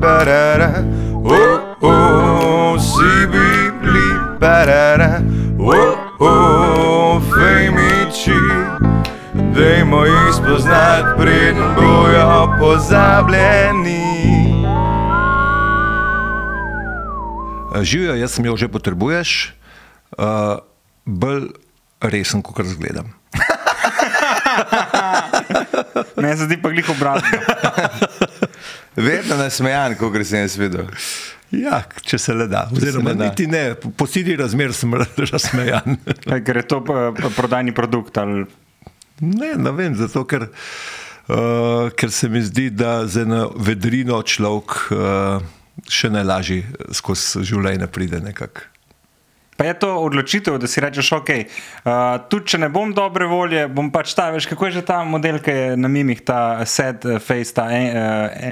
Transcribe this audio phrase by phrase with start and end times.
[0.00, 0.84] barara,
[1.24, 4.10] oh, oh, si bi bili
[4.40, 5.20] barara,
[5.58, 8.40] oh, oh, fejmiči.
[9.54, 14.00] Dajmo jih spoznati, preden bojo pozabljeni.
[17.82, 19.54] Živijo, jaz sem jo že potrebuješ,
[20.18, 20.58] uh,
[21.04, 21.48] bolj
[22.00, 23.14] resen, kot razgledam.
[26.22, 27.38] Meni se zdi pa glih obratno.
[29.08, 30.88] Vedno nasmejan, kot sem jaz videl.
[31.50, 32.68] Ja, če se le da.
[32.72, 33.26] Oziroma, da.
[33.26, 35.98] niti ne, po- sili razmer sem razsmejan.
[36.46, 38.18] Ker je to eh, prodajni produkt.
[38.22, 38.44] Ali...
[39.20, 44.76] Ne, ne vem, zato ker, uh, ker se mi zdi, da z eno vedrino človek
[44.94, 45.50] uh,
[45.90, 46.62] še najlažje
[46.96, 48.70] skozi življenje pride nekako.
[49.60, 51.92] Pa je to odločitev, da si rečeš, ok, uh,
[52.32, 55.36] tudi če ne bom dobre volje, bom pač ta, veš, kako je že ta model,
[55.36, 57.92] ki je na mimih, ta sad eh, face, ta eh,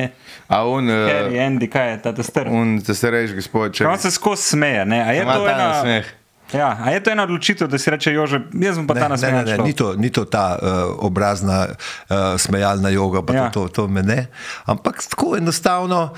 [0.05, 2.53] eh, A on, Harry, uh, Andy, kaj je ta, ta star.
[2.53, 5.01] on te starejši gospod, če On se skozi smeje, ne?
[5.01, 5.69] A je ima to ena...
[5.73, 6.13] nasmeh.
[6.53, 9.17] Ja, a je to ena odločitev, da si reče, Jože, jaz bom pa ta Ne,
[9.17, 13.49] ne, ne, ne, ni, to, ni to ta uh, obrazna uh, smejalna joga, pa ja.
[13.49, 14.27] to, to, to me ne.
[14.69, 16.13] Ampak tako enostavno.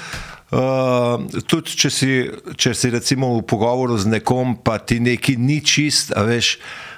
[0.51, 2.15] Uh, tudi če si,
[2.59, 6.57] če si recimo v pogovoru z nekom, pa ti neki ni čist, a veš,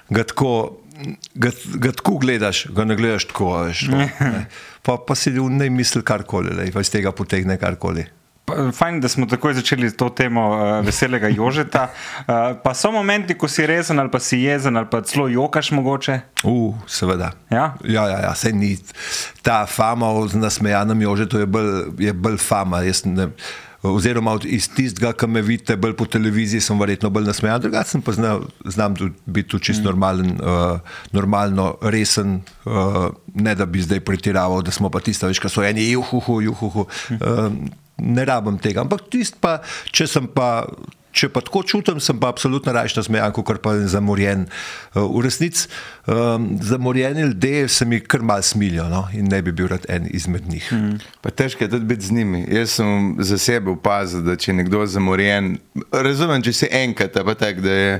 [0.08, 0.80] ga tako,
[1.36, 3.84] ga, ga tako gledaš, ga ne gledaš tako, veš.
[3.90, 4.46] To, ne.
[4.80, 8.08] pa, pa si v nej misli karkoli, pa iz tega potegne karkoli.
[8.50, 11.88] Fajn, da smo takoj začeli to temo uh, veselega Jožeta.
[12.20, 15.70] Uh, pa so momenti, ko si rezen ali pa si jezen ali pa celo jokaš
[15.70, 16.20] mogoče.
[16.44, 17.32] Uh, seveda.
[17.50, 17.74] Ja?
[17.84, 18.76] Ja, ja, ja, sej ni.
[19.42, 22.82] Ta fama o nasmejanem jožetu je bolj, je bolj fama.
[22.82, 23.28] Jaz Ne,
[23.82, 28.12] oziroma iz tistega, ki me vidite bolj po televiziji, sem verjetno bolj nasmejan, drugače pa
[28.14, 28.94] znal, znam
[29.26, 30.78] biti tudi čisto normalen, uh,
[31.12, 35.66] normalno resen, uh, ne da bi zdaj pretiraval, da smo pa tisti, veš, ki so
[35.66, 36.86] eni, juhu, juhu.
[37.18, 37.50] Uh,
[37.98, 38.82] ne rabim tega.
[38.84, 39.60] Ampak tisto pa,
[39.92, 40.66] če sem pa.
[41.12, 44.46] Če pa tako čutim, sem pa absolutno raje nasmejan, kot pa zamorjen.
[44.96, 45.66] Uh, V resnici
[46.08, 49.02] um, zamorjeni ljudje se mi kar mal smilijo no?
[49.12, 50.70] in ne bi bil rad en izmed njih.
[50.72, 50.96] Mm.
[51.20, 52.46] Pa težko je tudi biti z njimi.
[52.48, 55.58] Jaz sem za sebe opazil, da če je nekdo zamorjen,
[55.92, 57.92] razumem, če si enkrat, pa tako, da je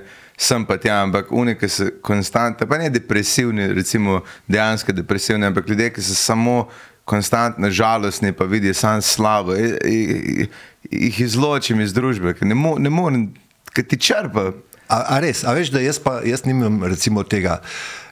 [0.42, 5.92] sem pa tja, ampak unike so konstantne, pa ne depresivni, recimo dejansko depresivni, ampak ljudje,
[5.92, 6.56] ki so samo
[7.04, 10.02] konstantno žalostni, pa vidijo samo slabo, i- i-
[10.42, 10.48] i-
[10.98, 13.34] jih izločim iz družbe, ker ne, mo, ne morem,
[13.72, 14.52] ker ti črpa.
[14.88, 17.60] A, a res, a veš, da jaz pa jaz nimam recimo tega.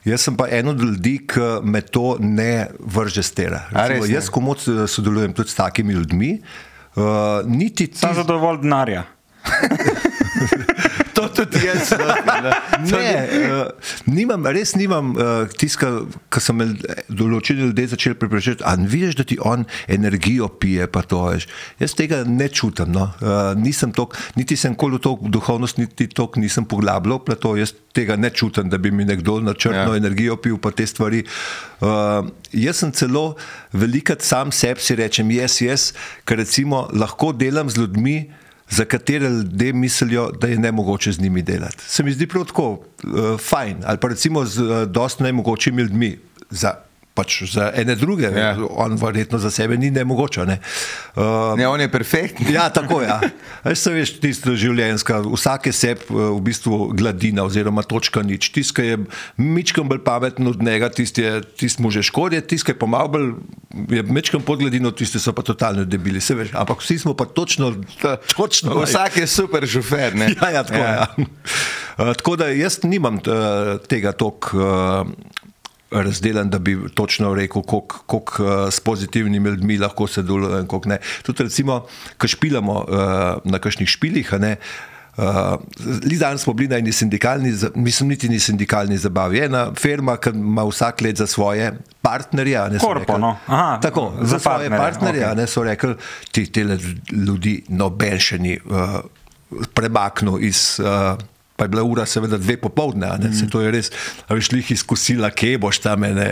[0.05, 3.67] Jaz sem pa en od ljudi, ki me to ne vrže stera.
[3.69, 6.31] Recimo, res jaz, ko moc eh, sodelujem tudi s takimi ljudmi,
[6.97, 7.05] uh,
[7.45, 7.99] niti ti.
[7.99, 9.05] Sam za dovolj denarja.
[11.65, 11.93] Jaz.
[11.93, 13.67] no, Ne, uh,
[14.07, 15.91] nimam, res nimam uh, tiska,
[16.33, 16.71] ki so me
[17.09, 18.65] določeni ljudje začeli prepričati.
[18.67, 21.49] A ne vidiš, da ti on energijo pije, pa to veš.
[21.83, 22.93] Jaz tega ne čutim.
[22.95, 23.11] No.
[23.21, 27.55] Uh, nisem tok, niti sem koli v to duhovnost, niti tok nisem poglabljal, pa to
[27.59, 29.95] jaz tega ne čutim, da bi mi nekdo načrtno Ja.
[29.95, 29.97] ja.
[29.97, 31.25] energijo pil, pa te stvari.
[31.81, 33.37] Uh, jaz sem celo
[33.73, 35.93] velikrat sam sebi rečem, jaz, jaz,
[36.25, 38.17] ker recimo lahko delam z ljudmi,
[38.71, 41.77] za katere ljudje mislijo, da je ne mogoče z njimi delati.
[41.87, 42.81] Se mi zdi prav tako uh,
[43.41, 46.19] fajn, ali pa recimo z uh, dosti nemogočimi ljudmi.
[46.51, 46.75] Za,
[47.15, 48.55] Pač za ene druge, Ja.
[48.55, 48.57] ja.
[48.71, 50.45] on verjetno za sebe ni nemogoče.
[50.47, 50.61] Ne?
[51.19, 52.47] Uh, Ne, on je perfektni.
[52.57, 53.09] Ja, tako je.
[53.09, 53.21] Ja.
[53.65, 58.53] Veš, veš, tisto življenjsko, vsake seb v bistvu gladina oziroma točka nič.
[58.55, 58.99] Tisti, ki je
[59.43, 62.87] mičkam bolj pameten od njega, tisti, je, tisti mu že škodi, tisti, ki je pa
[62.87, 63.29] malo bolj,
[63.91, 66.23] je mičkam pod gladino, tisti so pa totalno debili.
[66.23, 67.75] Se veš, ampak vsi smo pa točno,
[68.37, 68.79] točno.
[68.87, 70.15] Vsak je super šofer.
[70.15, 70.31] Ne?
[70.39, 70.95] Ja, ja, tako, ja.
[70.95, 71.07] Ja.
[71.99, 74.55] Uh, tako da jaz nimam uh, tega tok.
[74.55, 75.11] Uh,
[75.91, 80.89] Razdeljen, da bi točno rekel, koliko uh, s pozitivnimi ljudmi lahko se deluje in koliko
[80.89, 80.99] ne.
[81.23, 81.87] Tudi, recimo,
[82.19, 82.87] ko špilamo uh,
[83.45, 84.57] na kakšnih špilih, ne.
[85.17, 85.59] Uh,
[86.21, 89.39] danes smo bili na eni sindikalni, mislim, niti ni sindikalni zabavi.
[89.39, 92.57] Ena firma, ki ima vsak let za svoje partnerje.
[92.57, 93.37] a ne, Korpo, rekli- no.
[93.47, 95.37] Aha, Tako, za za svoje partnerje, okay.
[95.37, 95.95] ne, so rekli,
[96.33, 96.79] ti tele
[97.13, 99.01] ljudi noben še ni uh,
[99.75, 100.81] premaknil iz.
[100.81, 101.19] Uh,
[101.61, 103.37] Pa je bila ura, seveda, dve popoldne, a ne, mm.
[103.37, 103.91] se to je res,
[104.25, 106.31] a veš, lih izkusila, kje boš tam, ene,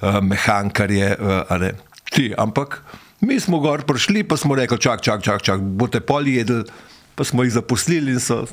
[0.00, 1.74] uh, mehankarje, uh, a ne,
[2.08, 2.30] ti.
[2.32, 2.80] Ampak
[3.20, 6.64] mi smo gor prišli, pa smo rekli, čak, čak, čak, čak boste poli jedli,
[7.12, 8.46] pa smo jih zaposlili in so.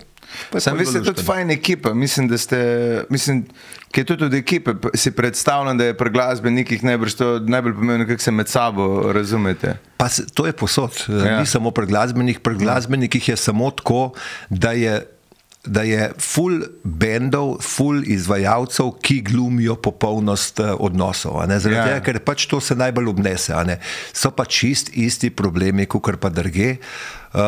[0.59, 1.23] Sam pol vi ste tudi luštno.
[1.23, 2.59] fajn ekipa, mislim, da ste,
[3.09, 3.45] mislim,
[3.91, 8.07] ki je tudi od ekipe, si predstavljam, da je pri glasbenikih najbrž to najbolj pomembno,
[8.07, 9.77] kako se med sabo razumete.
[9.97, 11.25] Pa se, to je posod, Ja.
[11.25, 11.39] ja.
[11.39, 14.11] ni samo pri glasbenih, pri glasbenikih je samo tako,
[14.49, 15.05] da je
[15.67, 21.41] da je full bendov, full izvajalcev, ki glumijo popolnost eh, odnosov.
[21.41, 21.85] a ne, Zaradi Ja.
[21.87, 23.53] tega, ker pač to se najbolj obnese.
[23.53, 23.79] a ne.
[24.13, 26.77] So pa čist isti problemi, kot pa druge.
[27.33, 27.41] Uh,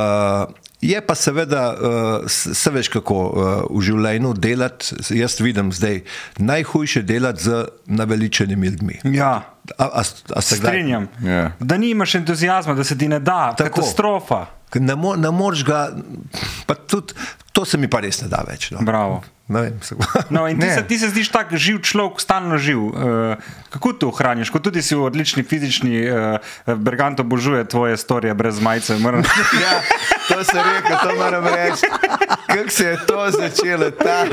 [0.82, 3.32] je pa seveda, uh, se veš kako uh,
[3.72, 6.02] v življenju delati, jaz vidim zdaj,
[6.38, 9.00] najhujše delati z naveličenimi ljudmi.
[9.04, 9.34] Ja.
[9.78, 10.04] A, a,
[10.36, 11.08] a se Strinjam.
[11.24, 11.52] Ja.
[11.60, 13.70] Da nimaš entuzijazma, da se ti ne da, Tako.
[13.82, 14.46] katastrofa.
[14.76, 15.90] Ne, mo, ne moreš ga,
[16.66, 17.14] pa tudi
[17.52, 18.72] to se mi pa res ne da več.
[18.72, 18.82] No.
[18.82, 19.24] Bravo.
[19.50, 19.96] Ne vem, se,
[20.30, 20.74] No, ti Ne.
[20.76, 22.78] se, ti se zdiš tak živ človek, stalno živ.
[22.78, 22.94] Uh,
[23.74, 24.50] kako to ohraniš?
[24.54, 26.38] Kot tudi si v odlični fizični, uh,
[26.78, 28.98] Bergant obožuje tvoje storije brez majice.
[29.02, 29.24] Moram...
[29.64, 29.82] Ja,
[30.30, 31.86] to se reče, to moram reči.
[32.46, 34.26] Kako se je to začelo, ta,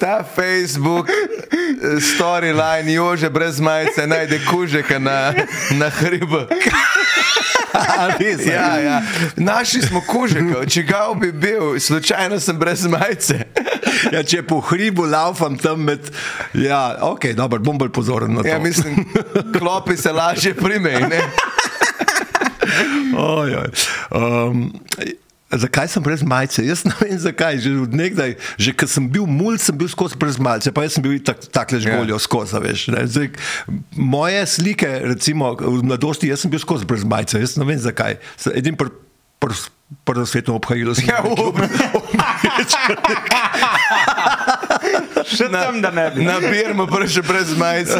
[0.00, 1.06] ta Facebook
[2.02, 5.32] storyline, jože brez majice, najde kužeka na,
[5.70, 6.42] na hribu.
[8.46, 9.02] Ja, ja.
[9.36, 13.38] Našli smo kužeka, čigav bi bil, slučajno sem brez majice.
[14.14, 16.10] ja, če po hribu laufam tam med.
[16.54, 18.48] Ja, ok, dobro, bom bolj pozoren na to.
[18.48, 19.04] Ja, mislim,
[19.58, 21.00] klopi se lažje primej.
[21.06, 21.20] ne?
[23.16, 23.70] Oj, oj.
[24.12, 24.66] Um,
[25.50, 26.64] zakaj sem brez majice?
[26.66, 27.58] Jaz ne vem zakaj.
[27.64, 30.98] Že od nekdaj, že ko sem bil mulj, sem bil skozi brez majice, pa jaz
[30.98, 32.20] sem bil tak, takle žgoljo Ja.
[32.20, 32.56] skozi.
[32.56, 33.06] a Veš, ne.
[33.08, 33.30] Zdaj,
[33.96, 38.18] moje slike, recimo v mladosti, jaz sem bil skozi brez majice, jaz ne vem zakaj.
[38.52, 38.90] Edin pr,
[39.40, 39.54] pr,
[40.04, 41.08] prvo svetovno obhajilo sem.
[41.08, 41.56] Ja, up.
[45.26, 46.24] Še tam, da ne bi.
[46.26, 47.98] Na birmo prišel brez majice.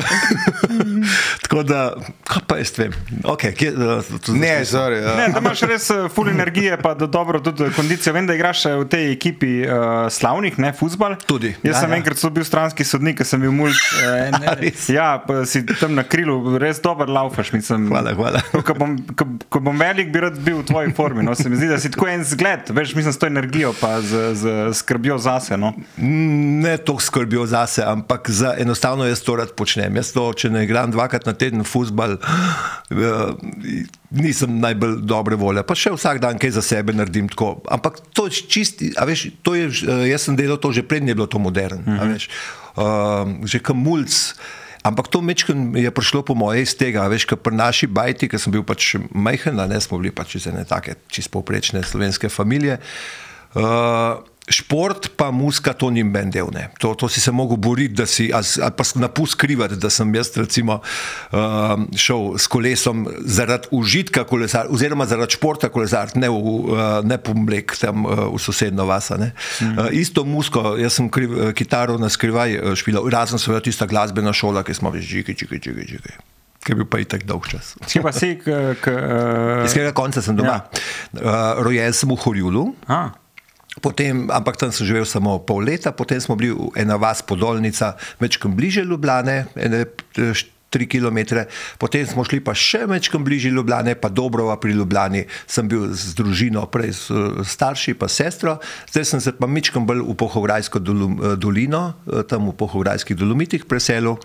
[1.43, 1.81] Tako da,
[2.27, 2.95] kaj pa jaz vem.
[3.25, 5.01] Okay, kje, to, Ne, sorry.
[5.03, 5.15] ja.
[5.19, 8.15] Ne, da imaš res eh, full energije, pa da dobro tudi kondicijo.
[8.15, 11.17] Vem, da igraš eh, v tej ekipi uh, slavnih, ne, futbal.
[11.27, 12.01] Tudi, Jaz ja, sem ja.
[12.01, 13.75] enkrat so bil stranski sodnik, sem bil mulj.
[14.07, 14.87] Uh, res?
[14.93, 17.51] ja, pa si tam na krilu, res dober laufaš.
[17.55, 18.43] Mislim, Hvala, hvala.
[18.67, 21.25] Ko bom, ko, ko bom velik, bi rad bil v tvoji formi.
[21.27, 23.97] No, se mi zdi, da si tako en zgled, veš, mislim, s to energijo, pa
[24.05, 25.59] z, z skrbjo zase.
[25.61, 25.73] No.
[26.47, 29.97] Ne to skrbijo zase, ampak za enostavno jaz to rad počnem.
[29.99, 32.17] Jaz to, če ne igram dvakrat na teden futbal,
[34.11, 35.65] nisem najbolj dobre volje.
[35.67, 37.57] Pa še vsak dan kaj za sebe naredim tako.
[37.73, 41.19] Ampak to je čisti, veš, to je, eh, jaz sem delal to že prednje, je
[41.19, 41.83] bilo to modern.
[41.83, 42.13] Mm -hmm.
[42.13, 42.29] veš,
[42.77, 44.15] uh, že kamulc.
[44.87, 48.39] Ampak to mečken je prišlo po moje iz tega, veš, ker pri naši bajti, ker
[48.39, 52.79] sem bil pač majhen, ne smo bili pač iz ene take čist povprečne slovenske familije.
[53.55, 56.47] Uh, šport pa muska, to ni ben del.
[56.55, 56.69] Ne.
[56.79, 60.15] To, to si se mogel boriti, da si, ali, ali pa napust skrivati, da sem
[60.15, 66.37] jaz recimo uh, šel s kolesom zaradi užitka kolesar, oziroma zaradi športa kolesar, ne, v,
[66.37, 69.19] uh, ne pomlek tam uh, v sosedno vasa.
[69.19, 69.75] Mm.
[69.75, 73.91] Uh, isto musko, jaz sem kriv, uh, kitaro na skrivaj uh, špilal, razen seveda tista
[73.91, 76.19] glasbena šola, ki smo več žigi, žigi, žigi, žigi.
[76.67, 77.75] Ki je bil pa itak dolg čas.
[77.87, 80.63] Kje pa si, k, k, uh, Iz katerega konca sem doma?
[80.63, 80.83] Ja.
[81.19, 82.71] Uh, rojen sem v Horjulu.
[82.87, 83.26] a,
[83.81, 87.97] Potem, ampak tam sem živel samo pol leta, potem smo bili v ena vas Podolnica,
[88.17, 89.85] večkrat bliže Ljubljane, ene,
[90.17, 91.45] eh, tri km,
[91.79, 95.27] potem smo šli pa še večkrat bliže Ljubljane, pa Dobrova pri Ljubljani.
[95.47, 98.57] Sem bil z družino, prej s eh, starši, pa sestro,
[98.89, 102.01] zdaj sem se pa večkrat bolj v Pohovrajsko eh, dolino,
[102.33, 104.17] tam v Pohovrajskih dolomitih preselil,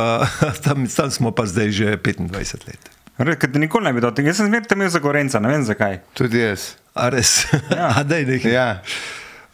[0.68, 2.92] tam, tam smo pa zdaj že 25 let.
[3.40, 4.28] te nikoli ne bi dotil.
[4.28, 6.04] Jaz sem zmeraj imel za Gorenca, ne vem zakaj.
[6.12, 6.81] Tudi jaz.
[6.94, 7.46] A res?
[7.70, 7.92] Ja.
[7.98, 8.52] A daj nekaj.
[8.52, 8.68] Ja.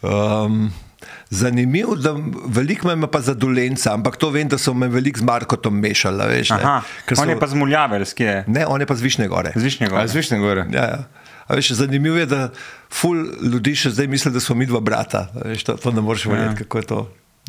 [0.01, 0.71] Um,
[1.29, 2.15] zanimivo, da
[2.45, 5.79] veliko me ima pa za dolenca, ampak to vem, da so me veliko z Markotom
[5.79, 6.27] mešali.
[6.33, 6.63] Veš, ne.
[6.63, 8.43] Aha, Ker on so, je pa z Muljavelski, je.
[8.47, 9.53] ne, on je pa z Višnje gore.
[9.55, 10.01] Z Višnjega.
[10.01, 10.65] A zvišne gore.
[10.73, 10.99] Ja, ja.
[11.49, 12.49] A Veš, zanimivo je, da
[12.93, 15.27] ful ljudi še zdaj misli, da smo mi dva brata.
[15.33, 16.59] A Veš, to, to ne moreš verjeti, ja.
[16.65, 16.99] kako je to.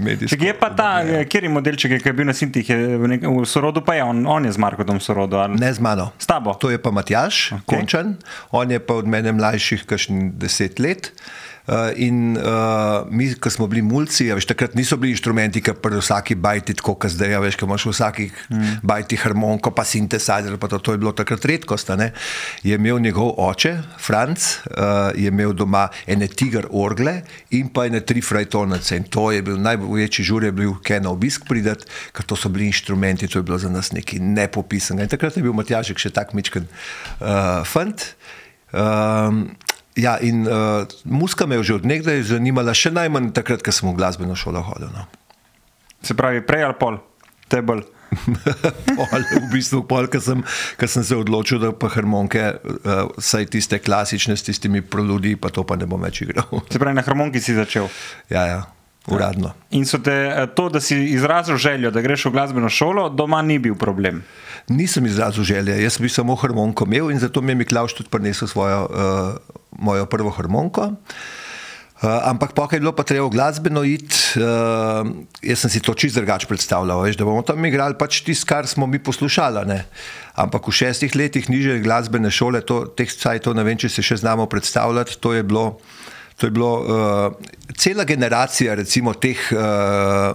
[0.00, 3.12] Če je pa ta, eh, kjer je modelček, ki je bil na Sintih, je v,
[3.14, 5.40] nek, v sorodu, pa je on, on je z Markotom v sorodu.
[5.40, 5.60] Ali?
[5.60, 6.10] Ne z mano.
[6.18, 6.54] S tabo?
[6.56, 7.80] To je pa Matjaš, okay.
[7.80, 8.16] Končan,
[8.50, 11.12] on je pa od mene mlajših, kakšnih deset let.
[11.12, 11.49] Uh,
[11.96, 16.00] in uh, mi, ko smo bili mulci, ja, veš, takrat niso bili inštrumenti, ki pri
[16.00, 18.72] vsaki bajti, tako kot zdaj, ja, veš, ko imaš v vsaki mm.
[18.86, 21.92] bajti harmoniko, pa sintetizer, pa to, to je bilo takrat redkost.
[21.98, 22.10] ne.
[22.66, 28.00] Je imel njegov oče, Franc, uh, je imel doma ene tiger orgle in pa ene
[28.00, 28.96] tri frajtonece.
[28.96, 31.86] In to je bil največji žur, je bil kaj na obisk pridati,
[32.16, 35.06] ker to so bili inštrumenti, to je bilo za nas nekaj nepopisanega.
[35.06, 38.14] In takrat je bil Matjažek še tak mičken uh, fant.
[38.70, 39.50] Um,
[40.00, 43.96] ja, in uh, muska me je že odnegdaj zanimala, še najmanj takrat, ko sem v
[43.98, 44.90] glasbeno šolo hodil.
[44.94, 45.06] No.
[46.02, 47.00] Se pravi, prej ali pol,
[47.52, 47.84] tebel.
[48.98, 50.42] pol, v bistvu pol, ko sem,
[50.80, 55.52] ko sem se odločil, da pa harmonike, uh, saj tiste klasične s tistimi proludi, pa
[55.54, 56.64] to pa ne bom več igral.
[56.72, 57.86] Se pravi, na harmoniki si začel.
[58.32, 58.60] ja, ja,
[59.06, 59.54] uradno.
[59.70, 63.42] In so te eh, to, da si izrazil željo, da greš v glasbeno šolo, doma
[63.42, 64.22] ni bil problem.
[64.70, 68.48] Nisem izrazil želje, jaz bi samo harmoniko imel in zato mi je Miklaš tudi prinesel
[68.48, 70.92] svojo, uh, mojo prvo harmoniko.
[72.00, 75.10] Uh, ampak pa, je bilo pa treba glasbeno iti, uh,
[75.42, 78.66] jaz sem si to čisto drugače predstavljal, veš, da bomo tam igrali pač tisto, kar
[78.66, 79.66] smo mi poslušali.
[79.66, 79.82] Ne?
[80.38, 84.22] Ampak v šestih letih niže glasbene šole, to, teh sajtov, ne vem, če se še
[84.22, 85.80] znamo predstavljati, to je bilo.
[86.40, 87.32] To je bilo uh,
[87.76, 90.32] cela generacija recimo, teh uh,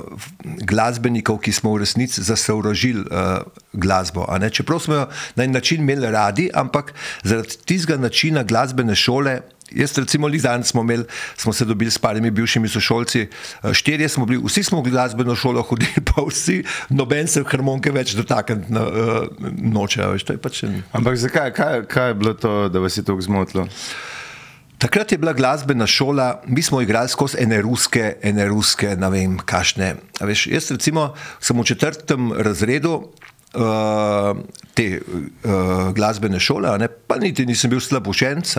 [0.62, 3.42] glasbenikov, ki smo v resnici zasorožili uh,
[3.74, 4.28] glasbo.
[4.52, 6.94] Čeprav smo jo na en način imeli radi, ampak
[7.24, 11.04] zaradi tistega načina glasbene šole Jaz, recimo, Lizan smo, imeli,
[11.38, 15.36] smo se dobili s parimi bivšimi sošolci, eh, štirje smo bili, vsi smo v glasbeno
[15.36, 18.86] šolo hodili, pa vsi, noben se harmonike več dotakniti no,
[19.58, 20.06] noče.
[20.42, 20.84] Pač en...
[20.94, 23.66] Ampak zakaj, kaj, kaj je bilo to, da vas je to zmotilo?
[24.86, 29.40] Takrat je bila glasbena šola, mi smo igrali skozi ene ruske, ene ruske, ne vem,
[29.42, 29.96] kašne.
[30.22, 31.08] Veš, jaz, recimo,
[31.42, 33.00] sem v četrtem razredu
[33.56, 34.38] uh,
[34.76, 38.50] te uh, glasbene šole, ne, pa niti nisem bil slab učenec,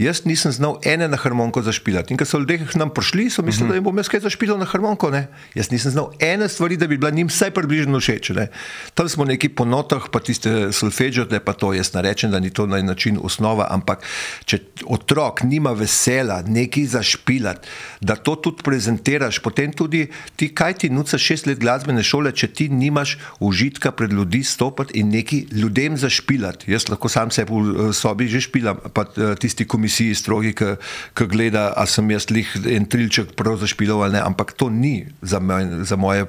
[0.00, 2.14] jaz nisem znal ene na harmoniko zašpilati.
[2.14, 3.72] In ko so ljudje k nam prišli, so mislili, uh -huh.
[3.72, 5.10] da jim bom jaz kaj zašpilal na harmoniko.
[5.10, 5.26] Ne.
[5.54, 8.30] Jaz nisem znal ene stvari, da bi bila njim vsaj približno všeč.
[8.30, 8.48] Ne.
[8.94, 12.40] Tam smo neki po notah, pa tiste solfeđo, da pa to jaz ne rečem, da
[12.40, 14.02] ni to na način osnova, ampak
[14.44, 17.68] če otrok nima vesela nekaj zašpilati,
[18.00, 22.46] da to tudi prezentiraš, potem tudi ti, kaj ti nuca šest let glasbene šole, če
[22.46, 26.70] ti nimaš užitka pred ljudmi ljudi stopiti in neki ljudem zašpilati.
[26.72, 31.72] Jaz lahko sam se v sobi že špilam, pa eh, tisti komisiji strogi, ki gleda,
[31.76, 35.84] ali sem jaz lih en trilček prav zašpilal ali ne, ampak to ni za, moj,
[35.84, 36.26] za moje.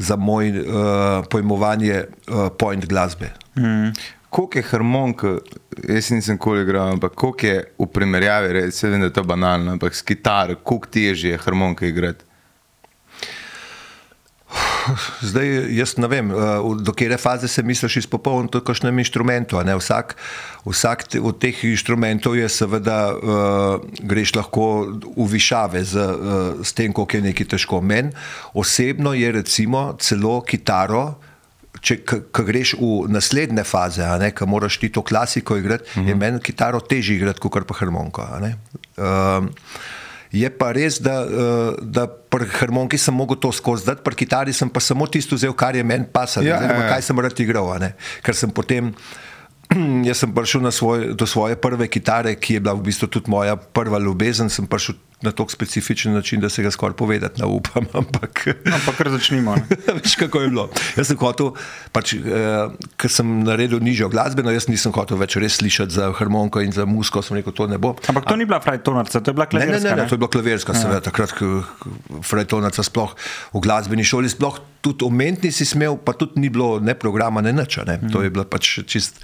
[0.00, 3.34] Za moj uh, pojmovanje uh, point glasbe.
[3.54, 3.92] Mm.
[4.30, 5.32] Koliko je harmonika,
[5.88, 9.74] jaz nisem koli igral, ampak koliko je v primerjavi, res, vem, da je to banalno,
[9.76, 12.24] ampak s kitaro, koliko težje je harmonika igrati?
[15.30, 16.36] Zdaj jaz ne vem, eh,
[16.80, 19.60] do kere faze se misliš izpopolniti to, kakšnem inštrumentu.
[19.78, 20.16] Vsak,
[20.66, 26.92] vsak od teh inštrumentov je seveda, uh, greš lahko v višave z, uh, s tem,
[26.92, 27.80] koliko je nekaj težko.
[27.80, 28.12] Meni
[28.54, 31.20] osebno je recimo celo kitaro,
[31.80, 32.00] če
[32.34, 34.04] greš v naslednje faze,
[34.36, 36.08] ko moraš ti to klasiko igrati, uh -huh.
[36.08, 36.18] je mhm.
[36.18, 38.26] meni kitaro težje igrati kot pa harmoniko.
[40.30, 44.54] Je pa res, da, uh, da pri harmoniki sem mogel to skozi dati, pri kitari
[44.54, 46.86] sem pa samo tisto vzel, kar je meni pasalo, ja, ja, ja.
[46.94, 47.72] kaj sem rad igral.
[48.22, 48.92] Ker sem potem,
[50.08, 53.58] jaz sem prišel svoj, do svoje prve kitare, ki je bila v bistvu tudi moja
[53.58, 57.84] prva ljubezen, sem prišel na tako specifičen način, da se ga skoraj povedati ne upam.
[58.00, 59.54] Ampak, ampak kar začnimo.
[60.02, 60.68] Veš, kako je bilo.
[60.96, 61.52] Jaz sem hotel,
[61.92, 66.62] pač, eh, ker sem naredil nižjo glasbeno, jaz nisem hotel več res slišati za harmoniko
[66.64, 67.94] in za musko, sem rekel, to ne bo.
[68.08, 69.76] Ampak to A, ni bila frajtonarca, to je bila klavirska.
[69.76, 70.82] Ne, ne, ne, ne, to je bila klavirska, ja.
[70.82, 71.34] seveda, takrat,
[72.24, 73.16] frajtonarca sploh
[73.52, 77.52] v glasbeni šoli, sploh tudi omentni si smel, pa tudi ni bilo ne programa, ne
[77.52, 77.80] nič.
[77.84, 78.00] Ne.
[78.00, 78.12] Mm.
[78.14, 79.20] To je bilo pač čist.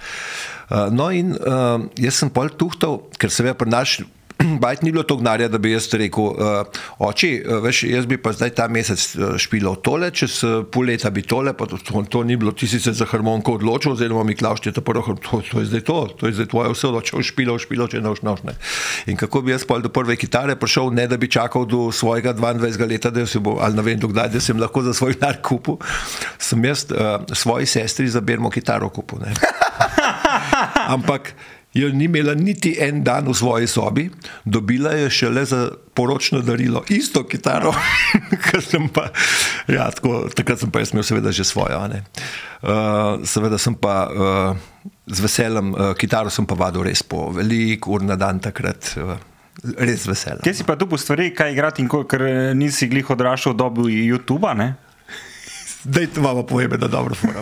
[0.67, 4.16] Uh, no, in uh, jaz sem pol tuhtal, ker seveda pri našem
[4.63, 8.17] bajt ni bilo to gnarja, da bi jaz rekel, uh, oči, uh, veš, jaz bi
[8.21, 10.39] pa zdaj ta mesec uh, špilal tole, čez
[10.71, 13.57] pol leta bi tole, pa to, to, to ni bilo, ti si se za harmoniko
[13.57, 16.87] odločil, oziroma mi klaušti, to, to, to je zdaj to, to je zdaj tvoje vse
[16.91, 18.57] odločil, špilal, špilal, če noš noš ne.
[19.11, 22.35] In kako bi jaz pol do prve kitare prišel, ne da bi čakal do svojega
[22.37, 25.41] 22 leta, da se bo, ali ne vem, dokdaj, da sem lahko za svoj dar
[25.41, 25.81] kupil,
[26.37, 29.25] sem jaz uh, svoji sestri za bermo kitaro kupil.
[30.95, 31.33] Ampak
[31.73, 34.09] jo ni imela niti en dan v svoji sobi,
[34.45, 37.73] dobila je šele za poročno darilo, isto kitaro,
[38.45, 39.09] kar sem pa,
[39.67, 41.79] ja, tako, takrat sem pa jaz imel seveda že svojo.
[41.87, 47.87] Uh, seveda sem pa uh, z veseljem, uh, kitaro sem pa vadil res po velik
[47.87, 48.93] ur na dan takrat.
[48.97, 49.17] Uh,
[49.57, 50.37] Res vesel.
[50.45, 52.21] Kje si pa po stvari, kaj igrati, in ko, ker
[52.53, 54.53] nisi glih odraščal v dobi YouTube-a?
[55.87, 57.41] Daj, to vam povem, da dobro fura.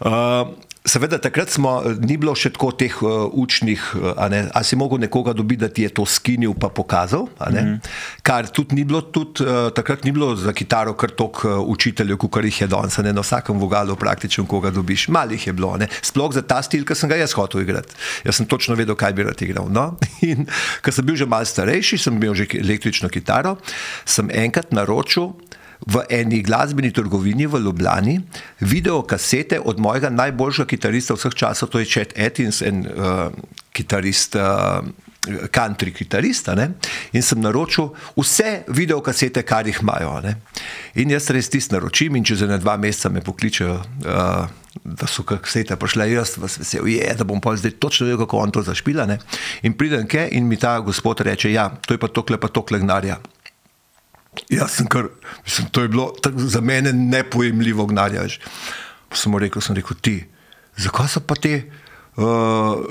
[0.00, 0.56] Uh,
[0.88, 3.82] Seveda, takrat smo, ni bilo še tako teh uh, učnih,
[4.16, 7.28] ali si mogel nekoga dobiti, da ti je to skinil in pokazal.
[7.28, 7.78] Mm -hmm.
[8.22, 12.16] Kar tudi ni bilo, tudi, uh, takrat ni bilo za kitaro kar toliko uh, učiteljev,
[12.16, 15.08] kot jih je danes, na vsakem vogalu praktično koga dobiš.
[15.08, 15.88] Malih je bilo, ne?
[16.02, 17.94] sploh za ta stil, ki sem ga jaz hotel igrati.
[18.24, 19.68] Jaz sem točno vedel, kaj bi rad igral.
[19.70, 19.96] No?
[20.30, 20.46] In
[20.82, 23.56] ker sem bil že malce starejši, sem imel že električno kitaro,
[24.04, 25.32] sem enkrat naročil
[25.86, 28.20] v eni glasbeni trgovini v Ljubljani
[28.60, 33.28] video kasete od mojega najboljšega kitarista vseh časov, to je Chet Atkins, en uh,
[33.72, 34.34] kitarist.
[34.34, 34.88] Uh,
[35.28, 36.70] Country kitarista ne?
[37.12, 40.14] in sem naročil vse videokasete, kar jih imajo.
[40.24, 40.36] Ne?
[41.02, 43.74] In jaz res tisti naročim, in čez ene dva meseca me pokličejo,
[44.06, 44.46] uh,
[44.84, 48.44] da so kasete prišle, jaz vas vesel, je, da bom pa zdaj točno vedel, kako
[48.46, 49.06] on to zašpila.
[49.10, 49.18] Ne?
[49.66, 52.80] In pridem ke in mi ta gospod reče: Ja, to je pa tokle, pa tokle
[52.80, 53.18] gnarja.
[54.48, 55.08] Jaz sem kar,
[55.44, 58.38] mislim, to je bilo za mene nepojemljivo gnanje.
[59.12, 60.16] Sem rekel, sem rekel, ti,
[60.76, 61.62] zakaj so pa te,
[62.16, 62.82] uh,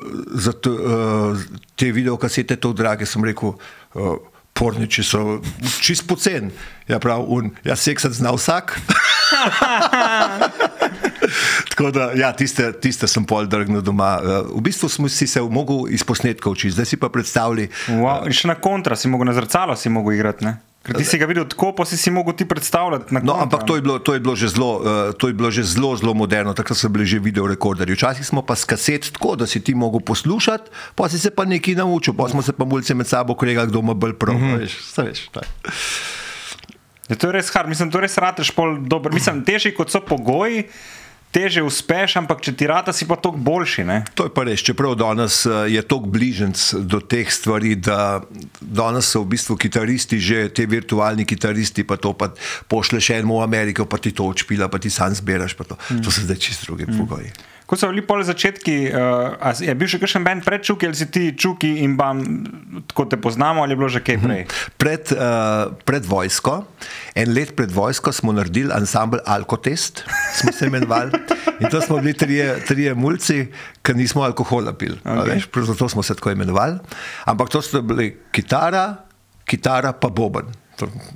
[0.62, 3.06] te, uh, te videokasete tako drage?
[3.06, 3.56] Sem rekel,
[3.94, 4.18] uh,
[4.58, 5.40] porniči so
[5.82, 6.52] čist pocen.
[6.90, 8.78] Ja, prav, un, ja, seksat zna vsak.
[11.70, 14.18] Tako da, ja, tiste, tiste sem pol drgnil doma.
[14.50, 17.68] V bistvu smo si se mogli iz posnetka učiti, zdaj si pa predstavljali.
[18.00, 18.32] Wow.
[18.32, 20.48] Še na kontra si mogel, na zrcalo si mogel igrati.
[20.48, 20.58] Ne?
[20.84, 23.12] Ker ti si ga videl tako, pa si si mogel ti predstavljati.
[23.14, 23.44] No, kontra.
[23.44, 25.96] ampak to je bilo, to je bilo že zelo, uh, to je bilo že zelo,
[26.00, 27.98] zelo moderno, takrat so bili že videorekorderji.
[27.98, 31.44] Včasih smo pa s kaset tako, da si ti mogel poslušati, pa si se pa
[31.44, 34.38] nekaj naučil, pa smo se pa mulce med sabo kregali, kdo ima bolj prav.
[34.38, 34.60] Mm -hmm.
[34.60, 35.48] veš, veš, to je.
[37.08, 39.14] Ja, to je res hard, mislim, to res rateš pol dober.
[39.16, 40.68] Mislim, težji kot so pogoji,
[41.32, 43.84] teže uspeš, ampak če ti rata, si pa toliko boljši.
[43.88, 43.98] Ne?
[44.18, 48.22] To je pa res, čeprav danes eh, je toliko bližnjic do teh stvari, da
[48.62, 52.32] danes so v bistvu kitaristi, že ti virtualni kitaristi, pa to pa
[52.72, 55.58] pošleš enemu v Ameriko, pa ti to odšpila, pa ti sam zbiraš.
[55.58, 56.98] To, to so zdaj čisto drugi mm.
[57.02, 57.32] pogoji.
[57.68, 61.10] Ko so bili pol začetki, uh, je bil še kakšen bend pred Čuki ali si
[61.12, 62.22] ti Čuki in bam,
[62.88, 64.44] tako te poznamo ali je bilo že kaj prej?
[64.80, 66.62] Pred, uh, pred vojsko,
[67.12, 70.06] en let pred vojsko smo naredili ansambl Alkotest,
[70.40, 71.12] smo se imenovali.
[71.58, 73.48] In to smo bili trije, trije mulci,
[73.82, 75.00] ki nismo alkohola pili.
[75.02, 75.66] Okay.
[75.66, 76.78] Zato smo se tako imenovali.
[77.26, 78.96] Ampak to so bili kitara,
[79.46, 80.54] kitara pa boben.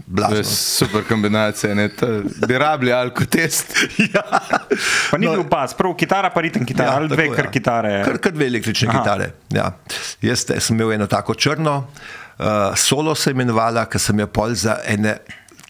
[0.06, 0.44] Blazno.
[0.44, 1.90] super kombinacija, ne,
[2.48, 3.78] bi rabili alkotest.
[4.14, 4.24] ja.
[5.12, 7.52] Pa ni No, bil pas, prav kitara, pa ritem kitara, ja, ali dve tako, kar
[7.52, 7.94] kitare.
[8.06, 9.00] Kar, kar dve električne Aha.
[9.00, 9.30] Kitare.
[9.54, 9.72] Ja.
[10.22, 14.80] Jaz sem imel eno tako črno, uh, solo se imenovala, ker sem jo pol za
[14.86, 15.18] ene.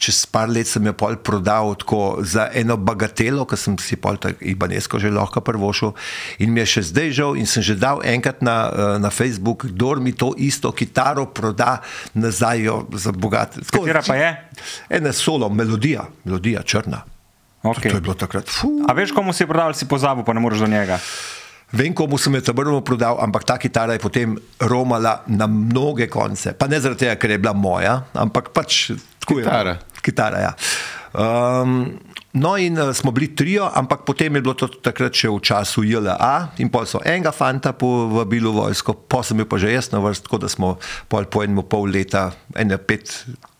[0.01, 4.17] Čez par let sem jo pol prodal tako za eno bagatelo, ker sem si pol
[4.17, 5.93] tako ibanesko že lahko prvošil.
[6.41, 9.69] In mi je še zdaj žal, in sem že dal enkrat na, eh, na Facebook,
[9.69, 11.85] kdo mi to isto kitaro proda
[12.17, 13.61] nazaj jo za bogat.
[13.61, 14.29] Tako, Katera pa je?
[14.89, 17.05] Ena solo, melodija, melodija črna.
[17.61, 17.93] Okay.
[17.93, 18.49] To je bilo takrat.
[18.49, 18.81] Fuh.
[18.89, 20.97] A veš, komu si prodal, si pozabil, pa ne moreš do njega.
[21.71, 26.57] Vem, komu sem jo tabrno prodal, ampak ta kitara je potem romala na mnoge konce.
[26.57, 29.45] Pa ne zaradi tega, ker je bila moja, ampak pač tako je.
[29.45, 29.77] Kitara.
[30.01, 30.53] Kitara, ja.
[31.11, 31.99] Um,
[32.33, 35.83] no, in uh, smo bili trio, ampak potem je bilo to takrat še v času
[35.83, 39.91] JLA in pol so enega fanta povabili v vojsko, pa sem bil pa že jaz
[39.91, 40.77] na vrst, tako da smo
[41.11, 43.11] pol po enem pol leta, ene pet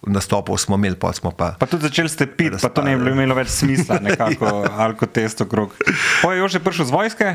[0.07, 1.59] nastopov smo imeli, pa smo pa.
[1.59, 5.75] Pa tudi začeli ste piti, pa to ne bi imelo več smisla, nekako alkotest okrog.
[6.23, 7.27] Pa je že prišel z vojske?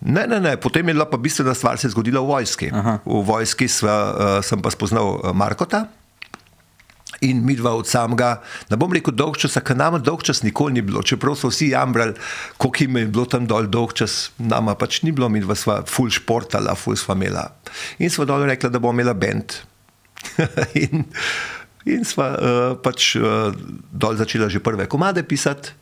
[0.00, 2.68] Ne, ne, ne, potem je bila pa bistvena stvar, se je zgodila v vojski.
[2.74, 2.98] Aha.
[3.04, 4.12] V vojski sva, uh,
[4.42, 5.86] sem pa spoznal uh, Markota.
[7.20, 8.38] In mi dva od samega,
[8.72, 11.02] ne bom rekel dolg čas, ker nam dolg čas nikoli ni bilo.
[11.04, 12.14] Čeprav so vsi jamrali,
[12.56, 15.82] koliko jim je bilo tam dol dolg čas, nama pač ni bilo, mi dva sva
[15.84, 17.50] full športala, full sva imela.
[18.00, 19.58] In sva dol rekla, da bomo imela bend.
[20.84, 21.04] in,
[21.84, 23.52] in sva uh, pač uh,
[23.92, 25.76] dol začela že prve komade pisati.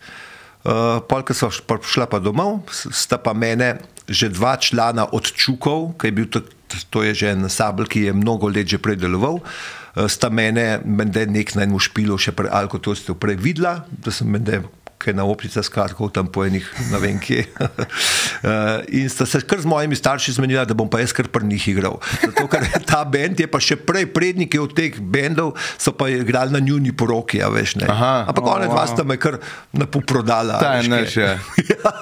[0.66, 3.76] Uh, Polka so šla pa domov, sta pa mene
[4.10, 6.42] že dva člana od Čukov, ki je bil to,
[6.90, 9.38] to je že en sabl, ki je mnogo let že prej deloval.
[9.38, 14.30] Uh, sta mene, mende nek na enem špilu še pre Alkotostu prej videla, da sem
[14.30, 14.62] mende
[14.98, 17.46] kaj na optica skratkov tam po enih, ne vem kje.
[17.54, 21.46] Uh, in sta se kar z mojimi starši zmenila, da bom pa jaz kar pri
[21.46, 22.00] njih igral.
[22.24, 26.54] Zato, ker ta bend je pa še prej predniki od teh bendov, so pa igrali
[26.54, 27.86] na njuni poroki, a veš ne.
[27.88, 28.26] Aha.
[28.28, 28.90] Ampak oh, ona dva wow.
[28.90, 29.38] sta me kar
[29.72, 30.58] napo prodala.
[30.58, 31.22] Ta je naš, kaj.
[31.22, 31.32] ja.
[31.72, 31.92] ja.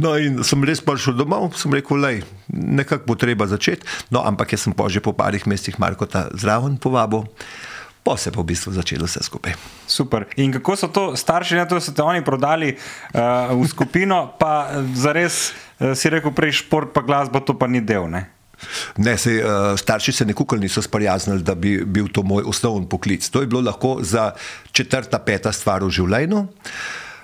[0.00, 3.84] No, in sem res prišel domov, sem rekel, lej, nekako bo treba začeti.
[4.08, 7.28] No, ampak jaz sem pa že po parih mestih Marko ta zraven povabil,
[8.10, 9.54] pa se je pa v bistvu začelo vse skupaj.
[9.86, 10.26] Super.
[10.42, 14.66] In kako so to starši, ne, to so te oni prodali uh, v skupino, pa
[14.66, 18.10] eh, zares uh, si rekel prej šport, pa glasba, to pa ni del.
[18.10, 18.26] Ne?
[18.98, 23.24] Ne, se, uh, starši se nikoli niso sprijaznili, da bi bil to moj osnovni poklic.
[23.30, 24.34] To je bilo lahko za
[24.72, 26.44] četrta, peta stvar v življenju.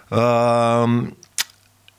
[0.06, 1.10] Um,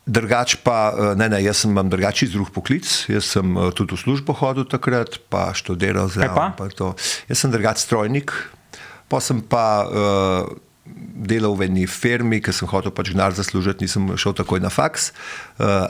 [0.07, 3.91] Drugač pa, eh, ne, ne, jaz sem imam drugačen drug poklic, jaz sem eh, tudi
[3.91, 6.95] v službo hodil takrat, pa študiral pa to.
[7.27, 8.31] Jaz sem drugač strojnik,
[9.07, 10.57] pa sem pa uh,
[11.17, 15.11] delal v eni firmi, ker sem hotel pač denar zaslužiti, nisem šel takoj na faks.
[15.59, 15.87] Uh,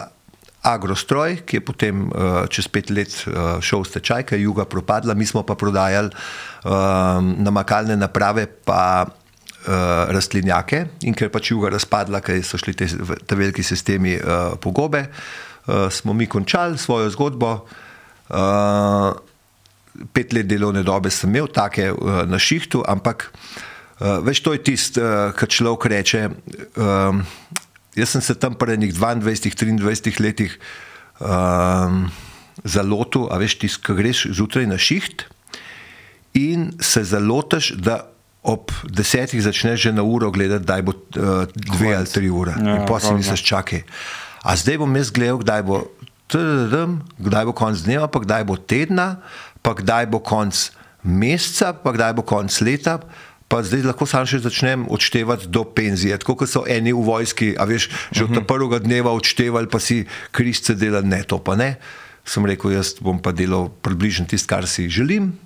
[0.67, 4.65] Agrostroj, ki je potem uh, čez pet let uh, šel v stečaj, ker je juga
[4.67, 11.71] propadla, mi smo pa prodajali uh, namakalne naprave, pa uh, rastlinjake in ker pač juga
[11.71, 17.13] razpadla, ker so šli te, te veliki sistemi uh, pogobe, uh, smo mi končali svojo
[17.15, 17.53] zgodbo.
[18.27, 19.13] Uh,
[20.13, 24.63] pet let delovne dobe sem imel, take uh, na šihtu, ampak uh, veš, to je
[24.63, 26.21] tisto, uh, kar človek reče.
[26.75, 27.23] Um,
[27.97, 30.59] jaz sem se tam pri enih 22-23 letih
[31.19, 32.05] um,
[32.63, 35.25] zalotil, a veš, ti, ko greš zjutraj na šiht
[36.37, 38.05] in se zalotiš, da
[38.47, 42.55] ob desetih začneš že na uro gledati, da bo uh, dve ali tri ure.
[42.55, 43.83] Ja, in pa si misliš, čakaj.
[44.47, 45.81] A zdaj bom jaz gledal, kdaj bo,
[46.31, 49.19] tadadam, kdaj bo konc dneva, pa kdaj bo tedna,
[49.67, 50.55] pa kdaj bo konc
[51.03, 53.03] meseca, pa kdaj bo konc leta.
[53.47, 56.15] Pa zdaj lahko sam še začnem odštevati do penzije.
[56.19, 58.47] Tako kot so eni v vojski, a veš, že od uh -huh.
[58.47, 60.03] prvega dneva odštevali, pa si
[60.35, 61.79] križce delali, ne to pa ne.
[62.27, 65.39] Sem rekel, jaz bom pa delal približno tisto, kar si želim.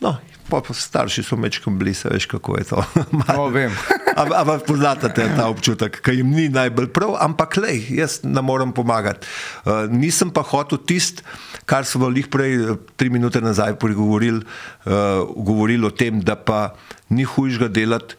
[0.00, 0.12] No,
[0.48, 2.84] pa, starši so mečkam bili, se veš, kako je to.
[3.34, 3.74] No, vem.
[4.18, 9.26] Ampak poznate ta občutek, ki jim ni najbolj prav, ampak le, jaz ne morem pomagati.
[9.64, 11.22] Uh, nisem pa hotel tisto,
[11.66, 16.74] kar smo jih prej, tri minute nazaj, govorili uh, govoril o tem, da pa
[17.10, 18.18] ni hujšega delati.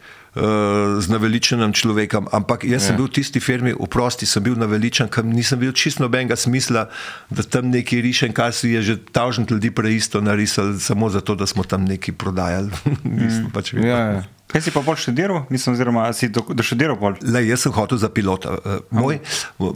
[1.00, 3.00] Z naveličenim človekom, ampak jaz sem ja.
[3.02, 6.88] bil v tisti firmi, oprosti, sem bil naveličen, ker nisem bil čisto nobenega smisla,
[7.30, 11.36] da tam nekaj rišem, kar si je že tažen ljudi prej isto narisal, samo zato,
[11.36, 12.72] da smo tam nekaj prodajali.
[13.04, 13.50] mm.
[13.54, 14.24] pač ja, ja.
[14.50, 17.20] Kaj si pa bolj študiral, mislim, oziroma si do, doštudiral bolj?
[17.22, 18.56] Le, jaz sem hotel za pilota.
[18.58, 19.20] Uh, moj,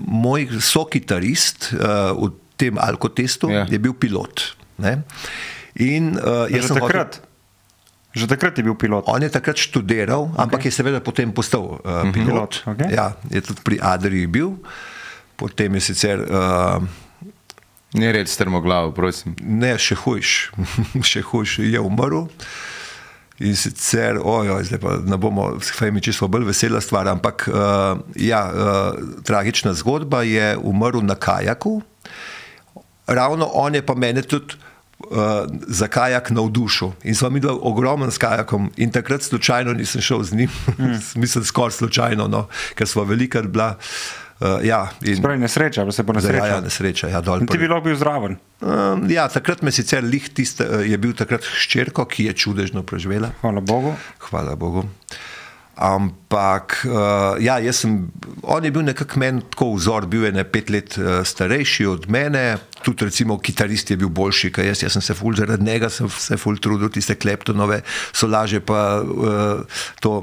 [0.01, 3.67] moj sokitarist uh, v tem alkotestu ja.
[3.69, 4.47] je bil pilot.
[4.81, 5.03] Ne?
[5.77, 7.21] In uh, jaz sem takrat.
[7.21, 7.32] Hotel,
[8.13, 9.09] Že takrat je bil pilot.
[9.09, 10.41] On je takrat študiral, okay.
[10.45, 12.13] ampak je seveda potem postal uh, pilot.
[12.13, 12.93] pilot okay.
[12.93, 14.53] ja, je tudi pri Adriji bil,
[15.33, 16.21] potem je sicer.
[16.21, 16.85] Uh,
[17.97, 19.33] ne reč strmoglav, prosim.
[19.41, 20.53] Ne, še hujš,
[21.11, 22.29] še hujš je umrl.
[23.41, 27.97] In sicer, ojoj, zdaj pa ne bomo s Fejmi čisto bolj vesela stvar, ampak uh,
[28.13, 31.81] ja, uh, tragična zgodba je umrl na kajaku.
[33.09, 34.53] Ravno on je pa meni tudi
[35.11, 35.17] uh,
[35.67, 36.91] za kajak navdušil.
[37.03, 40.99] In smo imeli ogromen s kajakom, in takrat slučajno nisem šel z njim, mm.
[41.15, 43.75] mislim, skoraj slučajno, no, ker smo velika bila.
[44.39, 46.45] Uh, ja, in, Spravi nesreča, da se bo nesreča.
[46.45, 48.35] Ja, ja, nesreča ja, dol, ti bi lahko bil zraven.
[48.61, 53.31] Um, ja, takrat me sicer lih tiste, je bil takrat ščerko, ki je čudežno preživela.
[53.41, 53.93] Hvala Bogu.
[54.27, 54.83] Hvala Bogu.
[54.83, 55.32] Uh,
[55.73, 57.95] Ampak, uh, ja, sem,
[58.45, 62.05] on je bil nekako meni tako vzor, bil je ne pet let uh, starejši od
[62.13, 62.43] mene,
[62.85, 66.11] tudi recimo kitarist je bil boljši, kot jaz, jaz sem se ful zaradi njega, sem
[66.13, 67.81] se ful trudil, tiste kleptonove
[68.13, 70.19] solaže pa uh, to.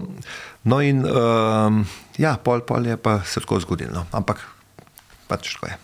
[0.71, 1.83] No in uh,
[2.21, 3.97] ja, pol, pol je pa se tako zgodilo.
[3.97, 4.07] No.
[4.13, 4.45] Ampak
[5.31, 5.77] pač tako je.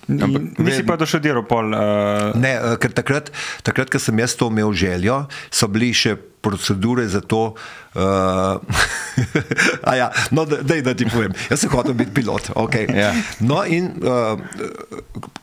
[0.59, 1.70] Nisi pa došel pol?
[1.74, 2.35] Uh...
[2.38, 3.31] Ne, ker takrat,
[3.66, 7.55] takrat, ko sem jaz to imel željo, so bili še procedure za to.
[9.87, 11.32] Uh, ja, no, dej, da ti povem.
[11.48, 12.50] Jaz sem hotel biti pilot.
[12.52, 12.85] Okay.
[12.92, 13.14] Ja.
[13.40, 14.37] No, in uh,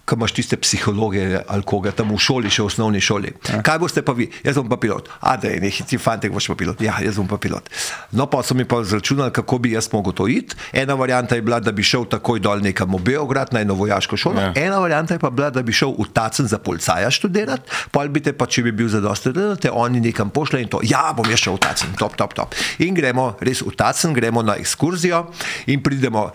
[0.05, 3.31] ko imaš tiste psihologe ali koga tam v šoli, še v osnovni šoli.
[3.49, 3.63] Ja.
[3.65, 4.27] Kaj boste pa vi?
[4.45, 5.09] Jaz bom pa pilot.
[5.25, 6.83] A da je neki ti fanti, boš pa pilot.
[6.85, 7.71] Ja, jaz bom pa pilot.
[8.13, 10.53] No, pa so mi pa zračunali, kako bi jaz mogel to iti.
[10.69, 14.19] Ena varianta je bila, da bi šel takoj dol nekam v Beograd na eno vojaško
[14.19, 14.41] šolo.
[14.41, 14.53] Ja.
[14.53, 17.89] Ena varianta je pa bila, da bi šel v Tacen za policaja študirati.
[17.89, 20.83] Pa bi te pa, če bi bil zadosten, da te oni nekam pošle in to.
[20.85, 22.55] Ja, bom jaz šel v Tacen, top, top, top top.
[22.83, 25.23] In gremo res v Tacen, gremo na ekskurzijo
[25.71, 26.29] in pridemo,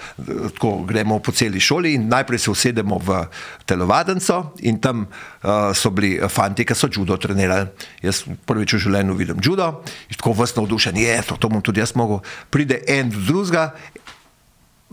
[0.57, 3.21] tako gremo po celi šoli in najprej se usedemo v
[3.69, 7.69] telovadenco in tam uh, so bili fanti, ki so judo trenirali.
[8.03, 11.81] Jaz prvič v življenju vidim judo in tako vrstno vdušen, je to, to bom tudi
[11.81, 12.23] jaz mogel.
[12.51, 13.73] Pride en do drugega,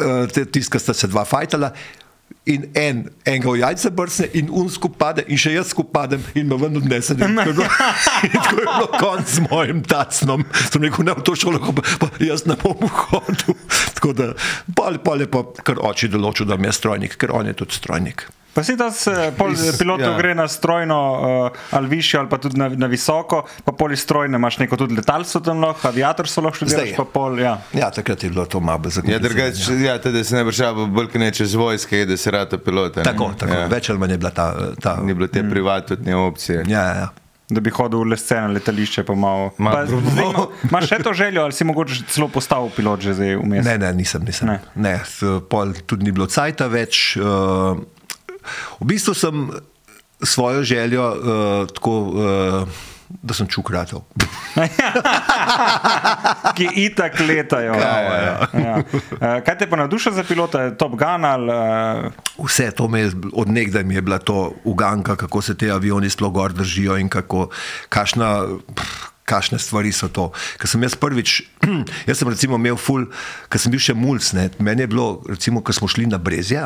[0.01, 1.73] uh, tiska sta se dva fajtala
[2.45, 6.59] in en, enega v jajce brcne, in un skupaj, in še jaz skupaj, in me
[6.61, 7.17] vedno odnese.
[7.19, 10.45] Tako je bilo konc z mojim tacnom.
[10.69, 13.57] Sem rekel, ne v to šolo, pa, pa jaz ne bom hodil.
[13.97, 14.31] Tako da,
[14.77, 18.27] pa ali pa, ker oči določil, da mi je strojnik, ker on je tudi strojnik.
[18.55, 18.87] Pa si ta
[19.77, 20.13] pilot ja.
[20.17, 20.97] gre na strojno,
[21.51, 24.95] uh, ali višjo, ali pa tudi na, na visoko, pa poli strojne, imaš neko tudi
[24.95, 27.35] letalstvo tam lahko, aviator so lahko študiraš, pa pol.
[27.39, 27.57] Ja.
[27.75, 29.19] ja, takrat je bilo to malo za gledanje.
[29.19, 32.31] Ja, drugače, ja, ja tudi se ne vršava, bolj kot neče z vojske, da se
[32.31, 33.03] rata pilota.
[33.03, 33.67] Tako, tako, ja.
[33.67, 34.47] več ali manj je bila ta.
[34.81, 35.51] ta Ni bilo te mm.
[35.51, 36.63] privatne opcije.
[36.71, 37.09] Ja, ja.
[37.49, 39.51] Da bi hodil v lesce na letališče, pa malo.
[40.69, 43.67] Imaš še to željo, ali si mogoče celo postal pilot že zdaj vmes?
[43.67, 44.49] Ne, ne, nisem, nisem.
[44.49, 44.57] Ne.
[44.73, 44.95] Ne,
[45.51, 47.19] pol tudi ni bilo cajta več.
[47.19, 47.83] Uh,
[48.79, 49.51] V bistvu sem
[50.23, 52.01] svojo željo uh, tako.
[52.01, 52.67] Uh,
[53.05, 54.01] Da sem čuk ratov.
[56.57, 57.77] Ki itak letajo.
[57.77, 58.35] Ja, ja, ja.
[58.57, 58.75] Ja.
[58.81, 61.53] Eh, kaj te pa navduša za pilota, Top Gun ali?
[62.41, 66.33] Vse to me je, odnegdaj mi je bila to uganka, kako se te avioni sploh
[66.33, 67.49] gor držijo in kako,
[67.93, 68.41] kašna,
[68.73, 70.29] pff, kakšne stvari so to.
[70.61, 71.41] Ker sem jaz prvič,
[72.09, 73.07] jaz sem recimo imel ful,
[73.49, 74.31] ker sem bil še mulj,
[74.63, 76.61] meni je bilo, recimo, ko smo šli na Brezje,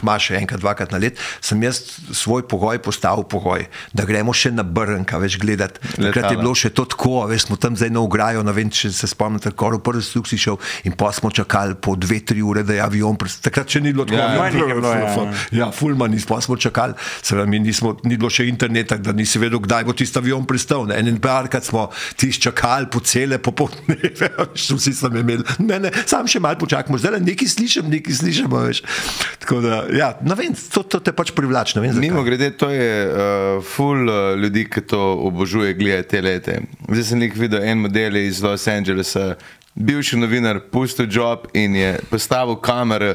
[0.00, 1.82] hmaš enkrat, dvakrat na let, sem jaz
[2.14, 3.66] svoj pogoj postavil pogoj,
[3.96, 5.82] da gremo še na Brnka, več gledati.
[5.96, 8.92] Takrat je bilo še to tako, veš, smo tam zdaj na ograjo, ne vem, če
[8.94, 12.44] se spomnite, kar v prvi stuk si šel in pa smo čakali po dve, tri
[12.44, 16.14] ure, da je avion, takrat še ni bilo tako, ja, ja, bilo, ja, ja, fulman,
[16.28, 19.96] pa smo čakali, seveda mi nismo, ni bilo še interneta, da nisi vedel, kdaj bo
[19.96, 23.96] tisti avion pristal, en in parkrat smo smo tisti čakali po cele popoldne,
[24.76, 28.50] Vsi smo imeli, ne, ne, sam še malo počakamo, zdaj le nekaj slišim, nekaj slišim.
[28.50, 28.82] Veš.
[29.50, 31.80] Da, ja, ne vem, to, to te pač privlači.
[31.80, 36.58] Mimo grede, to je uh, full uh, ljudi, ki to obožuje, gledati te lete.
[36.88, 39.34] Zdaj sem nek videl en model iz Los Angelesa,
[39.74, 43.14] bivši novinar, pustil job in je postavil kamero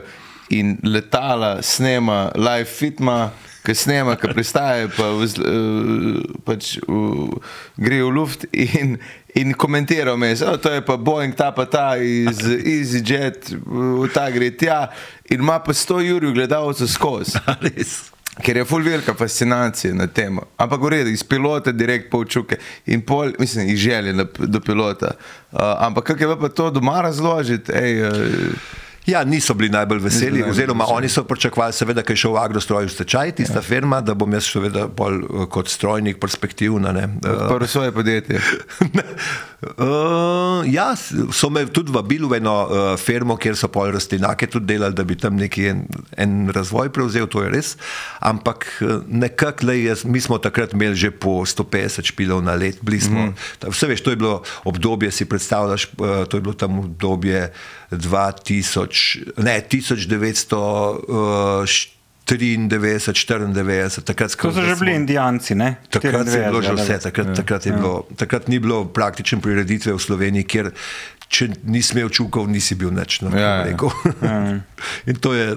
[0.49, 3.31] in letala, snema, live fitma.
[3.65, 7.39] Ki snema, ki pristaje, pa v, eh, pač v,
[7.81, 8.97] gre v luft in,
[9.33, 10.43] in komentira vmes.
[10.45, 13.55] "O, To je pa Boeing, ta pa ta iz EasyJet,
[14.13, 14.91] ta gre tja.
[15.29, 17.39] In ima pa 100 jurjev gledalcev skozi.
[18.43, 20.39] Ker je full velika fascinacija na tem.
[20.57, 25.15] Ampak v redu, iz pilota direkt poučuke in pol, mislim, iz želje do pilota.
[25.51, 27.71] Uh, ampak kako je pa to doma razložiti?
[27.71, 30.97] Ej, uh, Ja, niso bili najbolj veseli, najbolj oziroma veseli.
[30.97, 33.65] oni so pričakovali, seveda, ker je šel Agrostroj v stečaj, tista ja.
[33.65, 36.93] firma, da bom jaz seveda bolj eh, kot strojnik perspektivna.
[36.95, 38.41] Ne, eh, prvo svoje podjetje.
[39.65, 40.91] Uh, ja,
[41.33, 45.01] so me tudi vabili v eno uh, firmo, kjer so pol rastlinake tudi delali, da
[45.07, 45.79] bi tam neki en,
[46.21, 47.71] en razvoj prevzel, to je res.
[48.19, 48.67] Ampak
[49.07, 49.73] nekako,
[50.11, 53.31] mi smo takrat imeli že po 150 špilov na let, bili smo.
[53.31, 53.71] Mm.
[53.73, 57.49] Vse veš, to je bilo obdobje, si predstavljaš, uh, to je bilo tam obdobje
[57.91, 60.55] 2000, ne, 1900.
[61.07, 61.65] Uh,
[62.25, 65.75] 93, 94, takrat To so že smo- bili indijanci, ne?
[65.89, 66.99] Takrat je 94, bilo že ja, vse, ja.
[66.99, 70.71] takrat, takrat, je bilo, takrat ni bilo praktične prireditve v Sloveniji, kjer
[71.27, 73.21] če nisi imel čukov, nisi bil nič.
[73.21, 73.77] No, Ja, ja.
[74.21, 74.61] ja.
[75.09, 75.53] In to je.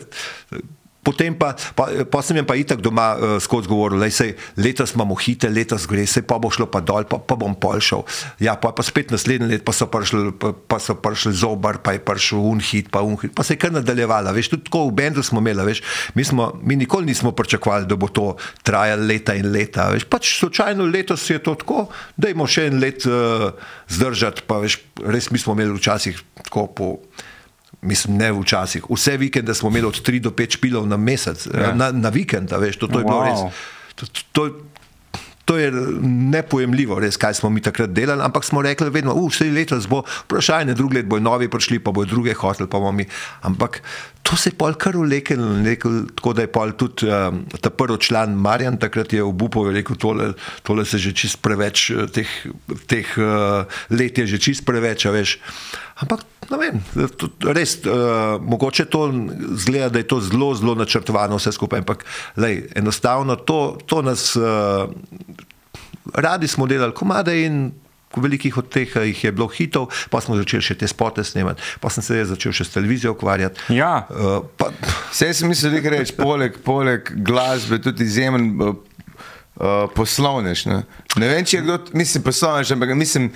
[1.09, 4.29] Potem pa, pa, pa sem jim pa itak doma uh, skozi govoril, da
[4.61, 7.81] letos imamo hite, letos gre, se pa bo šlo pa dol, pa, pa bom pol
[7.81, 8.05] šel.
[8.44, 11.97] Ja, pa, pa spet naslednji let pa so prišli, pa, pa so prišli zobar, pa
[11.97, 14.35] je prišel unhit, pa unhit, pa se je kar nadaljevala.
[14.37, 15.81] Veš, tudi tako v bendu smo imeli, veš,
[16.12, 18.35] mi, smo, mi nikoli nismo pričakovali, da bo to
[18.68, 19.88] trajalo leta in leta.
[19.94, 21.87] Veš, pač slučajno letos je to tako,
[22.21, 23.49] da imamo še en let uh,
[23.88, 24.77] zdržati, pa veš,
[25.09, 26.92] res mi smo imeli včasih tako po.
[27.82, 28.84] Mislim, ne včasih.
[28.90, 31.74] Vse vikende smo imeli od 3 do 5 špilov na mesec, ja.
[31.74, 33.28] na, na vikend, veš, to, to je bilo Wow.
[33.30, 33.54] res.
[33.94, 34.42] To, to,
[35.48, 35.70] to je
[36.02, 40.02] nepojemljivo, res, kaj smo mi takrat delali, ampak smo rekli, vedno, uh, vse letos bo
[40.26, 43.06] vprašanje, drug let bojo novi prišli, pa bojo druge hoteli, pa bomo mi.
[43.48, 43.80] Ampak
[44.28, 45.40] to se je pol kar ulekel,
[46.12, 49.96] tako da je pol tudi um, ta prvi član Marjan takrat je obupal in rekel,
[49.96, 52.28] tole, tole se že čist preveč, eh, teh,
[52.86, 55.38] teh uh, let je že čist preveč, veš.
[56.04, 56.76] Ampak, ne vem,
[57.16, 59.08] to- res, uh, mogoče to
[59.56, 62.04] zgleda, da je to zelo, zelo načrtovano vse skupaj, ampak
[62.36, 64.92] lej, enostavno to, to nas, uh,
[66.12, 67.72] radi smo delali komade in
[68.16, 71.62] velikih od teh eh, jih je bilo hitov, pa smo začeli še te spote snemati,
[71.81, 73.68] pa sem se začel še s televizijo ukvarjati.
[73.77, 74.07] Ja.
[74.09, 74.71] Uh, pa,
[75.11, 78.73] Vse sem mislil, da reči, poleg, poleg glasbe, tudi izjemen uh,
[79.59, 80.64] uh, poslovnež.
[80.71, 80.83] Ne?
[81.21, 83.29] ne vem, če je kdo, mislim, poslovnež, ampak mislim,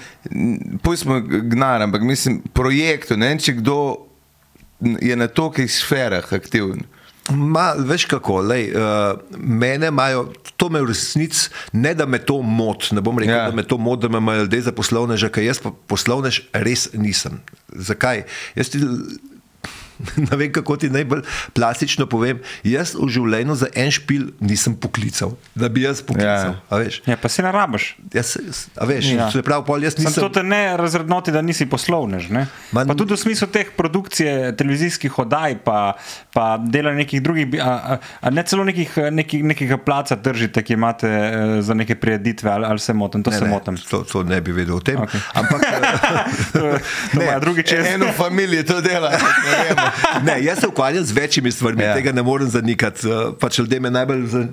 [0.85, 3.79] pustimo gnar, ampak mislim, projektu, ne vem, če kdo
[4.83, 6.83] je na tolikih sferah aktiven.
[7.31, 12.41] Ma, veš kako, lej, uh, mene imajo, to me v resnici, ne da me to
[12.43, 13.45] moti, ne bom rekel, Ja.
[13.45, 13.51] ja.
[13.51, 16.89] da me to moti, da me imajo ljudje za poslovneža, ker jaz pa poslovnež res
[16.93, 17.39] nisem.
[17.71, 18.25] Zakaj?
[18.59, 18.83] Jaz ti,
[20.23, 25.35] ne vem, kako ti najbolj plastično povem, jaz v življenju za en špil nisem poklical,
[25.55, 26.29] da bi jaz poklical.
[26.53, 26.61] Ja.
[26.69, 26.79] Ja.
[26.79, 27.85] Veš, pa si ne rabiš.
[28.11, 28.37] jaz,
[28.75, 29.31] a veš, Ja.
[29.31, 30.21] se pravi, pol jaz Sem nisem.
[30.21, 32.29] to te ne razrednoti, da nisi poslovnež.
[32.29, 32.47] Ne?
[32.71, 35.95] Ma- Pa tudi v smislu teh produkcije televizijskih oddaj, pa,
[36.31, 40.73] pa dela nekih drugih, a, a, a ne celo nekih, nekih, nekega placa držite, ki
[40.73, 43.77] imate eh, za neke prireditve, ali, ali se motim, to Ne, se ne, motim.
[43.81, 44.97] to, to ne bi vedel o tem.
[44.99, 45.21] Okay.
[45.35, 45.61] Ampak,
[46.53, 46.79] To,
[47.11, 47.87] to imajo drugi čez.
[47.88, 49.87] Eno familijo to dela, ne vemo.
[50.22, 51.94] Ne, jaz se ukvarjam z večjimi stvarmi, Ja.
[51.94, 53.07] tega ne morem zanikati.
[53.07, 54.46] Eh, Pač ljudje me najbolj za,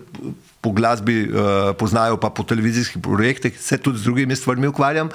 [0.61, 5.09] po glasbi uh, poznajo, pa po televizijskih projektih, se tudi z drugimi stvarmi ukvarjam.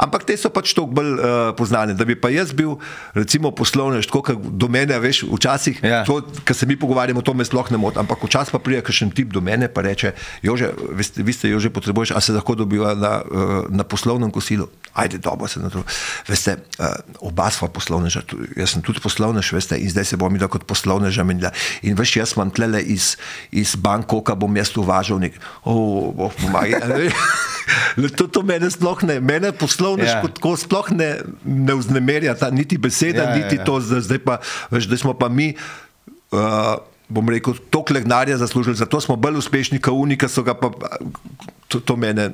[0.00, 1.92] Ampak te so pač toliko bolj uh, poznane.
[1.94, 2.78] Da bi pa jaz bil,
[3.14, 6.02] recimo, poslovnež, tako kot do mene, veš, včasih, Ja.
[6.08, 8.00] to, kar se mi pogovarjamo, to me sploh ne moti.
[8.00, 11.70] Ampak včasih pa pride kakšen tip do mene in reče: Jože, veste, vi ste Jože
[11.70, 14.68] potrebuješ, a se lahko dobiva na, uh, na poslovnem kosilu.
[14.94, 15.84] Ajde, dobro se na to.
[16.26, 18.24] Veste, uh, oba sva poslovneža,
[18.56, 21.52] jaz sem tudi poslovnež, veste, in zdaj se bom videl kot poslovneža menila.
[21.82, 23.14] In veš, jaz imam tlele iz,
[23.52, 27.10] iz Bangkoka, bom jaz uvažal nek, oh, oh, pomagaj.
[28.18, 30.18] To, to mene sploh ne, mene poslovnež Ja.
[30.18, 30.22] yeah.
[30.24, 31.10] kot tako sploh ne,
[31.44, 33.66] ne vznemerja, ta, niti beseda, Ja, yeah, ja, niti ja.
[33.68, 34.40] to, zdaj, pa,
[34.72, 35.52] veš, da smo pa mi.
[36.30, 40.54] Uh, bom rekel, toliko denarja zaslužili, zato smo bolj uspešni, kot oni, ki so ga
[40.54, 40.70] pa.
[41.68, 42.30] To, to mene.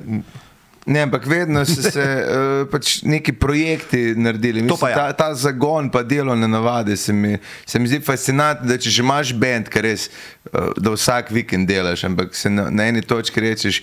[0.87, 4.61] Ne, ampak vedno so se uh, pač neki projekti naredili.
[4.61, 4.95] Mislim, pa ja.
[4.95, 9.03] ta, ta zagon, pa delovne navade se mi, se mi zdi fascinantno, da če že
[9.03, 10.07] imaš bend, kar res,
[10.53, 13.81] uh, da vsak vikend delaš, ampak se na, na eni točki rečeš,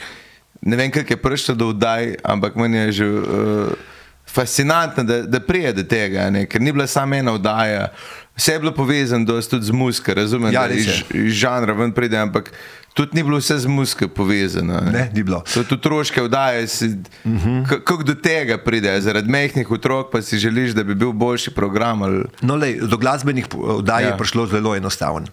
[0.65, 3.11] ne vem, kako je prišlo do vdaj, ampak meni je že.
[3.11, 3.91] Uh,
[4.35, 6.47] fascinantno, da, da prije do tega, ne?
[6.51, 7.89] ker ni bila samo ena oddaja.
[8.37, 11.27] Vse je bilo povezano dosti tudi z muziko, razumem, Ja, da iz, je.
[11.27, 12.53] iz žanra ven pride, ampak
[12.95, 14.81] tudi ni bilo vse z muziko povezano.
[14.93, 15.43] Ne, ni bilo.
[15.47, 16.87] So tudi otroške oddaje, si,
[17.25, 17.69] uh -huh.
[17.69, 22.03] kako do tega pride, zaradi mehkih otrok pa si želiš, da bi bil boljši program.
[22.03, 22.25] Ali...
[22.41, 23.47] No, lej, do glasbenih
[23.89, 24.01] ja.
[24.01, 24.07] Ja.
[24.07, 25.27] je prišlo zelo enostavno.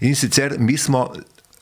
[0.00, 1.12] In sicer mi smo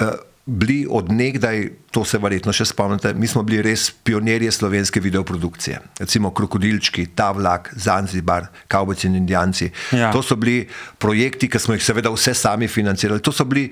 [0.00, 0.08] uh,
[0.50, 5.78] bili odnegdaj, to se verjetno še spomnite, mi smo bili res pionirji slovenske videoprodukcije.
[6.00, 9.70] Recimo Krokodilčki, Ta vlak, Zanzibar, Kavbojci in Indijanci.
[9.94, 10.10] Ja.
[10.14, 10.64] To so bili
[10.98, 13.22] projekti, ki smo jih seveda vse sami financirali.
[13.22, 13.70] To so bili.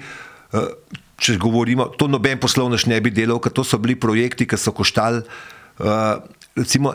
[0.52, 0.70] Uh,
[1.18, 4.70] Če govorimo, to noben poslovnež ne bi delal, ker to so bili projekti, ki so
[4.70, 5.24] koštali,
[5.82, 6.20] uh,
[6.54, 6.92] recimo,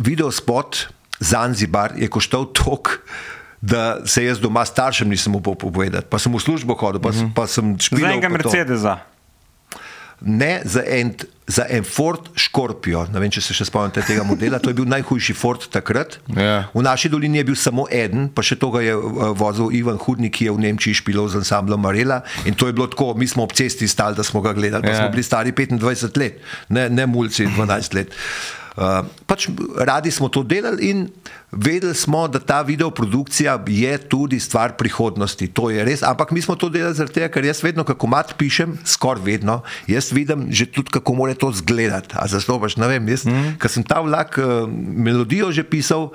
[0.00, 0.86] videospot
[1.20, 3.02] Zanzibar je koštal toliko,
[3.60, 6.06] da se jaz doma staršem nisem upal povedati.
[6.10, 7.34] Pa sem v službo hodil, pa, mm -hmm.
[7.34, 8.12] pa sem Za špilal.
[8.12, 8.28] enega.
[8.28, 8.98] Mercedesa.
[10.20, 11.14] Ne za en,
[11.46, 14.84] za en Ford Scorpio, ne vem, če se še spomnite tega modela, to je bil
[14.84, 16.18] najhujši Ford takrat.
[16.36, 16.66] Ja.
[16.74, 19.94] V naši dolini je bil samo en, pa še to ga je uh, vozil Ivan
[19.96, 22.22] Hudnik, ki je v Nemčiji špilal z ansamblom Marela.
[22.44, 24.90] In to je bilo tako, mi smo ob cesti stali, da smo ga gledali, pa
[24.90, 24.96] Ja.
[25.06, 28.08] smo bili stari 25 let, ne, ne mulci 12 let.
[28.10, 28.67] Uh,
[29.26, 31.08] pač radi smo to delali in
[31.50, 35.48] vedeli smo, da ta videoprodukcija je tudi stvar prihodnosti.
[35.50, 38.34] To je res, ampak mi smo to delali zaradi tega, ker jaz vedno, kako mat
[38.38, 42.14] pišem, skoraj vedno, jaz vidim že tudi, kako mora to izgledati.
[42.14, 43.56] A zastopaš, ne vem, jaz, mm.
[43.58, 46.12] ker sem ta vlak uh, melodijo že pisal.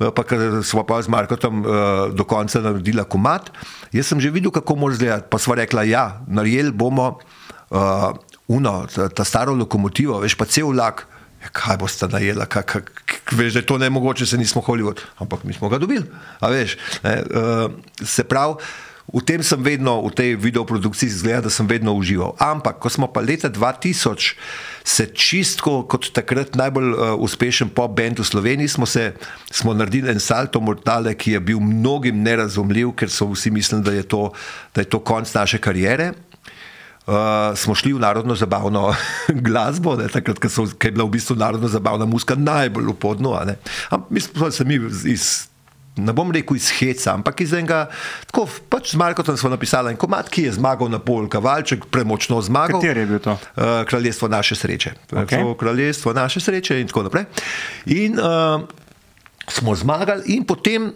[0.00, 1.68] eh, Pa ker smo pa z Markotom uh,
[2.12, 3.50] do konca naredili komat,
[3.92, 5.28] jaz sem že videl, kako mora izgledati.
[5.28, 7.18] Pa smo rekla, ja, naredili bomo
[7.70, 8.12] uh,
[8.48, 11.15] uno, ta, ta staro lokomotivo, veš pa cel vlak.
[11.42, 12.82] Ja, kaj boste najela, kaj, kaj,
[13.32, 16.06] veš, da je to ne mogoče, se nismo Hollywood, ampak mi smo ga dobili.
[16.40, 17.70] Veš, ne, uh,
[18.02, 18.56] se pravi,
[19.06, 22.34] v tem sem vedno, v tej videoprodukciji zgleda, da sem vedno užival.
[22.42, 24.34] Ampak, ko smo pa leta 2000
[24.82, 29.14] se čistko kot takrat najbolj uh, uspešen pop band v Sloveniji, smo, se,
[29.50, 33.94] smo naredili en salto mortale, ki je bil mnogim nerazumljiv, ker so vsi mislili, da
[33.94, 34.30] je to,
[34.74, 36.12] da je to konc naše karijere.
[37.06, 38.90] Uh, smo šli v narodno zabavno
[39.46, 43.38] glasbo, ne, takrat, ko, so, ko je bila v bistvu narodno zabavna muska najbolj upodno.
[44.10, 45.46] Mi smo se mi iz,
[45.96, 47.84] ne bom rekel iz heca, ampak iz enega,
[48.26, 52.40] tako pač z Markotom smo napisali en komat, ki je zmagal na pol, kavalček, premočno
[52.42, 52.82] zmagal.
[52.82, 53.38] Kateri je bil to?
[53.54, 54.96] Uh, kraljestvo naše sreče.
[55.12, 55.46] Okej.
[55.46, 57.30] To Kraljestvo naše sreče in tako naprej.
[57.86, 58.66] In uh,
[59.46, 60.90] smo zmagali in potem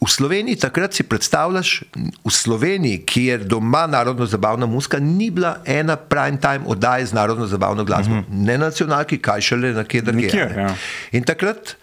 [0.00, 1.82] V Sloveniji takrat si predstavljaš,
[2.24, 7.12] v Sloveniji, ki je doma narodno zabavna muska, ni bila ena prime time oddaja z
[7.12, 8.14] narodno zabavno glasbo.
[8.14, 8.46] Uh -huh.
[8.46, 10.54] Ne nacionalki, kaj šele na kjer drugje.
[10.56, 10.74] Ja.
[11.12, 11.76] In takrat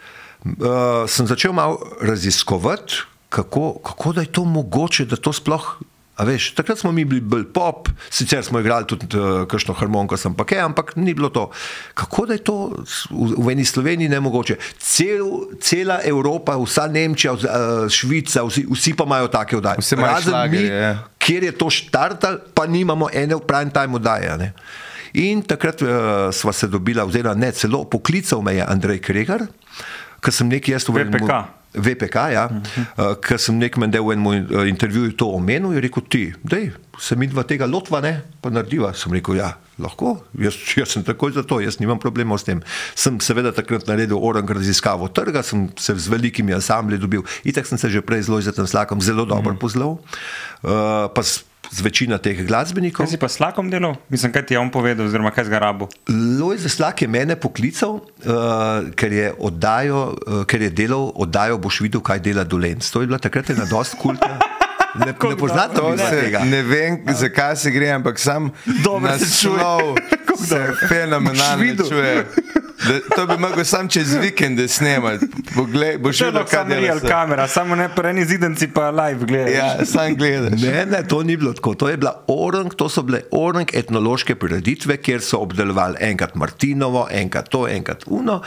[0.43, 0.51] uh,
[1.07, 2.93] sem začel malo raziskovati,
[3.29, 5.81] kako, kako da je to mogoče, da to sploh.
[6.17, 10.17] A veš, takrat smo mi bili bolj pop, sicer smo igrali tudi uh, kakšno harmoniko,
[10.17, 11.51] sem pa kaj, ampak ni bilo to.
[11.93, 12.55] Kako da je to
[13.11, 14.57] v, v eni Sloveniji nemogoče?
[14.81, 15.29] Cel,
[15.61, 19.83] cela Evropa, vsa Nemčija, uh, Švica, vsi, vsi pa imajo take oddaje.
[19.83, 20.95] Vsi imajo Razen mi, šlagerje, ja.
[21.21, 24.37] kjer je to štartal, pa nimamo ene v prime time oddaje.
[24.37, 24.51] ne.
[25.21, 25.89] In takrat uh,
[26.33, 29.45] sva se dobila, oziroma ne, celo poklical me je Andrej Kregar,
[30.17, 32.15] ker sem nekaj jaz v enem- VPK.
[32.33, 36.23] Ja, uh, ker sem nek mende v enem uh, intervjuju to omenil, je rekel ti,
[36.43, 38.93] dej, se mi dva tega lotva, ne, pa narediva.
[38.97, 39.51] Sem rekel, ja,
[39.81, 42.63] lahko, jaz, jaz sem takoj za to, jaz nimam problemov s tem.
[42.97, 47.77] Sem seveda takrat naredil orang raziskavo trga, sem se z velikimi ansambli dobil, itak sem
[47.77, 49.99] se že prej z Lojzetem Slakom zelo dobro poznal,
[50.63, 53.05] uh, pa s, z večina teh glasbenikov.
[53.05, 53.97] Kaj si pa slakom delal?
[54.09, 55.89] Mislim, kaj ti je on povedal, oziroma kaj z garabo?
[56.09, 61.81] Lojze Slak je mene poklical, uh, ker, je oddajo, uh, ker je delal oddajo, boš
[61.87, 62.85] videl, kaj dela Dolenc.
[62.91, 64.39] To je bila takrat ena dost kultna.
[64.99, 66.39] Ne, ne poznate To vi se, tega?
[66.39, 68.51] ne vem, zakaj se gre, ampak sam
[68.83, 69.57] Dobro se čuje.
[70.37, 72.25] naslov se fenomenalno čuje.
[72.77, 75.25] Da, to bi mogel sam čez vikende snemati.
[75.55, 79.25] Poglej, boš Še videl, lahko kaj samo real kamera, samo ne preni zidenci pa live
[79.25, 79.55] gledaš.
[79.55, 80.61] Ja, sam gledaš.
[80.61, 81.73] Ne, ne, to ni bilo tako.
[81.73, 87.07] To, je bila orang, to so bile orang etnološke prireditve, kjer so obdelovali enkrat Martinovo,
[87.11, 88.39] enkrat to, enkrat Uno.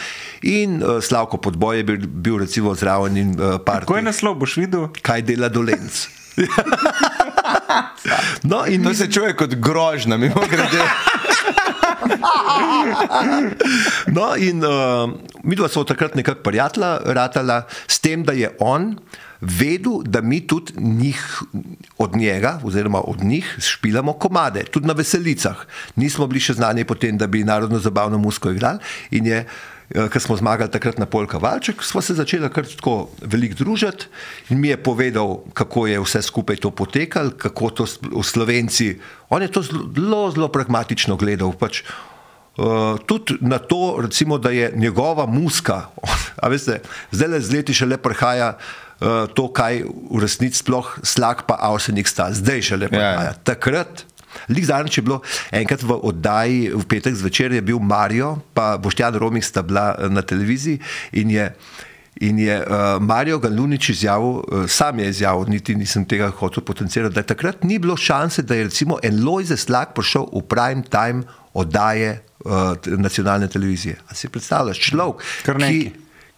[0.46, 3.84] In uh, Slavko Podboj je bil, bil recimo zraven in uh, par.
[3.90, 4.88] Ko je naslov, boš videl?
[5.02, 6.06] Kaj dela Dolenc?
[8.50, 10.84] no, in To mi se čuje kot grožnja, mimo grede.
[14.06, 15.10] No, in uh,
[15.44, 18.96] mi dva smo takrat nekako prijatelja, ratala s tem, da je on
[19.40, 21.42] vedel, da mi tudi njih,
[21.98, 25.64] od njega, oziroma od njih, špilamo komade, tudi na veselicah.
[25.96, 28.78] Nismo bili še znani potem, da bi narodno zabavno musko igrali.
[29.10, 29.44] In je,
[29.94, 34.06] eh, ko smo zmagali takrat na Polka Valček, smo se začeli kar tako veliko družiti
[34.50, 38.98] in mi je povedal, kako je vse skupaj to potekalo, kako to v Slovenci.
[39.30, 41.52] On je to zelo, zelo, pragmatično gledal.
[41.52, 41.82] Pač
[42.60, 45.86] Uh, tudi na to, recimo, da je njegova muska,
[46.50, 46.80] veste,
[47.10, 51.56] zdaj le z leti še le prihaja uh, to, kaj v resnici sploh slag pa
[51.70, 53.30] avsenik sta, zdaj še le prihaja.
[53.30, 53.36] Ja.
[53.46, 54.02] Takrat,
[54.48, 55.20] lik zadnjič je bilo,
[55.52, 60.08] enkrat v oddaji v petek zvečer je bil Marijo, pa Boštjan Romih sta bila eh,
[60.08, 60.80] na televiziji
[61.12, 61.52] in je.
[62.20, 67.14] In je uh, Marijo Galunič izjavil, uh, sam je izjavil, niti nisem tega hotel potencirati,
[67.14, 71.22] da takrat ni bilo šanse, da je recimo en Lojze Slak prišel v prime time
[71.54, 73.96] oddaje uh, nacionalne televizije.
[74.10, 75.80] A si predstavljaš, človek, ki.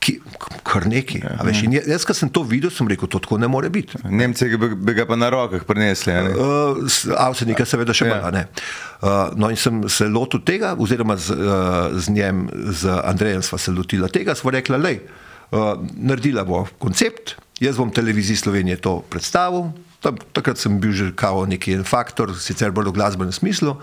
[0.02, 0.16] Ki,
[0.66, 1.20] kar neki.
[1.22, 4.00] a Veš, in jaz, ko sem to videl, sem rekel, to tako ne more biti.
[4.10, 5.92] Nemci bi, bi ga pa na rokah ne?
[6.34, 6.82] Uh,
[7.22, 8.18] Avsenika, seveda, še Ja.
[8.24, 8.42] manj.
[9.02, 13.58] Uh, no, in sem se lotil tega, oziroma z, uh, z njem, z Andrejem, sva
[13.58, 14.96] se lotila tega, sva rekla, le,
[15.52, 19.70] uh, naredila bo koncept, jaz bom televiziji Slovenije to predstavil.
[20.02, 23.76] Tam, takrat sem bil že kao neki en faktor, sicer bolj v glasbenem smislu.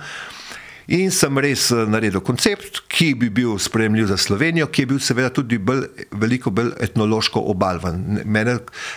[0.90, 5.02] In sem res eh, naredil koncept, ki bi bil sprejemljiv za Slovenijo, ki je bil
[5.04, 5.84] seveda tudi bolj,
[6.18, 8.00] veliko bolj etnološko obalvan.
[8.16, 8.56] Ne- Mene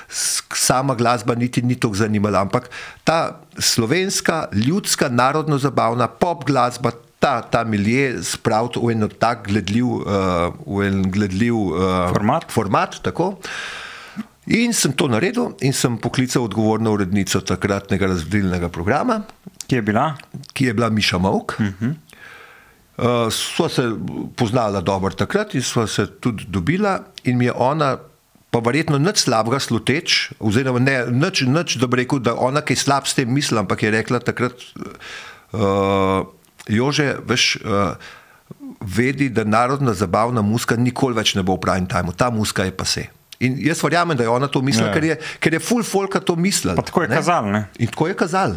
[0.08, 2.70] sama glasba niti ni tako zanimala, ampak
[3.04, 6.94] ta slovenska, ljudska, narodno-zabavna pop glasba.
[7.22, 12.48] Ta, ta milje spraviti v en tak gledljiv, uh, v en gledljiv uh, Format.
[12.50, 13.36] format tako.
[14.50, 19.20] In sem to naredil in sem poklical odgovorno urednico takratnega razvedilnega programa,
[19.66, 20.14] Ki je bila?
[20.52, 21.56] ki je bila Miša Mavk.
[21.58, 21.94] Uh -huh.
[22.96, 23.82] uh, sva se
[24.36, 27.98] poznala dobro takrat in sva se tudi dobila, in mi je ona,
[28.50, 32.76] pa verjetno nič slabega sluteč, oziroma ne, nič, nič da bi rekel, da ona kaj
[32.76, 34.52] slab s tem misli, ampak je rekla takrat,
[35.52, 36.26] uh,
[36.68, 37.56] Jože, veš.
[37.64, 37.96] Uh,
[38.80, 42.70] Vedi, da narodna zabavna muska nikoli več ne bo v prime timeu, ta muska je
[42.76, 43.06] pa se.
[43.40, 44.94] In jaz verjamem, da je ona to mislila, Ja.
[44.94, 46.74] ker je, ker je full folka to mislila.
[46.74, 47.62] Tako je kazalo?
[47.78, 48.52] In tako je kazal.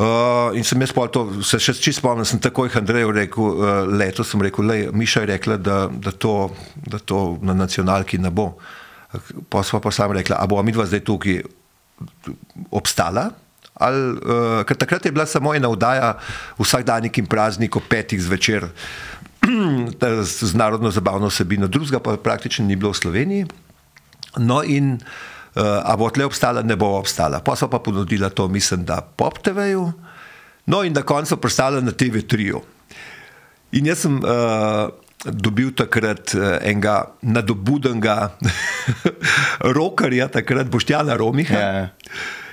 [0.00, 3.82] Uh, in sem jaz pol to, se še čisto spomnim, sem takoj Andreju rekel, uh,
[3.84, 6.48] leto sem rekel, lej, Miša je rekla, da, da, to,
[6.88, 8.54] da to na nacionalki ne bo.
[9.52, 11.42] Pa sva pa sam rekla, a bo mi dva zdaj tukaj
[12.72, 13.26] obstala?
[13.76, 16.14] Ali, uh, ker takrat je bila samo ena oddaja
[16.56, 18.70] vsak dan in praznik ob petih zvečer
[20.24, 23.44] z narodno zabavno vsebino, drugega pa praktično ni bilo v Sloveniji.
[24.40, 27.40] No, in uh, a bo tle obstala, ne bo obstala.
[27.42, 29.92] Pa so pa ponudila to, mislim, da Pop TV-ju,
[30.66, 32.60] no in na koncu predstavila na TV3-ju.
[33.72, 34.90] In jaz sem uh,
[35.24, 38.30] dobil takrat uh, enega nadobudenega
[39.76, 41.88] rokarja, takrat Boštjana Romiha, Ja.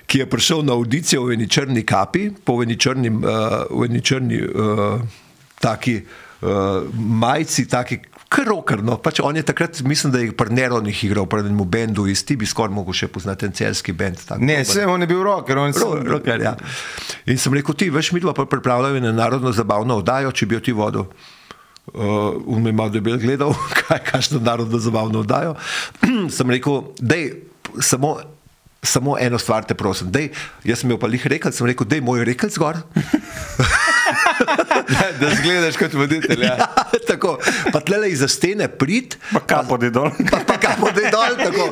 [0.08, 4.02] ki je prišel na audicijo v eni črni kapi, po eni črni, uh, v eni
[4.02, 5.02] črni uh,
[5.60, 8.00] taki uh, majici, taki
[8.30, 8.98] krokarno.
[9.00, 12.36] Pač on je takrat, mislim, da je pri Neronih igral, pri enem bendu iz ti
[12.36, 14.20] bi skoraj mogel še poznati en celski bend.
[14.40, 16.56] Ne, vse on je bil roker, on Ro- Rocker, ja.
[17.26, 20.60] In sem rekel, ti veš, mi dva pa pripravljajo eno narodno zabavno oddajo, če bi
[20.60, 21.08] jo ti vodil.
[21.88, 25.56] Uh, on me je malo debel gledal, kaj kakšno narodno zabavno oddajo.
[26.36, 27.48] sem rekel, dej,
[27.80, 28.18] samo,
[28.84, 30.34] samo eno stvar te prosim, dej,
[30.68, 32.84] jaz sem imel pa lih rekel, sem rekel, dej moj rekel zgor.
[35.20, 36.44] da zgledaš kot voditelj.
[36.44, 36.56] Ja.
[36.60, 37.36] Ja, tako,
[37.74, 40.13] pa tle iz stene prid, Pa kapo di dol.
[40.32, 41.34] pa, pa kamo da je dol.
[41.41, 41.65] Tako.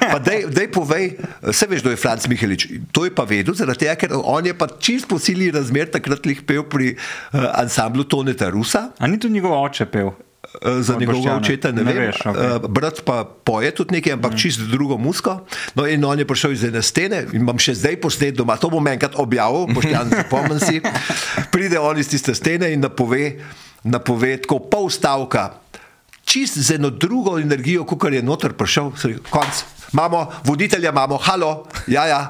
[0.00, 2.68] Pa dej, dej povej, vse veš, kdo je Franc Mihelič.
[2.94, 6.24] To je pa vedel, zaradi tega, ker on je pa čist po sili razmer takrat
[6.24, 8.94] lih pel pri uh, ansamblu Toneta Rusa.
[8.98, 10.14] A ni to njegov oče pel?
[10.62, 12.06] Eh, Za njegovega očeta ne, Ne vem.
[12.06, 12.16] veš.
[12.16, 12.68] Okay.
[12.68, 14.36] Brat pa poje tudi nekaj, ampak mm.
[14.36, 15.40] čist drugo musko.
[15.74, 18.70] No, in on je prišel iz ene stene in imam še zdaj posnet doma, to
[18.70, 20.80] bom enkrat objavil, poštjan zapomnim si.
[21.52, 23.40] Pride on iz tiste stene in napove,
[23.84, 25.50] napove tako pol stavka,
[26.24, 29.64] čist z eno drugo energijo, kot je noter prišel, rekel, konc.
[29.94, 32.22] Imamo voditelja, imamo, halo, ja, ja,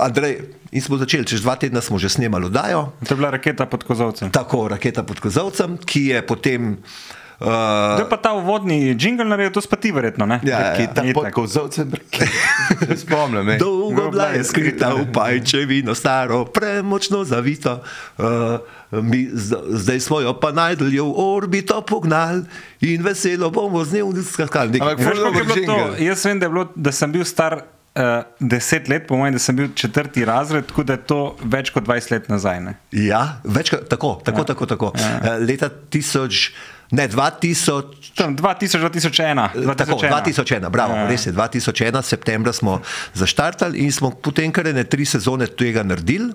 [0.00, 0.38] Andrej.
[0.70, 2.92] In smo začeli, čez dva tedna smo že snemali oddajo.
[3.00, 4.30] To je bila raketa pod kozovcem.
[4.30, 6.76] Tako, raketa pod kozovcem, ki je potem.
[6.76, 10.40] Uh, To je pa ta uvodni jingle naredil, to spati verjetno, ne?
[10.42, 11.92] Ja, ja, Ki tam pod kozovcem,
[12.86, 13.48] se spomnim.
[13.48, 13.58] ej.
[13.62, 17.78] Dolgo bila je skrita v pajčevino, staro, premočno zavito.
[18.18, 18.58] Uh,
[18.90, 19.28] mi
[19.70, 22.42] zdaj smo jo pa najdli v orbito pognali
[22.80, 24.80] in veselo bomo z njo skakali.
[24.80, 26.00] Ampak Veš.
[26.02, 27.62] Jaz vem, da, bilo, da sem bil star
[27.98, 31.70] uh, deset let, po mojem, da sem bil četrti razred, tako da je to več
[31.70, 32.60] kot 20 let nazaj.
[32.60, 32.74] Ne?
[32.92, 34.44] Ja, večkrat, tako, tako, ja.
[34.44, 34.66] tako.
[34.66, 34.92] tako.
[34.98, 35.36] Ja.
[35.38, 36.50] Leta 1000,
[36.90, 37.82] ne 2000.
[38.14, 39.48] Tam 2000, 2001.
[39.54, 39.76] 2001.
[39.76, 41.08] Tako, 2001, bravo, Ja.
[41.08, 41.32] res je.
[41.32, 42.80] 2001, septembra smo
[43.14, 46.32] zaštartali in smo potem kar ne tri sezone tega naredili.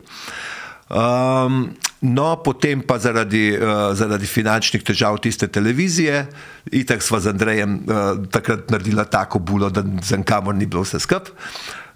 [0.93, 6.27] Um, no, potem pa zaradi, uh, zaradi finančnih težav tiste televizije,
[6.71, 10.99] itak sva z Andrejem uh, takrat naredila tako bulo, da za kamor ni bilo vse
[10.99, 11.31] skup.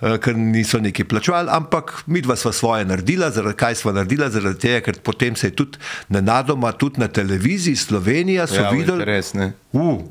[0.01, 4.29] Uh, ker niso neki plačevali, ampak mi dva sva svoje naredila, zaradi kaj sva naredila,
[4.29, 5.77] zaradi tega, ker potem se je tudi
[6.09, 9.53] nenadoma, tudi na televiziji Slovenija so Ja, videli, interes, ne.
[9.71, 10.01] uh,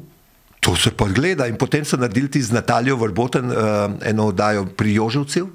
[0.61, 3.57] to se pa gleda in potem so naredili ti z Natalijo Vrboten uh,
[4.03, 5.47] eno oddajo pri Joževcev.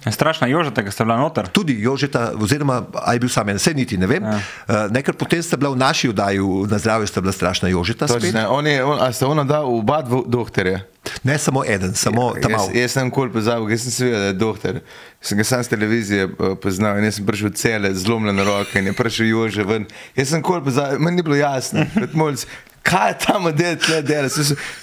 [0.00, 0.12] Ne?
[0.12, 1.48] Strašna jožeta, ki ste bila noter.
[1.48, 4.22] Tudi Jožeta, oziroma a je bil sam en, vse niti ne vem.
[4.22, 4.30] Ja.
[4.30, 8.08] Uh, nekaj potem sta bila v naši oddaji na zdravju, sta bila strašna Jožeta.
[8.08, 8.22] spet.
[8.22, 10.80] Točno, on je, on, a ste ono dal oba doktorja?
[11.22, 14.26] Ne samo eden, samo tam Jaz, jaz sem kol pozabil, jaz sem se vedel, da
[14.26, 14.80] je doktor.
[15.20, 18.86] Sem ga sam z televizije eh, poznal in jaz sem prišel cele, zlomljene roke in
[18.86, 19.86] je prišel Jože ven.
[20.16, 21.84] Jaz sem kol pozabil, meni ni bilo jasno.
[22.00, 22.46] kot mulc,
[22.82, 24.28] Kaj je ta model tle dela?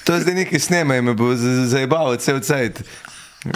[0.05, 2.83] To je zdaj nekaj snema in me bo z- zajebal cel cajt.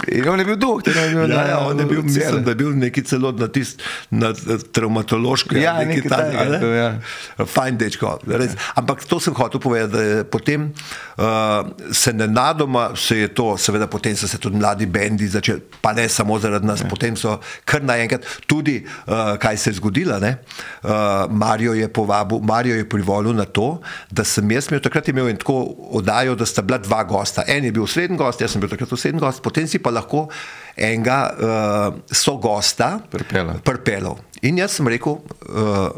[0.08, 2.58] In on je bil doktor, je bil, Ja, ja, on je bil, mislim, da je
[2.60, 5.60] bil neki celo na tist, na eh, traumatološki.
[5.60, 7.46] Ja, nekaj takega, takega je bil, ja.
[7.46, 8.16] Fajn dečko.
[8.26, 8.56] Res.
[8.78, 10.70] Ampak to sem hotel povedati, da je potem
[11.16, 15.92] uh, se nenadoma se je to, seveda potem so se tudi mladi bendi začeli, pa
[15.92, 16.88] ne samo zaradi nas, ja.
[16.90, 20.18] potem so kar naenkrat tudi, uh, kaj se je zgodilo.
[20.18, 20.36] ne.
[20.82, 20.90] Uh,
[21.30, 23.80] Marijo je povabil, Marijo je privolil na to,
[24.10, 25.62] da sem jaz imel, takrat imel en tako
[25.98, 27.44] oddajo, da sta bila dva gosta.
[27.46, 30.28] En je bil sreden gost, jaz sem bil takrat sreden gost, potem si pa lahko
[30.74, 33.60] enega uh, sogosta Pripeljal.
[33.60, 34.18] prpelov.
[34.42, 35.90] In jaz sem rekel, uh,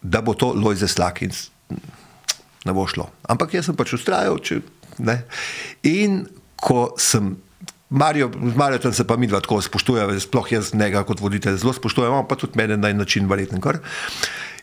[0.00, 1.50] da bo to Lojze Slak in s-
[2.64, 3.10] ne bo šlo.
[3.24, 4.38] Ampak jaz sem pač ustrajal.
[4.38, 4.62] Če,
[4.98, 5.22] ne.
[5.82, 6.22] in
[6.56, 7.34] ko sem.
[7.90, 11.72] Marijo, z Marijo se pa mi dva tako spoštujemo, sploh jaz njega kot voditelj zelo
[11.72, 13.82] spoštujem, on pa tudi mene na en način verjetno kar.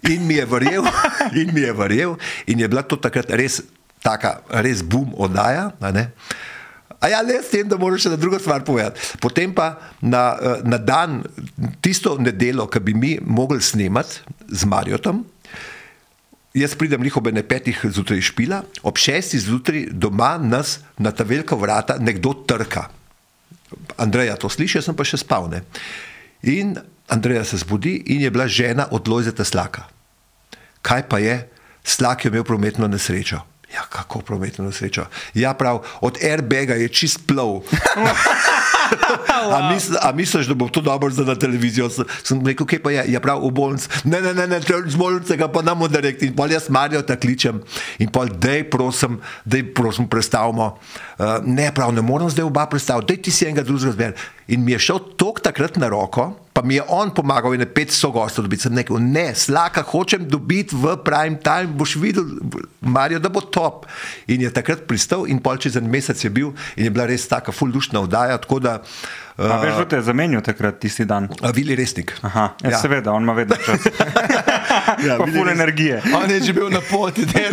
[0.04, 0.88] In mi je verjel,
[1.40, 2.16] in mi je verjel,
[2.48, 3.62] in je bila to takrat res
[4.02, 5.70] taka, res bum oddaja.
[5.94, 6.10] ne.
[7.00, 9.00] A ja, le s tem, da moraš še na drugo stvar povedati.
[9.24, 11.24] Potem pa na, eh, na dan,
[11.80, 14.20] tisto nedeljo, ki bi mi mogli snemati
[14.52, 15.24] z Marjotom,
[16.54, 21.24] jaz pridem njih ob ene petih zjutraj špila, ob šestih zjutraj doma nas na ta
[21.24, 22.89] velika vrata nekdo trka.
[23.97, 25.47] Andreja to sliši, jaz sem pa še spal.
[25.47, 25.62] Ne?
[26.41, 26.76] In
[27.08, 29.88] Andreja se zbudi in je bila žena od Lojzeta Slaka.
[30.82, 31.47] Kaj pa je?
[31.84, 33.41] Slak je imel prometno nesrečo.
[33.74, 35.06] Ja, kako prometno nesrečo?
[35.34, 37.62] Ja, prav, od airbaga je čist plov.
[39.52, 41.90] A, misl, a misliš, da bo to dobro za televizijo?
[42.24, 43.90] Sem rekel, kaj pa je, je prav v bolnici.
[44.04, 46.24] Ne, ne, ne, ne z bolnice ga pa namo direkt.
[46.26, 47.62] In pol jaz Marijo ta kličem
[48.00, 50.80] in pol, dej prosim, dej prosim, predstavimo.
[51.20, 54.18] Uh, ne, prav, ne moram zdaj oba predstaviti, dej ti si enega drugega zber.
[54.50, 57.70] In mi je šel tok takrat na roko, pa mi je on pomagal in je
[57.70, 58.66] pet sogostov dobiti.
[58.66, 62.26] Sem rekel, ne, slaka hočem dobiti v prime time, boš videl,
[62.82, 63.86] Marijo, da bo top.
[64.28, 67.28] In je takrat pristal in pol čez en mesec je bil in je bila res
[67.30, 68.80] taka fuldušna oddaja, tako da
[69.39, 71.30] A uh, veš, kdo te je zamenjal takrat tisti dan?
[71.32, 72.12] uh, Vili Resnik.
[72.28, 72.80] Aha, ja, ja.
[72.82, 73.88] seveda, on ima vedno čas.
[75.08, 75.47] ja, pa res.
[75.54, 76.02] energije.
[76.12, 77.50] On je že bil na poti, da je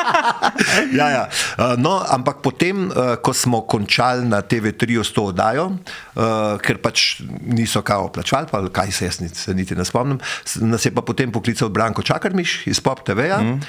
[0.98, 1.24] ja, ja.
[1.58, 6.80] Uh, no, ampak potem, uh, ko smo končali na TV3 s to oddajo, uh, ker
[6.82, 9.20] pač niso kao plačali, pa kaj se jaz
[9.54, 10.20] niti ne spomnim,
[10.64, 13.60] nas je pa potem poklical Branko Čakarmiš iz Pop TV-ja, mm.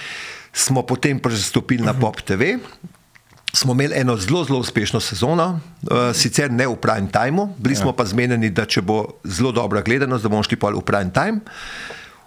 [0.53, 2.59] smo potem prestopili na Pop TV.
[3.53, 7.93] Smo imeli eno zelo, zelo uspešno sezono, uh, sicer ne v prime timeu, bili smo
[7.93, 11.45] pa zmenjeni, da če bo zelo dobra gledanost, da bomo šli pol v prime time.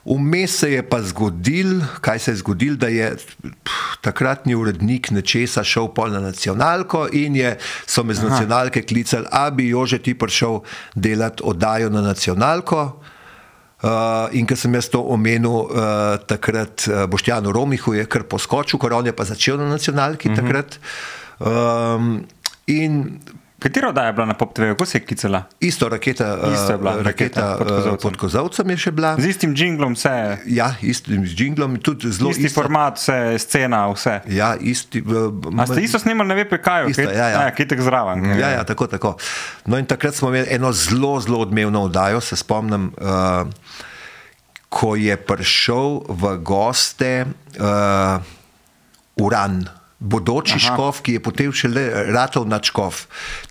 [0.07, 5.65] Vmes se je pa zgodil, kaj se je zgodil, da je pff, takratni urednik nečesa
[5.67, 10.15] šel pol na nacionalko in je, so me z nacionalke klicali, a bi Jože ti
[10.15, 10.61] prišel
[10.95, 12.87] delati oddajo na nacionalko.
[13.77, 18.81] Uh, in ker sem jaz to omenil uh, takrat uh, Boštjanu Romihu, je kar poskočil,
[18.81, 20.41] ker on je pa začel na nacionalki uh -huh.
[20.41, 20.79] takrat.
[21.39, 22.25] Um,
[22.67, 23.21] in
[23.59, 25.43] Katera oddaja je bila na Pop TV, kako se je klicala?
[25.61, 27.99] isto raketa, uh, Isto je bila, raketa, raketa pod uh, kozolcem.
[28.03, 29.17] pod kozovcem je še bila.
[29.17, 30.13] Z istim jinglom, vse,
[30.47, 32.61] Ja, istim jinglom, tudi zelo isti isto.
[32.61, 34.21] format, vse, scena, vse.
[34.29, 35.01] Ja, isti.
[35.01, 37.51] Uh, A ste isto snimali na VPK-ju, Isto, ja, ja.
[37.51, 38.25] ki je tako zraven.
[38.35, 39.17] Ja, ja, tako, tako.
[39.65, 42.21] No, in takrat smo imeli eno zelo, zelo odmevno oddajo.
[42.21, 43.49] Se spomnim, uh,
[44.69, 47.25] ko je prišel v goste
[47.57, 48.21] uh,
[49.17, 49.65] Uran.
[49.97, 50.77] Bodoči Aha.
[50.77, 53.07] škof, ki je potem še le ratov na škof,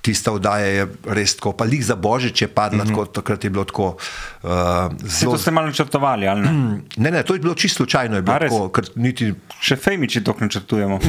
[0.05, 2.93] tista oddaja je res tako, pa lih za božič je padla, mm -hmm.
[2.93, 3.97] tako, takrat je bilo tako.
[4.43, 6.51] Uh, Vse to ste malo načrtovali, ali ne?
[7.03, 10.99] ne, ne, to je bilo čisto slučajno, je bilo tako, niti Še fejmiči to načrtujemo.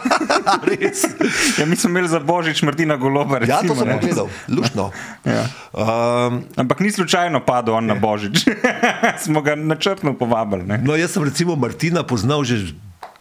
[0.70, 1.02] res.
[1.58, 3.34] ja, mi smo imeli za božič Martina Goloba.
[3.34, 3.94] Ja, Recimo, to sem ne.
[3.94, 4.90] pogledal, lušno.
[5.28, 5.44] Ja.
[5.74, 8.46] Um, Ampak ni slučajno padel on na božič.
[9.24, 10.64] smo ga načrtno povabili.
[10.64, 10.78] Ne?
[10.84, 12.72] No, jaz sem recimo Martina poznal že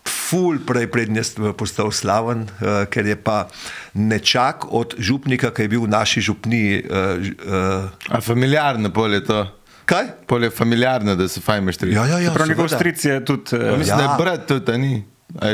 [0.08, 1.22] ful prej, prednje
[1.54, 3.48] postal slaven, uh, ker je pa
[3.94, 6.82] nečak od župnika, ki je bil v naši župniji.
[6.82, 9.44] Uh, uh, A familiarno pol je to.
[9.86, 10.08] kaj?
[10.26, 11.94] Pol je familiarno, da se fajn meštri.
[11.94, 12.32] Ja, ja, ja.
[12.32, 13.54] Prav njegov stric je tudi.
[13.54, 13.98] eh, Mislim, ja.
[13.98, 14.10] da Ja.
[14.10, 14.96] je brat tudi, a ni.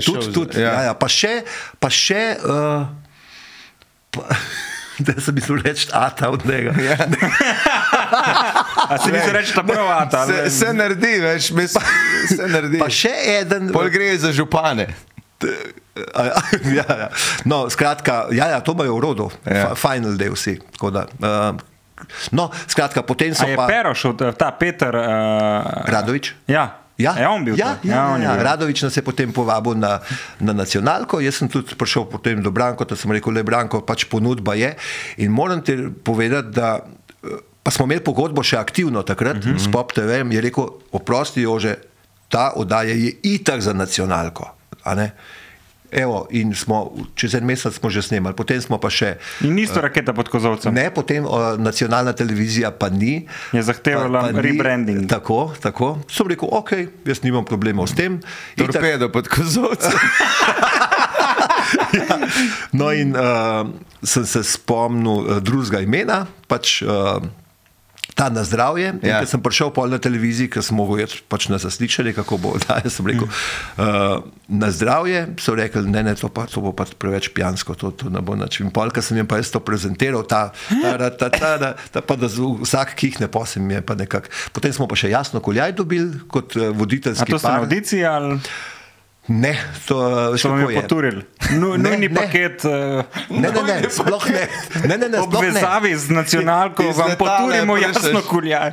[0.01, 0.71] Tudi, tudi, ja.
[0.71, 0.93] Ja, ja.
[0.93, 1.41] Pa še,
[1.77, 2.85] pa še uh,
[4.09, 4.21] pa,
[5.05, 6.73] da sem mislil reči ata od njega.
[6.79, 6.97] Ja.
[8.89, 10.25] A se nisi reči, da prav ata.
[10.25, 11.83] Se, se naredi, veš, mislim,
[12.37, 12.79] se naredi.
[12.79, 13.71] Pa še eden.
[13.71, 14.87] Pol gre za župane.
[16.65, 17.09] Ja, ja.
[17.45, 19.75] No, skratka, ja, ja, to imajo v rodu, Ja.
[19.75, 20.55] final del vsi.
[20.83, 21.57] Da, uh,
[22.31, 24.89] no, skratka, potem so je pa Peroš, od- ta Peter.
[24.89, 25.03] Uh,
[25.85, 26.33] Radovič.
[26.47, 26.82] Ja.
[26.97, 27.57] Ja, je on bil.
[27.57, 27.87] ja, to?
[27.87, 28.43] ja, on je ja, bil.
[28.43, 29.99] Radovič nas je potem povabil na,
[30.39, 34.05] na nacionalko, jaz sem tudi prišel potem do Branko, da sem rekel, le Branko, pač
[34.05, 34.75] ponudba je.
[35.25, 35.73] In moram ti
[36.03, 36.85] povedati, da
[37.63, 39.59] pa smo imeli pogodbo še aktivno takrat uh -huh.
[39.59, 41.75] s Pop TV, je rekel, oprosti Jože,
[42.29, 44.51] ta oddaja je itak za nacionalko.
[45.93, 49.15] Evo, in smo, čez en mesec smo že snemali, potem smo pa še.
[49.39, 50.73] In nisto raketa pod kozovcem.
[50.73, 53.29] Ne, potem o, nacionalna televizija pa ni.
[53.51, 55.05] Je zahtevala Pa- pa ni- rebranding.
[55.05, 56.01] Tako, tako.
[56.07, 56.71] Sem rekel, ok,
[57.03, 58.17] jaz nimam problemov s tem.
[58.55, 59.93] Torpedo pod kozovcem.
[62.71, 63.65] No, in uh,
[64.01, 67.21] sem se spomnil uh, drugega imena, pač uh,
[68.13, 68.93] ta na zdravje.
[69.01, 69.21] Ja.
[69.21, 72.53] Ker sem prišel pol na televiziji, ker sem mogel iti pač na zaslišanje, kako bo.
[72.63, 76.71] Da, jaz sem rekel, uh, na zdravje so rekli, ne, ne, to, pa, to bo
[76.71, 78.61] pa preveč pijansko, to, to ne bo nič.
[78.63, 81.71] In pol, ker sem jim pa jaz to prezentiral, ta, ta, ta, ta, ta, ta,
[81.91, 84.31] ta pa da vsak kihne, posem je pa nekako.
[84.55, 87.67] Potem smo pa še jasno koljaj dobili kot A voditeljski to ste na par.
[87.67, 88.39] audiciji ali
[89.27, 89.55] Ne,
[89.87, 90.81] so jo je.
[90.81, 91.21] poturili?
[91.51, 92.15] Nu, Ne, nujni ne.
[92.15, 92.65] paket.
[92.65, 92.71] Uh,
[93.29, 94.47] Ne, ne, ne, sploh ne.
[94.87, 95.47] ne, ne, ne sploh ne.
[95.47, 98.71] Obvezavi z nacionalko Iz vam poturimo jasno kuljaj.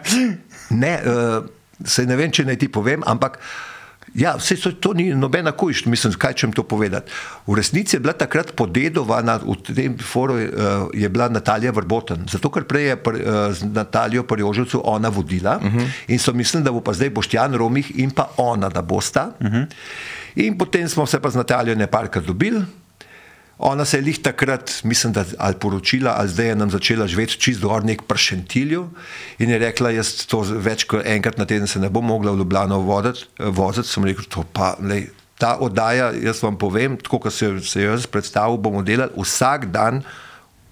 [0.71, 1.45] Ne, uh,
[1.87, 3.39] se ne vem, če naj ti povem, ampak.
[4.15, 7.13] Ja, vse to, to ni nobena kujš, mislim, kaj čem to povedati.
[7.47, 10.49] V resnici je bila takrat podedovana, v tem foru uh,
[10.91, 15.61] je bila Natalija Vrboten, zato ker prej je pr, uh, z Natalijo Prjoževcu ona vodila
[15.63, 15.87] uh -huh.
[16.09, 19.31] in so mislili, da bo pa zdaj Boštjan Romih in pa ona, da bosta.
[19.41, 19.67] Uh -huh.
[20.37, 22.63] In potem smo se pa z Natalijo neparkrat dobili.
[23.59, 27.37] Ona se je lih takrat, mislim, da ali poročila, ali zdaj je nam začela živeti
[27.37, 28.87] čist gor nek pršentilju
[29.39, 32.41] in je rekla, jaz to več kot enkrat na teden se ne bom mogla v
[32.41, 33.89] Ljubljano voditi, voziti.
[33.89, 38.07] Sem rekel, to pa, lej, ta oddaja, jaz vam povem, tako kot se, se jaz
[38.09, 40.01] predstavil, bomo delali vsak dan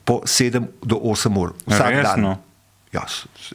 [0.05, 1.53] po 7 do 8 ur.
[1.67, 2.33] Vsak Resno?
[2.33, 2.48] dan.
[2.93, 3.03] Ja,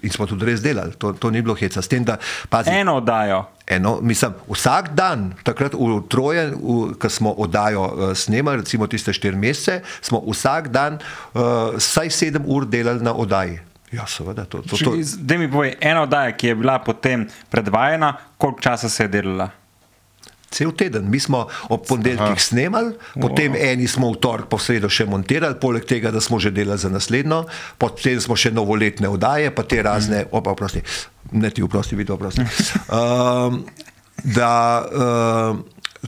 [0.02, 1.82] in smo tudi res delali, to, to ni bilo heca.
[1.82, 2.20] S tem, da
[2.50, 3.40] pazi, Eno oddajo.
[3.68, 6.52] Eno, mislim, vsak dan, takrat v Troje,
[7.00, 12.46] ko smo oddajo uh, snemali, recimo tiste štiri mesece, smo vsak dan uh, vsaj sedem
[12.46, 13.60] ur delali na oddaji.
[13.94, 18.16] Ja, seveda, to, to, to, Da mi povej, ena oddaja, ki je bila potem predvajana,
[18.38, 19.50] koliko časa se je delala?
[20.54, 21.10] Cel teden.
[21.10, 25.88] Mi smo ob ponedeljkih snemali, potem eni smo v torek po sredo še montirali, poleg
[25.90, 27.44] tega, da smo že delali za naslednjo,
[27.82, 30.84] potem smo še novoletne oddaje, pa te razne, opa, oprosti,
[31.34, 32.46] ne ti oprosti, vidi, oprosti.
[32.94, 33.64] Um,
[34.24, 34.54] da,
[34.86, 35.64] um,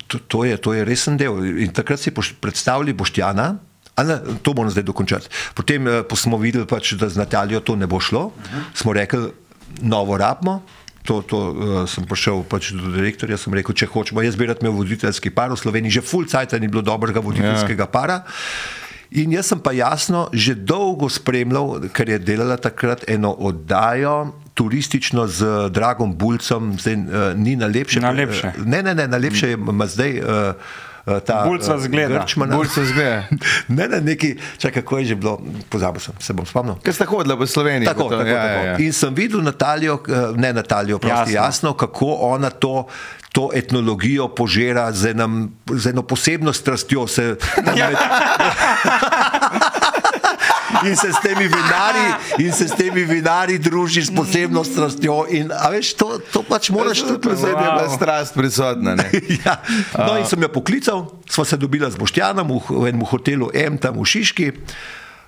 [0.08, 1.42] to, to, je, to je resen del.
[1.66, 3.56] In takrat si poš- predstavljali Boštjana.
[3.96, 5.30] Ne, to moram zdaj dokončati.
[5.56, 8.28] Potem eh, pa smo videli, pač, da z Natalijo to ne bo šlo.
[8.76, 9.30] Smo rekli,
[9.82, 10.60] novo rabimo.
[11.06, 14.64] To, to uh, sem prišel pač do direktorja, sem rekel, če hočemo, jaz bi rad
[14.64, 18.24] imel voditeljski par v Sloveniji, že full cajt ni bilo dobrega voditeljskega para.
[19.14, 24.34] In jaz sem pa jasno že dolgo spremljal, ker je delala takrat eno oddajo.
[24.56, 27.06] Turistično z Dragom Bulcem, zdaj uh,
[27.38, 28.02] ni najlepše.
[28.02, 28.56] Najlepše.
[28.58, 30.56] Uh, ne, ne, ne, najlepše je ima zdaj uh,
[31.06, 31.44] ta.
[31.44, 32.18] Bulc vas gleda.
[32.18, 32.58] Grčmana.
[32.66, 33.24] Se zgleda.
[33.70, 35.38] Ne, ne, neki, čakaj, kako je že bilo,
[35.70, 36.76] pozabil sem, se bom spomnil.
[36.78, 37.86] Ker sta hodila po Sloveniji.
[37.86, 38.60] Tako, to- tako, ja, tako.
[38.60, 38.78] ja, ja.
[38.78, 41.36] In sem videl Natalijo, eh, ne Natalijo, prosti, Jasno.
[41.36, 41.74] jasno.
[41.76, 42.88] kako ona to,
[43.32, 45.36] to etnologijo požira z, enem,
[45.68, 47.08] z eno posebno strastjo.
[47.08, 47.36] Se,
[47.76, 47.90] Ja.
[50.86, 52.06] In se, s temi vinari,
[52.46, 55.26] in se s temi vinari druži s posebno strastjo.
[55.30, 57.96] In, veš, to, to pač moraš tudi Tudi zdaj je bila Wow.
[57.96, 58.96] strast prisotna.
[59.46, 59.58] ja.
[59.98, 63.78] No, in sem jo poklical, sva se dobila z Boštjanom v, v enem hotelu M
[63.78, 64.52] tam v Šiški.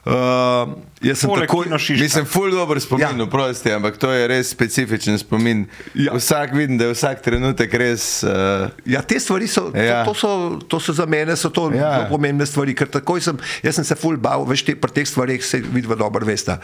[0.08, 1.30] Uh, jaz sem.
[1.44, 2.00] Kino Šiška.
[2.00, 3.24] Mislim, ful dobro spomin, Ja.
[3.24, 5.66] oprosti, ampak to je res specifičen spomin.
[5.94, 6.14] Ja.
[6.14, 8.24] Vsak vidim, da je vsak trenutek res.
[8.24, 10.06] Uh, Ja, te stvari so, Ja.
[10.06, 10.30] to, to so,
[10.62, 12.08] to so za mene so to Ja.
[12.10, 15.44] pomembne stvari, ker takoj sem, jaz sem se ful bal, veš, te, pri teh stvareh
[15.44, 16.56] se vidi dobro, veste.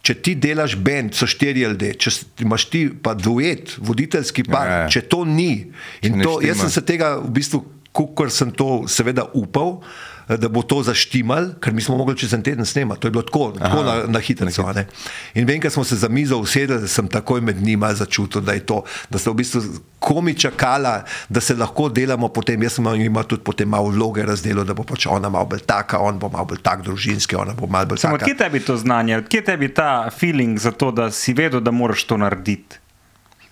[0.00, 4.78] Če ti delaš bend, so štiri LD, če imaš ti pa duet, voditeljski par, Ja,
[4.78, 4.88] ja.
[4.88, 5.72] če to ni.
[6.02, 6.60] In to, jaz štima.
[6.60, 11.50] sem se tega v bistvu, kukor sem to seveda upal, eh, da bo to zaštimal,
[11.60, 13.00] ker mi smo mogli čez en teden snemati.
[13.00, 14.48] To je bilo tako, tako na, na hitro.
[15.34, 18.66] In vem, ker smo se za mizo usedeli, sem takoj med njima začutil, da je
[18.66, 19.62] to, da so v bistvu
[19.98, 22.62] komi čakala, da se lahko delamo potem.
[22.62, 25.98] Jaz sem jima tudi potem malo vloge razdelil, da bo pač ona malo bolj taka,
[25.98, 28.24] on bo malo bolj tak družinski, ona bo malo bolj Samo taka.
[28.24, 32.04] odkje tebi to znanje, odkje tebi ta feeling za to, da si vedel, da moraš
[32.04, 32.83] to narediti?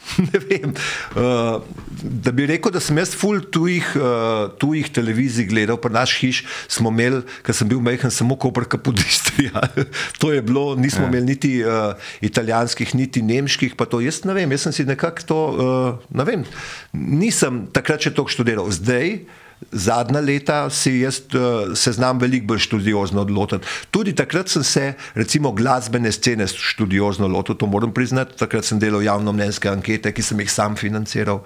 [0.28, 0.74] ne vem.
[1.16, 1.62] Uh,
[2.02, 6.42] da bi rekel, da sem jaz ful tujih, uh, tujih televizij gledal, pa naš hiš
[6.70, 9.64] smo imeli, ker sem bil majhen, samo koprka podistrija.
[10.20, 11.10] to je bilo, nismo ja.
[11.12, 15.28] imeli niti uh, italijanskih, niti nemških, pa to jaz ne vem, jaz sem si nekako
[15.28, 16.44] to, uh, ne vem,
[16.92, 18.70] nisem takrat še toliko študiral.
[18.74, 19.22] Zdaj,
[19.70, 23.66] zadnja leta si jaz uh, se znam veliko bolj študiozno odlotiti.
[23.90, 28.38] Tudi takrat sem se, recimo, glasbene scene študiozno lotil, to moram priznati.
[28.38, 31.44] Takrat sem delal javno mnenjske ankete, ki sem jih sam financiral.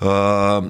[0.00, 0.68] Uh,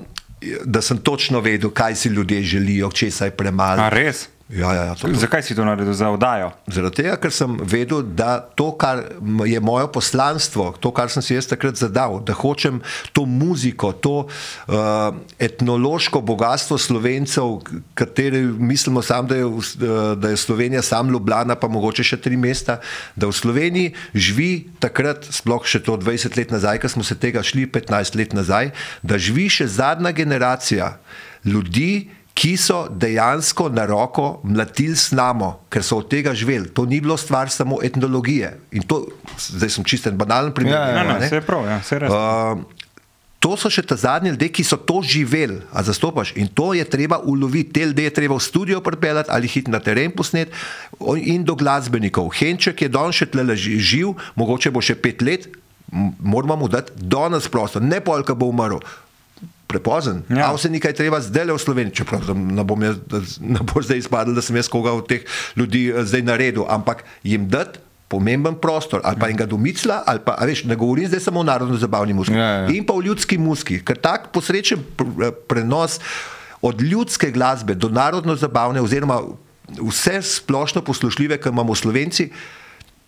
[0.64, 3.82] Da sem točno vedel, kaj si ljudje želijo, če se je premalo.
[3.82, 4.28] A res?
[4.48, 5.08] Ja, ja, ja, to.
[5.12, 6.48] Zakaj si to naredil za oddajo?
[6.72, 9.02] Zaradi tega, ker sem vedel, da to, kar
[9.44, 12.80] je moje poslanstvo, to, kar sem si jaz takrat zadal, da hočem
[13.12, 17.60] to muziko, to uh, etnološko bogatstvo slovencev,
[17.92, 19.52] kateri mislimo sam, da je,
[20.16, 22.80] da je Slovenija sam Ljubljana, pa mogoče še tri mesta,
[23.20, 27.44] da v Sloveniji živi takrat, sploh še to 20 let nazaj, ker smo se tega
[27.44, 28.72] šli 15 let nazaj,
[29.04, 30.94] da živi še zadnja generacija
[31.44, 32.08] ljudi,
[32.38, 36.70] ki so dejansko na roko mlatili s nami, ker so od tega živeli.
[36.70, 38.52] To ni bilo stvar samo etnologije.
[38.78, 39.06] In to,
[39.38, 40.76] zdaj sem čisten banalen primer.
[40.78, 42.12] Ja, ja, ja, vse je prav, ja, vse je res.
[42.14, 42.76] Uh,
[43.38, 46.32] To so še ta zadnji ljudje, ki so to živeli, a zastopaš.
[46.42, 49.78] In to je treba uloviti, te ljudi je treba v studio pripeljati ali hiti na
[49.78, 50.50] teren posnet
[51.22, 52.32] in do glasbenikov.
[52.34, 55.46] Henček je danes še tle živ, mogoče bo še pet let,
[56.18, 58.82] moramo mu dati danes prostor, ne polka bo umrl
[59.68, 60.22] prepozen.
[60.32, 60.48] Ja.
[60.56, 64.32] Vse nekaj treba zdaj le v Sloveniji, čeprav ne bom, jaz, ne bo zdaj izpadlo,
[64.34, 65.26] da sem jaz koga od teh
[65.60, 70.22] ljudi eh, zdaj naredil, ampak jim dati pomemben prostor, ali pa jim ga domicila, ali
[70.24, 72.70] pa, veš, ne govorim zdaj samo o narodno-zabavni muski, ja, ja.
[72.72, 76.00] in pa o ljudski muski, ker tak posrečen eh, prenos
[76.64, 79.20] od ljudske glasbe do narodno-zabavne, oziroma
[79.76, 82.30] vse splošno poslušljive, kar imamo Slovenci,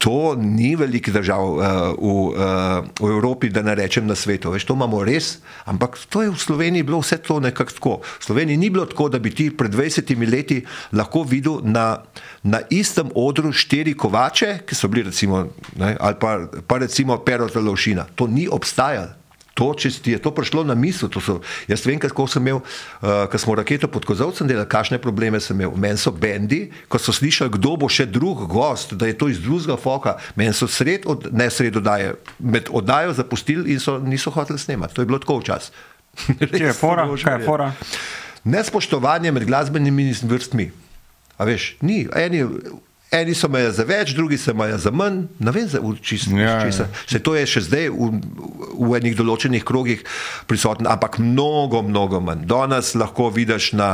[0.00, 4.48] To ni veliko držav uh, v, uh, v Evropi, da ne rečem na svetu.
[4.48, 7.92] Veš, to imamo res, ampak to je v Sloveniji bilo vse to nekako tako.
[8.00, 10.62] V Sloveniji ni bilo tako, da bi ti pred 20 leti
[10.96, 12.00] lahko videl na,
[12.48, 15.44] na istem odru štiri kovače, ki so bili recimo,
[15.76, 18.08] ne, ali pa, pa recimo Perota Lovšina.
[18.16, 19.19] To ni obstajalo
[19.54, 21.10] to, če ti je to prišlo na misel.
[21.20, 25.40] So, jaz vem, kako sem imel, uh, ko smo raketo pod kozovcem delali, kakšne probleme
[25.42, 25.74] sem imel.
[25.76, 29.40] Meni so bendi, ko so slišali, kdo bo še drug gost, da je to iz
[29.42, 34.32] drugega foka, meni so sred, od, ne sred oddaje, med oddajo zapustili in so, niso
[34.34, 34.96] hoteli snemati.
[34.96, 35.88] To je bilo tako včasih.
[36.60, 37.06] Je fora?
[37.06, 37.72] Kaj je fora?
[38.44, 40.70] Nespoštovanje med glasbenimi vrstmi.
[41.38, 42.02] A veš, ni.
[42.16, 42.42] Eni,
[43.10, 45.66] Eni so meje za več, drugi so meje za manj, ne vem,
[45.98, 46.30] čisto.
[46.38, 46.84] Ja, ja.
[47.10, 48.10] Se to je še zdaj v,
[48.78, 50.04] v enih določenih krogih
[50.46, 52.44] prisotno, ampak mnogo, mnogo manj.
[52.46, 53.88] Danes lahko vidiš na,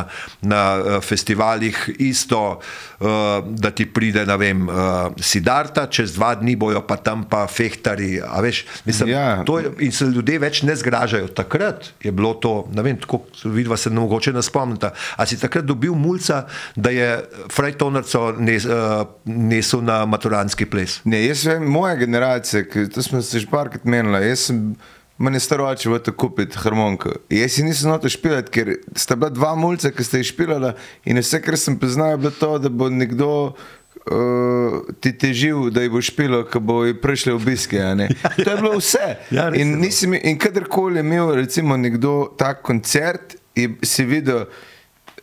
[0.45, 6.59] na uh, festivalih isto, uh, da ti pride, ne vem, uh, Sidarta, čez dva dni
[6.61, 8.19] bojo pa tam pa fehtari.
[8.21, 9.41] Veš, mislim, ja.
[9.41, 11.33] je, in se ljudje več ne zgražajo.
[11.33, 14.93] Takrat je bilo to, ne vem, tako vidva se ne mogoče ne spomnite.
[14.93, 16.45] A si takrat dobil mulca,
[16.77, 17.11] da je
[17.49, 18.61] Frejtonerco ne.
[18.61, 21.01] Uh, nesel na maturanski ples.
[21.05, 24.37] Ne, jaz vem, moja generacija, ki, to smo se že parkrat menili.
[25.17, 27.15] Mene staroči v to kupiti harmoniko.
[27.33, 30.75] Jaz si nisem noto špilati, ker sta bila dva mulca, ki sta jih špilala
[31.09, 35.87] in vse, kar sem poznal, je bilo to, da bo nekdo uh, ti težil, da
[35.87, 37.81] jih bo špilo, ko bo prišli obiske.
[38.45, 39.17] To je bilo vse.
[39.33, 39.81] ja, in,
[40.21, 44.45] in kadarkoli je imel, recimo, nekdo tak koncert, je, si videl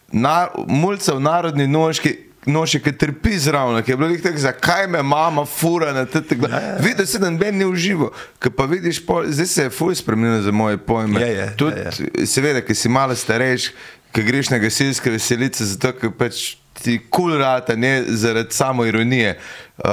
[0.10, 5.04] na, mulca v narodni nožki, noši, ki trpi zraven, ki je bilo tako, zakaj me
[5.04, 6.48] mama fura na te tega.
[6.52, 6.78] Ja, ja.
[6.82, 10.42] Videti se, da ben ne uživa, ki pa vidiš, pol, zdaj se je fuj spremenil
[10.42, 11.22] za moje pojme.
[11.22, 12.26] Ja, ja, Tud, ja, ja.
[12.28, 13.72] Seveda, ki si malo starejši,
[14.14, 18.86] ki greš na gasilske veselice, zato ker pač ti kul cool rata, ne zaradi samo
[18.86, 19.38] ironije.
[19.78, 19.90] Uh,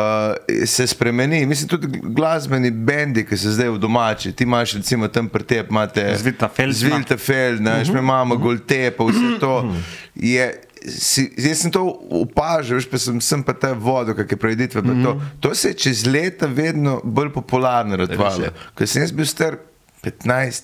[0.67, 4.33] se spremeni, mislim, tudi glasbeni bendi, ki so zdaj v domači.
[4.33, 7.99] Ti imaš, recimo, tam pretep, imate Zvilta Feld, Zvilta Feld, uh -huh.
[7.99, 9.75] imamo Goltepa, vse to.
[10.15, 11.83] Je, si, jaz sem to
[12.23, 14.83] opažal, pa sem, sem pa te vodo, kakšne preditve.
[14.83, 15.05] Mm -hmm.
[15.05, 18.53] to, to se je čez leta vedno bolj popularno razvijalo.
[18.75, 19.57] Ker sem jaz bil star
[20.03, 20.63] 15.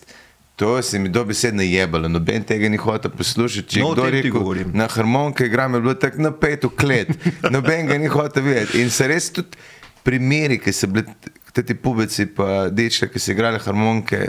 [0.57, 3.69] To se mi dobesedno jebalo, noben tega ni hotel poslušati.
[3.69, 7.09] Če no, kdo rekel, na harmonike igram, je bilo tako napet v klet,
[7.55, 8.81] noben ga ni hotel videti.
[8.81, 9.49] In se res tudi
[10.03, 11.05] primeri, ki so bili
[11.53, 14.23] ti pubeci, pa dečke, ki so igrali harmonike,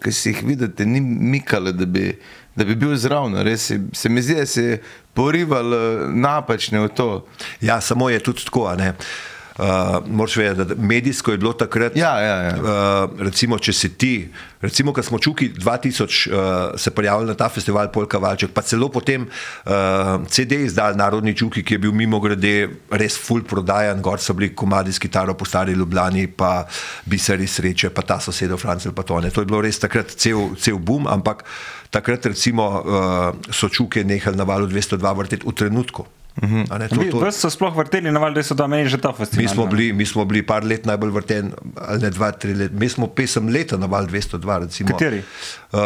[0.00, 2.08] ki si jih vidite, ni mikalo, da bi,
[2.56, 3.36] da bi bil zraven.
[3.44, 4.80] Res se mi zdi, da je
[5.14, 5.72] porival
[6.14, 7.10] napačne v to.
[7.60, 8.68] Ja, samo je tudi tako.
[9.58, 9.64] Uh,
[10.06, 11.96] Moraš vedeti, da medijsko je bilo takrat.
[11.96, 12.56] Ja, ja, ja.
[12.56, 14.28] Uh, recimo, če si ti,
[14.60, 18.90] recimo, ko smo Čuki 2000 uh, se prijavili na ta festival Polka Valček, pa celo
[18.92, 19.72] potem uh,
[20.28, 24.52] CD izdal Narodni Čuki, ki je bil mimo grede res full prodajan, gor so bili
[24.54, 26.66] komadi s kitaro po stari Ljubljani, pa
[27.08, 29.32] biseri sreče, pa ta sosedov Francel, pa to ne.
[29.32, 31.46] To je bilo res takrat cel, cel boom, ampak
[31.90, 36.04] takrat recimo uh, so Čuke nehali na valu 202 vrteti v trenutku.
[36.42, 37.00] Uh -huh.
[37.00, 39.42] Vi vas so sploh vrteli na val, da so da meni že ta festival.
[39.42, 42.74] Mi smo, bili, mi smo bili par let najbolj vrten, ali ne dva, tri leta.
[42.78, 44.58] Mi smo pesem leta na val 202.
[44.58, 44.88] Recimo.
[44.88, 45.22] Kateri?
[45.72, 45.80] Uh,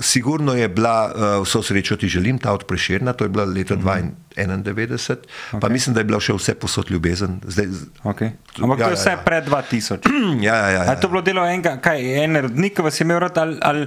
[0.00, 3.74] sigurno je bila uh, vso srečo ti želim, ta od Prešerna, to je bila leta
[3.74, 4.10] mm -hmm.
[4.36, 5.16] 91,
[5.52, 5.60] okay.
[5.60, 7.40] pa mislim, da je bila še vse posod ljubezen.
[7.46, 7.66] Zdaj,
[8.04, 8.30] Okay.
[8.62, 9.22] Ampak ja, to je vse ja, ja.
[9.24, 9.98] pred 2000.
[10.48, 10.90] ja, ja, ja, A ja.
[10.90, 13.86] je to bilo delo enega, kaj, en urednik, ki vas je imel rad, ali, ali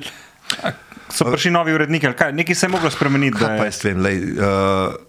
[0.64, 0.72] a
[1.12, 3.38] so prišli novi uredniki, ali kaj, nekaj se je moglo spremeniti.
[3.38, 4.38] Kaj je- pa jaz vem, lej, uh,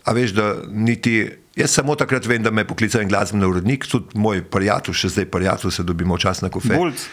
[0.03, 1.31] a veš, da niti.
[1.53, 5.09] Jaz samo takrat vem, da me je poklical en glasbeni urednik, tudi moj prijatelj, še
[5.11, 6.75] zdaj prijatelj, se dobimo včasih na kofe.
[6.75, 7.07] Bulc,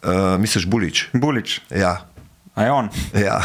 [0.00, 1.08] Uh, misliš Bulič?
[1.12, 2.06] Bulič, Ja.
[2.54, 2.88] a je on.
[3.12, 3.42] ja.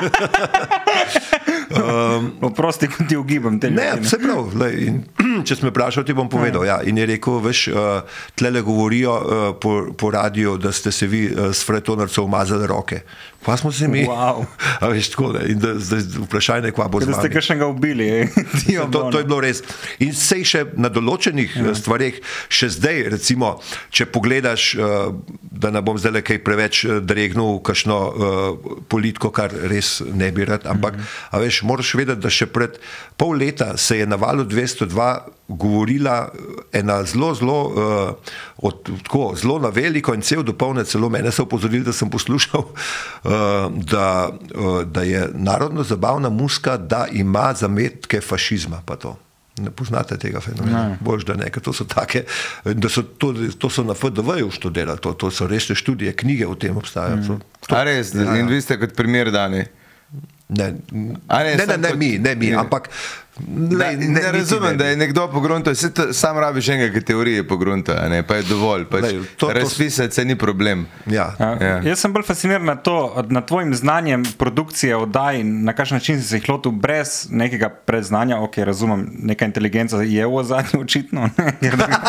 [2.40, 4.54] Oprosti, ko ti ugibam te Ne, ljudi, vse prav.
[4.54, 5.04] Lej, in,
[5.46, 6.64] če si me vprašal, ti bom povedal.
[6.64, 6.82] Ja.
[6.82, 8.02] In je rekel, veš, uh,
[8.34, 13.02] tlele govorijo uh, po, po radiju, da ste se vi uh, s Fretonarcem umazali roke.
[13.44, 14.04] Pa smo se mi.
[14.04, 14.44] Wow.
[14.84, 15.46] A veš, tako, ne.
[15.48, 17.34] in da, zdaj vprašanje, kva bo z Da ste vami.
[17.34, 18.08] kakšnega ubili.
[18.08, 18.28] eh.
[18.80, 19.62] To, to, to je bilo res.
[19.98, 21.74] In sej še na določenih ja.
[21.74, 22.20] stvareh,
[22.52, 23.60] še zdaj, recimo,
[23.90, 28.14] če pogledaš, uh, da ne bom zdaj kaj preveč eh, dregnil, kakšno uh,
[28.92, 32.76] politiko, kar res ne bi rad, ampak mm a veš, moraš vedeti, da še pred
[33.18, 34.88] pol leta se je na valu 202
[35.48, 36.30] govorila
[36.72, 41.42] ena zelo, zelo, uh, od, tako, zelo na veliko in cel dopolne, celo mene so
[41.42, 43.30] upozorili, da sem poslušal, uh,
[43.92, 44.06] da,
[44.54, 48.82] uh, da je narodno zabavna muska, da ima zametke fašizma.
[48.84, 49.16] pa to.
[49.58, 52.22] Ne poznate tega fenomena, bož da ne, ker to so take,
[52.64, 56.54] da so to, to so na FDV-ju študirali, to, to so resne študije, knjige o
[56.54, 57.16] tem obstajajo.
[57.18, 57.40] Mm.
[57.68, 58.36] A res, Ja, ja.
[58.36, 59.64] in vi ste kot primer dani.
[60.48, 62.56] Ne, ne, ne, ne, ne, kot- mi, ne mi, ne.
[62.56, 62.94] ampak Ne,
[63.72, 66.92] lej, ne, ne niti razumem, ne da je nekdo pogruntal, se to, sam rabiš enega,
[66.92, 68.84] ki teorije pogrunta, a ne, pa je dovolj.
[68.84, 70.86] Pač Glej, to- to- Razpisati se ni problem.
[71.06, 71.34] Ja.
[71.38, 71.56] Ja.
[71.60, 71.80] Ja.
[71.82, 72.96] Jaz sem bolj fasciniran nad, to,
[73.28, 77.68] nad tvojim znanjem produkcije oddaj in na kakšen način si se jih lotil brez nekega
[77.70, 78.38] predznanja.
[78.38, 82.02] Ok, razumem, neka inteligenca je v ozadju, očitno, ne, ker, druga-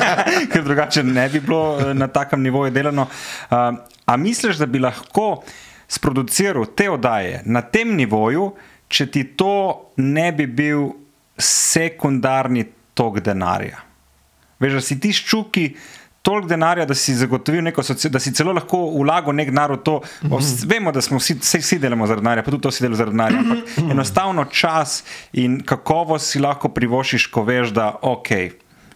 [0.52, 3.02] ker drugače ne bi bilo eh, na takem nivoju delano.
[3.02, 3.56] Uh,
[4.04, 5.42] a misliš, da bi lahko
[5.88, 8.52] sproduciral te oddaje na tem nivoju,
[8.92, 10.90] če ti to ne bi bil
[11.40, 13.80] sekundarni tok denarja?
[14.62, 15.66] Veš, da si ti ščuki
[16.22, 19.78] toliko denarja, da si zagotovil neko socijo, da si celo lahko vlagal nek denar v
[19.82, 20.00] to.
[20.22, 20.68] Mm -hmm.
[20.70, 23.16] Vemo, da smo vsi, vsi, vsi delamo zaradi denarja, pa tudi to si delal zaradi
[23.16, 23.38] denarja.
[23.38, 23.58] Ampak
[23.90, 28.28] enostavno čas in kakovost si lahko privošiš, ko veš, da ok.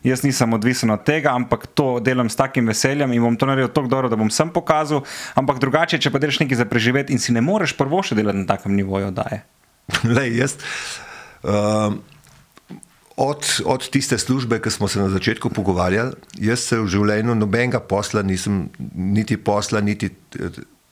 [0.03, 3.69] Jaz nisem odvisen od tega, ampak to delam s takim veseljem in bom to naredil
[3.69, 5.03] tako dobro, da bom sem pokazal.
[5.35, 8.39] Ampak drugače, če pa delaš nekaj za preživeti in si ne moreš prvo še delati
[8.39, 9.43] na takem nivoju, da je.
[10.17, 10.57] Lej, jaz,
[11.43, 12.01] um,
[13.17, 17.81] od, od tiste službe, ki smo se na začetku pogovarjali, jaz se v življenju nobenega
[17.81, 20.11] posla nisem, niti posla, niti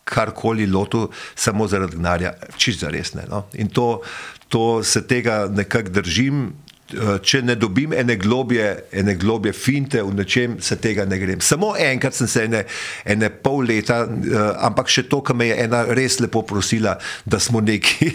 [0.05, 3.25] karkoli lotil, samo zaradi denarja, čist za resne.
[3.29, 3.45] No?
[3.53, 4.01] In to,
[4.49, 6.53] to se tega nekako držim.
[6.93, 11.41] Eh, Če ne dobim ene globje, ene globje finte v nečem, se tega ne grem.
[11.41, 12.61] Samo enkrat sem se ene,
[13.09, 17.41] ene pol leta, uh, ampak še to, kar me je ena res lepo prosila, da
[17.41, 18.11] smo neki,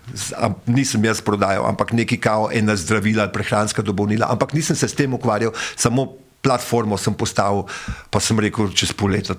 [0.78, 5.12] nisem jaz prodajal, ampak neki kao ena zdravila, prehranska dobavnila, ampak nisem se s tem
[5.12, 6.08] ukvarjal, samo
[6.40, 7.66] platformo sem postavil,
[8.08, 9.36] pa sem rekel, čez pol leta,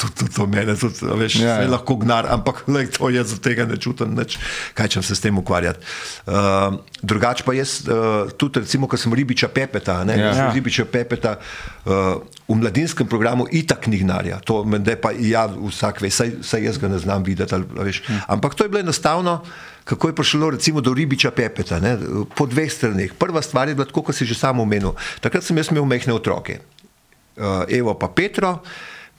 [0.00, 3.34] to, to, to mene, to, to, veš, Ja, ja, lahko gnar, ampak lej, to jaz
[3.36, 4.38] od tega ne čutim nič,
[4.74, 5.84] kaj čem se s tem ukvarjati.
[6.24, 10.32] Uh, drugače pa jaz, uh, tudi recimo, ko sem ribiča Pepeta, ne, Ja.
[10.32, 10.36] ja.
[10.40, 10.52] Ja.
[10.54, 16.10] ribiča Pepeta uh, v mladinskem programu itak ni gnarja, to mende pa ja vsak ve,
[16.10, 18.02] saj, saj jaz ga ne znam videti, ali, veš.
[18.28, 19.40] ampak to je bilo enostavno,
[19.84, 21.96] kako je prišlo recimo do ribiča Pepeta, ne,
[22.36, 23.12] po dveh straneh.
[23.18, 24.94] Prva stvar je bila tako, kot si že sam omenil.
[25.20, 26.60] Takrat sem jaz imel mehne otroke,
[27.36, 28.60] uh, Evo pa Petro.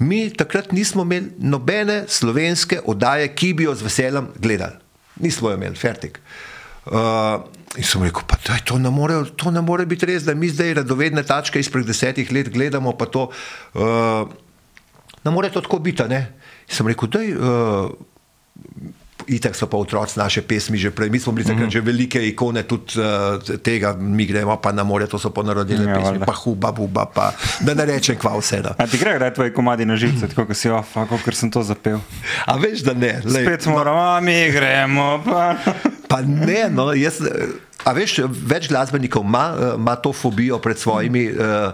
[0.02, 4.80] Mi takrat nismo imeli nobene slovenske oddaje, ki bi jo z veseljem gledali.
[5.22, 6.18] Nismo jo imeli, fertik.
[6.86, 7.44] Uh,
[7.78, 10.50] in sem rekel, pa daj, to, ne more, to ne more biti res, da mi
[10.50, 14.26] zdaj radovedne tačke izpred desetih let gledamo, pa to uh,
[15.22, 16.08] ne more to tako biti.
[16.10, 16.24] Ne?
[16.66, 17.36] In sem rekel, daj.
[17.38, 18.98] Uh,
[19.28, 21.74] Itak so pa otroci naše pesmi že prej, mi smo bili takrat mm -hmm.
[21.74, 25.90] že velike ikone tudi uh, tega, mi gremo pa na more, to so ponarodile Ja,
[25.90, 26.26] ja, pesmi, valjda.
[26.26, 28.62] pa huba, buba, pa da ne rečem kva vse.
[28.62, 28.70] No.
[28.78, 30.86] A ti gre, da je tvoji komadi na živce, tako kot si, oh,
[31.26, 32.00] ker sem to zapel.
[32.46, 33.22] A veš, da ne.
[33.26, 35.22] Lej, Spet moramo, a mi gremo.
[35.26, 35.56] Pa.
[36.08, 37.48] Pa ne, no, jaz, eh,
[37.82, 41.72] A veš, več glasbenikov ima, eh, ima to fobijo pred svojimi uh,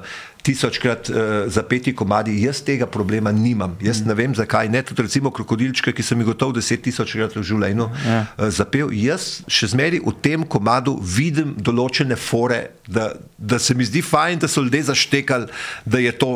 [0.47, 1.19] tisočkrat uh,
[1.51, 2.37] zapeti komadi.
[2.45, 3.75] Jaz tega problema nimam.
[3.83, 4.81] Jaz ne vem, zakaj ne.
[4.87, 8.23] Tudi recimo krokodilčke, ki sem jih gotov deset tisočkrat v življenju Ja.
[8.23, 8.91] uh, zapel.
[8.95, 14.39] Jaz še zmeraj v tem komadu vidim določene fore, da, da se mi zdi fajn,
[14.43, 15.51] da so ljudje zaštekali,
[15.85, 16.31] da je to,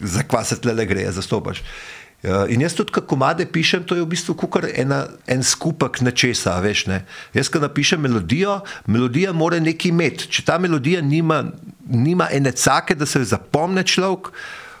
[0.00, 1.62] za kva se tle gre, zastopaš.
[2.22, 5.98] Ja, In jaz tudi, ko komade pišem, to je v bistvu kukar ena, en skupek
[6.06, 6.84] nečesa, veš.
[6.86, 7.00] Ne?
[7.34, 10.28] Jaz, ko napišem melodijo, melodija mora nekaj imeti.
[10.30, 11.42] Če ta melodija nima,
[11.90, 14.30] nima ene cake, da se jo zapomne človek,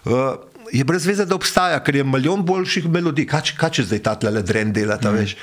[0.06, 0.22] uh,
[0.72, 3.26] je brez veze, da obstaja, ker je milijon boljših melodij.
[3.28, 5.34] Kaj, kaj če zdaj ta tle dren dela, ta veš.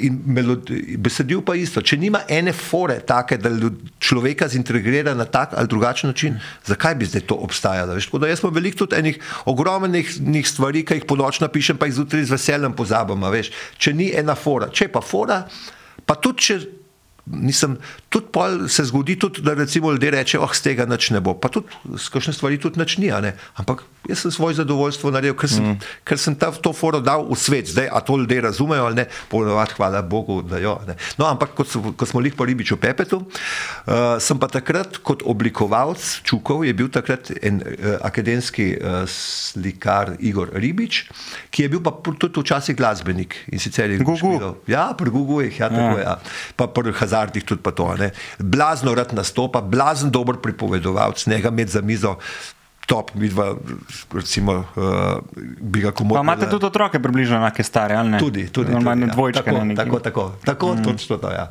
[0.00, 1.82] In melodi- besedil pa isto.
[1.84, 3.52] Če nima ene fore take, da
[4.00, 7.98] človeka zintegrira na tak ali drugačen način, zakaj bi zdaj to obstajalo?
[7.98, 8.08] Veš?
[8.08, 10.08] Tako da jaz imam veliko tudi enih ogromnih
[10.48, 13.28] stvari, ki jih po noč napišem, pa jih zjutraj z veseljem pozabim.
[13.28, 13.52] Veš?
[13.76, 15.42] Če ni ena fora, če je pa fora,
[16.06, 16.60] pa tudi če.
[17.32, 17.76] Nisem,
[18.08, 21.34] tudi pol se zgodi, tudi, da recimo ljudje rečejo, oh, z tega nič ne bo.
[21.34, 21.68] Pa tudi
[21.98, 23.10] s kakšne stvari tudi nič ni.
[23.56, 25.88] Ampak jaz sem svoje zadovoljstvo naredil, ker sem, mm.
[26.08, 27.68] ker sem ta, to foro dal v svet.
[27.68, 30.78] Zdaj, a to ljudje razumejo ali ne, ponovadi hvala Bogu, da jo.
[30.88, 30.96] Ne.
[31.20, 35.22] No, ampak kot, so- ko smo lih po ribiču Pepetu, uh, sem pa takrat kot
[35.26, 41.04] oblikovalec Čukov, je bil takrat en uh, akademski uh, slikar Igor Ribič,
[41.50, 44.16] ki je bil pa tudi včasih glasbenik in sicer je Gugu.
[44.16, 44.56] špilal.
[44.70, 46.04] Ja, pri Google je, ja, tako je.
[46.04, 46.16] Ja.
[46.56, 47.94] Pa pri hazardih tudi pa to.
[47.98, 48.10] Ne.
[48.38, 52.16] Blazno rad nastopa, blazen dober pripovedovalec, njega imeti za mizo.
[52.88, 53.52] Top, midva,
[54.14, 55.18] recimo, uh,
[55.60, 55.92] bi ga.
[55.92, 58.18] Pa imate tudi otroke približno enake stare, ali ne?
[58.18, 58.72] Tudi, tudi.
[58.72, 59.14] Normalno tudi, ja.
[59.14, 59.42] dvojčke.
[59.44, 60.84] Tako, ne, tako, tako, tako mm.
[60.84, 61.30] točno to.
[61.30, 61.50] Ja.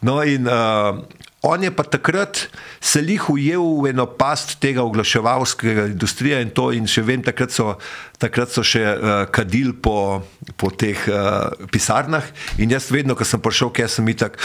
[0.00, 0.98] No, in uh,
[1.42, 2.48] on je pa takrat
[2.80, 7.54] se lih ujel v eno past tega oglaševalskega industrije in to, in še vem, takrat
[7.54, 7.76] so,
[8.18, 10.22] takrat so še uh, kadili po,
[10.56, 12.26] po teh uh, pisarnah.
[12.58, 14.38] In jaz vedno, ko sem prišel, ker sem itak.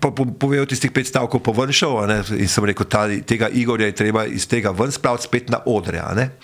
[0.00, 3.08] Pa po- povedal tistih pet stavkov po ven šel a ne, in sem rekel, ta,
[3.08, 6.04] tega Igorja je treba iz tega ven spraviti spet na odre.
[6.12, 6.36] ne.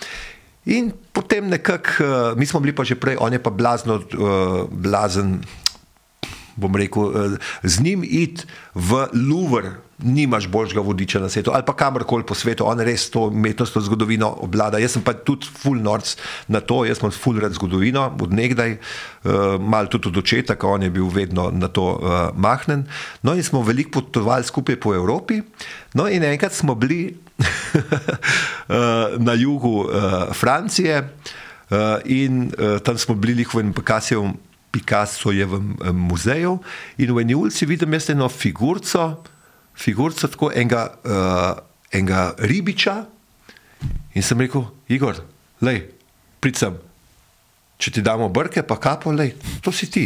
[0.65, 4.65] In potem nekako, uh, mi smo bili pa že prej, on je pa blazno, uh,
[4.69, 5.39] blazen,
[6.59, 11.73] bom rekel, uh, z njim iti v Louvre, nimaš boljšega vodiča na svetu, ali pa
[11.75, 14.79] kamorkoli po svetu, on res to umetnostno zgodovino obvlada.
[14.79, 16.15] Jaz sem pa tudi full norc
[16.47, 20.77] na to, jaz sem full rad zgodovino, od nekdaj, uh, mal tudi od očeta, ker
[20.77, 22.85] on je bil vedno na to uh, mahnen.
[23.23, 25.41] No in smo veliko potovali skupaj po Evropi,
[25.93, 27.17] no in enkrat smo bili
[29.27, 30.99] na jugu uh, Francije
[31.69, 34.33] uh, in uh, tam smo bili v enem Picassojem
[34.71, 36.59] Picassojevem eh, muzeju
[37.01, 39.23] in v eni ulici vidim jaz eno figurco,
[39.73, 41.61] figurco tako enega, uh,
[41.91, 42.95] enega ribiča
[44.13, 45.21] in sem rekel, Igor,
[45.63, 45.85] lej,
[46.43, 46.75] pridem,
[47.79, 50.05] če ti damo brke, pa kapo, lej, to si ti.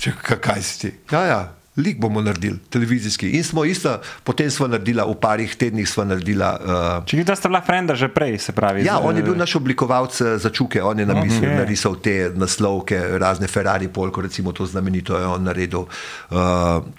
[0.00, 0.90] Če, ka- kaj si ti?
[1.12, 1.40] Ja, ja,
[1.76, 3.30] lik bomo naredili, televizijski.
[3.30, 6.38] In smo isto, potem smo naredili, v parih tednih smo naredili.
[6.44, 8.84] Uh, Če vidite, ste bila frenda že prej, se pravi.
[8.86, 11.56] Ja, z- on je bil naš oblikovalec eh, za čuke, on je napisal, okay.
[11.56, 15.80] narisal te naslovke, razne Ferrari, polko, recimo to znamenito je on naredil.
[15.80, 16.38] Uh,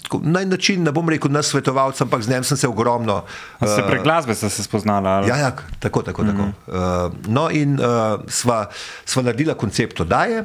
[0.04, 3.24] tako, na način, ne bom rekel, nas svetovalec, ampak z njim sem se ogromno.
[3.60, 5.10] A Ste prek glasbe ste se spoznala?
[5.10, 5.30] ali?
[5.30, 6.24] Ja, ja, tako, tako.
[6.24, 6.52] Mm -hmm.
[6.66, 7.08] tako.
[7.08, 8.66] Uh, no, in uh, sva,
[9.06, 10.44] sva naredila koncept oddaje,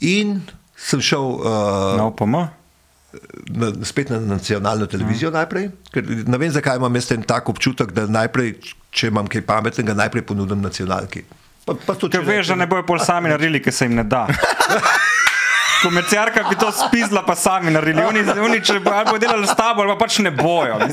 [0.00, 0.42] in
[0.76, 2.61] sem šel uh, Na OPM?
[3.48, 5.34] Na, spet na nacionalno televizijo mm.
[5.34, 5.68] najprej.
[5.92, 8.54] Ker ne vem, zakaj imam jaz en tak občutek, da najprej,
[8.90, 11.24] če imam kaj pametnega, najprej ponudim nacionalki.
[11.66, 14.04] Pa, pa to, Ker veš, da ne bojo pol sami naredili, ker se jim ne
[14.04, 14.26] da.
[15.82, 18.04] Komerciarka bi to spizla, pa sami naredili.
[18.06, 20.78] Oni, oni če bo, ali bojo delali s tabo, pa pač ne bojo.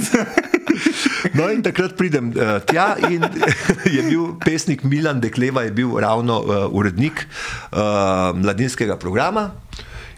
[1.35, 3.25] No, in takrat pridem uh, tja in
[3.83, 9.49] je bil pesnik Milan Dekleva, je bil ravno uh, urednik uh, mladinskega programa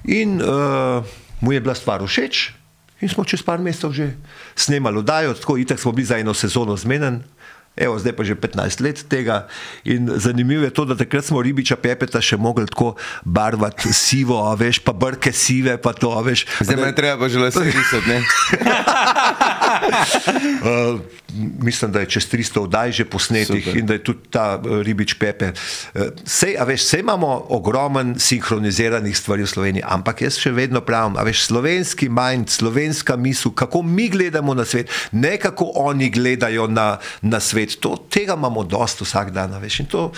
[0.05, 1.01] in uh,
[1.41, 2.53] mu je bila stvar všeč.
[3.01, 4.13] In smo čez par mesecev že
[4.55, 7.25] snemali oddajo, tako itak smo bili za eno sezono zmeden.
[7.71, 9.47] Evo, zdaj pa že 15 let tega.
[9.87, 14.83] In zanimivo je to, da takrat smo ribiča Pepeta še mogli tako barvati sivo, veš,
[14.83, 16.45] pa brke sive, pa to, veš.
[16.59, 18.19] Zdaj me je treba pa že lase risati, ne?
[19.81, 20.99] Uh,
[21.67, 23.77] mislim, da je čez 300 oddaj že posnetih Super.
[23.79, 25.51] in da je tudi ta uh, ribič Pepe.
[25.93, 31.17] Uh, sej, veš, sej imamo ogromen sinhroniziranih stvari v Sloveniji, ampak jaz še vedno pravim,
[31.25, 36.97] veš, slovenski mind, slovenska misel, kako mi gledamo na svet, ne kako oni gledajo na,
[37.21, 37.79] na svet.
[37.79, 39.79] To, tega imamo dosto vsak dan, veš.
[39.85, 40.11] In to,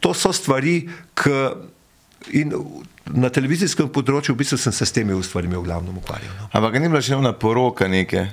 [0.00, 1.32] to so stvari, ki
[2.34, 2.52] in
[3.14, 6.32] na televizijskem področju v bistvu sem se s temi stvarmi v glavnem ukvarjal.
[6.40, 6.48] No.
[6.58, 8.24] Ampak ni bila še ena poroka neke.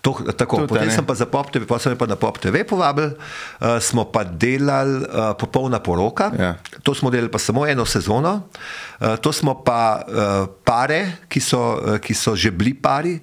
[0.00, 0.94] To, tako, Tudi, potem ne?
[0.94, 4.24] sem pa za Pop TV, pa sem pa na Pop TV povabil, uh, smo pa
[4.24, 6.30] delali uh, popolna poroka.
[6.40, 6.54] Ja.
[6.86, 8.48] To smo delali pa samo eno sezono.
[8.96, 13.18] Uh, to smo pa uh, pare, ki so, uh, ki so že bili pari,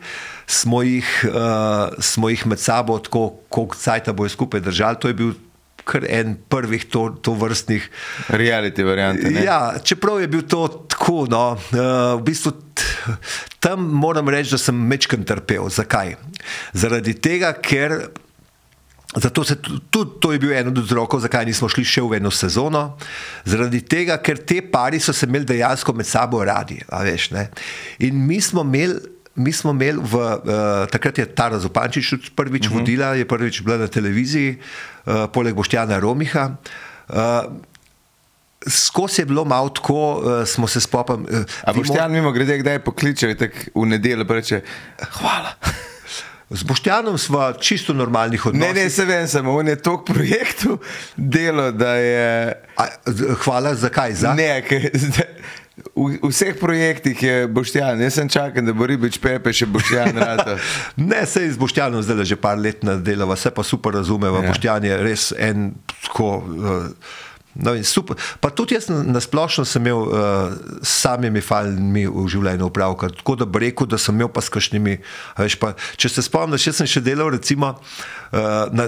[0.45, 5.01] smo jih, uh, smo jih med sabo tako, koliko cajta bojo skupaj držali.
[5.01, 5.33] To je bil
[5.83, 7.89] kar en prvih to, to vrstnih.
[8.29, 9.29] Reality variante.
[9.31, 9.43] Ne?
[9.43, 12.53] Ja, čeprav je bil to tako, no, uh, v bistvu
[13.59, 15.69] tam moram reči, da sem mečken trpel.
[15.69, 16.15] Zakaj?
[16.73, 18.09] Zaradi tega, ker.
[19.11, 22.15] Zato se tu- tudi to je bil en od vzrokov, zakaj nismo šli še v
[22.15, 22.95] eno sezono.
[23.43, 26.79] Zaradi tega, ker te pari so se imeli dejansko med sabo radi.
[26.87, 27.49] Veš, ne.
[27.99, 29.19] In mi smo imeli.
[29.35, 32.79] Mi smo imeli, v, uh, takrat je Tara Zupančič prvič uh -huh.
[32.79, 34.59] vodila, je prvič bila na televiziji,
[35.33, 36.49] poleg Boštjana Romiha.
[37.09, 37.17] Uh,
[38.67, 41.25] Skozi je bilo malo tako, uh, smo se spopam.
[41.25, 44.61] Uh, A boš tam mimo grede, kdaj pokliče, tako v nedeljo pa reče,
[45.17, 45.55] hvala.
[46.51, 48.75] Z Boštjanom smo čisto normalnih odnosov.
[48.75, 50.77] Ne, ne, se vem, samo on je toliko projektov
[51.15, 52.53] delo, da je.
[52.77, 52.87] A,
[53.43, 54.13] hvala, zakaj?
[54.13, 54.33] Za?
[54.35, 54.89] Ne, ker
[55.95, 60.55] v vseh projektih je Boštjan, jaz sem čakal, da bo ribič Pepe še Boštjan rado.
[61.11, 64.39] Ne, se z Boštjanom zdaj že par let delava, vse pa super razumeva.
[64.39, 64.43] Ja.
[64.47, 64.53] Ja.
[64.55, 65.73] Boštjan je res en
[66.07, 66.31] tako.
[66.47, 67.19] Uh,
[67.51, 68.15] No super.
[68.39, 73.09] Pa tudi jaz na, na splošno sem imel uh, s samimi falmi v življenju upravka.
[73.11, 76.79] Tako da bi rekel, da sem imel pa s Veš, pa, če se spomniš, jaz
[76.79, 77.75] sem še delal recimo.
[78.31, 78.87] Uh, na,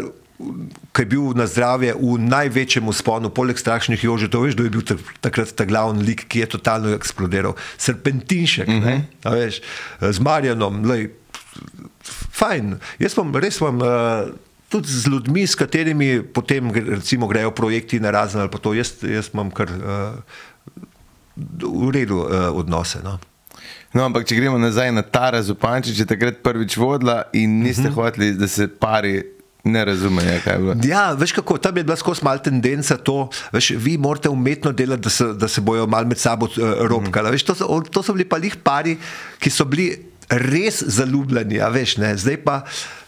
[0.94, 4.86] Ki je bil na zdravje v največjem usponu, poleg strašnih jožetov, veš, kdo je bil
[4.86, 7.56] tak- takrat ta glavni lik, ki je totalno eksplodiral.
[7.78, 8.86] Serpentinšek, uh -huh.
[8.86, 9.62] ne, a veš,
[10.00, 11.10] z Marjanom, lej,
[12.32, 12.80] fajn.
[13.00, 13.82] Jaz vam res vam.
[13.82, 14.34] Uh,
[14.74, 19.04] Tudi z ljudmi, s katerimi potem recimo, grejo projekti na razen ali pa to, jaz,
[19.06, 20.18] jaz imam kar uh,
[21.62, 22.98] v redu uh, odnose.
[23.04, 23.20] No.
[23.94, 27.94] No, ampak če gremo nazaj na Tara Zupančič, je takrat prvič vodila in niste uh
[27.94, 28.02] -huh.
[28.02, 29.22] hoteli, da se pari
[29.64, 30.76] ne razumejo, kaj je bilo.
[30.84, 35.02] Ja, veš kako, tam je bila skozi malo tendenca to, veš, vi morate umetno delati,
[35.02, 37.32] da se, da se bojo malo med sabo uh, ropkali.
[37.32, 38.98] Veš, to, so, to so bili pa lih pari,
[39.40, 42.14] ki so bili res zaljubljeni, a veš, ne.
[42.18, 42.56] Zdaj pa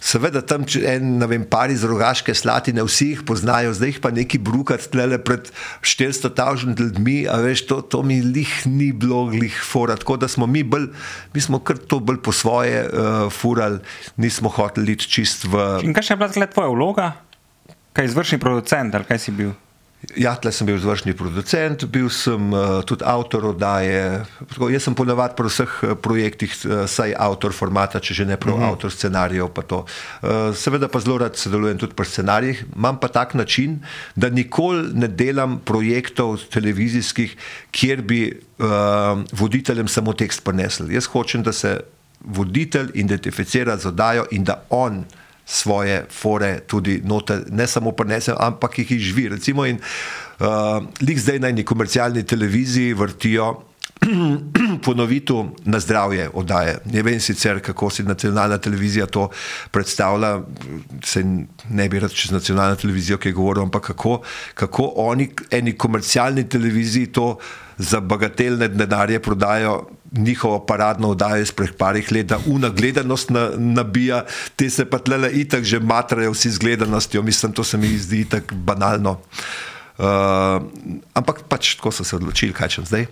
[0.03, 4.11] seveda tam en, ne vem, pari z rogaške slatine, vsi jih poznajo, zdaj jih pa
[4.13, 5.49] neki brukati tlele pred
[5.81, 10.29] 400 tavžen ljudmi, a veš, to, to mi lih ni bilo lih fora, tako da
[10.31, 10.89] smo mi bolj,
[11.33, 13.81] mi smo kar to bolj po svoje uh, furali,
[14.17, 15.67] nismo hoteli iti čist v...
[15.87, 17.11] In kaj še je bila tvoja vloga?
[17.95, 19.55] Kaj izvršni producent ali kaj si bil?
[20.13, 24.21] Ja, tle sem bil izvršni producent, bil sem uh, tudi avtor oddaje.
[24.51, 28.37] Tako, jaz sem ponavadi pri vseh eh, projektih, uh, saj avtor formata, če že ne
[28.37, 28.73] prav uh -huh.
[28.75, 29.49] avtor scenarijev.
[29.55, 29.85] pa to.
[30.21, 32.65] Uh, seveda pa zelo rad sodelujem tudi pri scenarijih.
[32.75, 33.79] Imam pa tak način,
[34.15, 37.37] da nikoli ne delam projektov televizijskih,
[37.71, 38.65] kjer bi uh,
[39.31, 40.91] voditeljem samo tekst prenesel.
[40.91, 41.79] Jaz hočem, da se
[42.25, 45.05] voditelj identificira z oddajo in da on
[45.45, 49.29] svoje fore tudi noter, ne samo prenese, ampak jih živi.
[49.29, 49.77] Recimo, in
[50.39, 53.53] uh, lik zdaj na eni komercialni televiziji vrtijo
[54.85, 56.77] ponovitev na zdravje oddaje.
[56.85, 59.29] Ne vem sicer, kako si nacionalna televizija to
[59.71, 60.41] predstavlja,
[61.03, 61.23] se
[61.69, 64.21] ne bi rad čez nacionalno televizijo kaj govoril, ampak kako,
[64.53, 67.37] kako oni eni komercialni televiziji to
[67.77, 69.87] za bagatelne denarje prodajo
[70.17, 74.23] njihovo paradno oddajo izpred parih let, da una gledanost na, nabija,
[74.55, 78.21] te se pa tlele itak že matrajo vsi z gledanostjo, mislim, to se mi zdi
[78.21, 79.19] itak banalno.
[79.95, 80.59] Uh,
[81.15, 83.05] ampak pač tako so se odločili, kaj čem zdaj.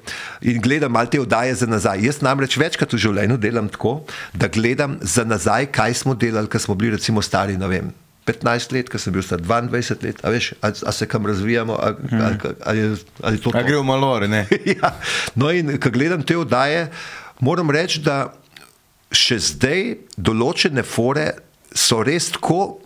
[0.51, 2.03] In gledam malo te oddaje za nazaj.
[2.03, 4.01] Jaz namreč večkrat v življenju delam tako,
[4.35, 7.87] da gledam za nazaj, kaj smo delali, ko smo bili recimo stari, ne vem.
[8.25, 11.75] 15 let, ko sem bil star 22 let, a veš, a, a se kam razvijamo,
[11.75, 12.85] ali, ali, ali,
[13.21, 13.51] ali to.
[13.51, 13.67] A to?
[13.67, 14.45] gre v malore, ne?
[14.75, 14.93] ja.
[15.35, 16.87] No, in ko gledam te oddaje,
[17.43, 18.31] moram reči, da
[19.13, 19.83] še zdaj
[20.17, 21.27] določene fore
[21.73, 22.79] so res tako,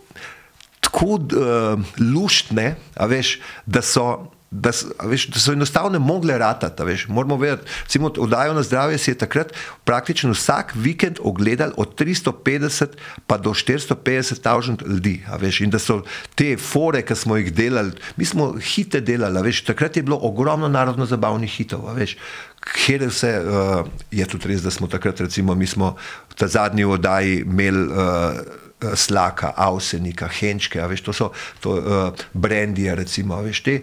[0.84, 4.08] tako uh, luštne, a veš, da so.
[4.50, 4.70] Da
[5.04, 6.82] veš, da so enostavno mogle ratati.
[6.82, 7.08] veš.
[7.08, 9.52] Moramo vedeti, recimo, oddajo na zdravje si je takrat
[9.84, 12.86] praktično vsak vikend ogledal od 350
[13.26, 15.24] pa do 450 tavžent ljudi.
[15.38, 16.02] Veš, in da so
[16.34, 20.68] te fore, ki smo jih delali, mi smo hite delali, veš, takrat je bilo ogromno
[20.68, 21.88] narodno-zabavnih hitov.
[21.88, 22.16] a Veš,
[22.72, 25.96] kjer vse uh, je tudi res, da smo takrat, recimo, mi smo
[26.30, 27.84] v ta zadnji oddaji imeli.
[27.88, 33.80] Uh, Slaka, Avsenika, Henčke, veš, to so to, uh, brendije, recimo, a veš, te,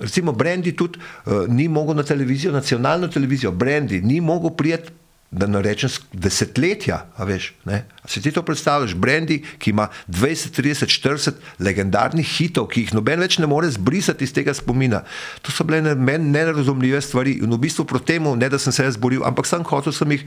[0.00, 4.92] recimo, brendi tudi uh, ni mogel na televizijo, nacionalno televizijo, brendi ni mogel prijeti
[5.32, 7.06] da ne rečem desetletja.
[7.16, 7.84] A veš, ne?
[8.04, 8.92] A si ti to predstavljaš?
[8.94, 14.28] Brandy, ki ima 20, 30, 40 legendarnih hitov, ki jih noben več ne more zbrisati
[14.28, 15.02] iz tega spomina.
[15.42, 17.38] To so bile ne- meni nerazumljive stvari.
[17.40, 20.12] In v bistvu proti temu, ne da sem se jaz boril, ampak sem hotel sem
[20.12, 20.26] jih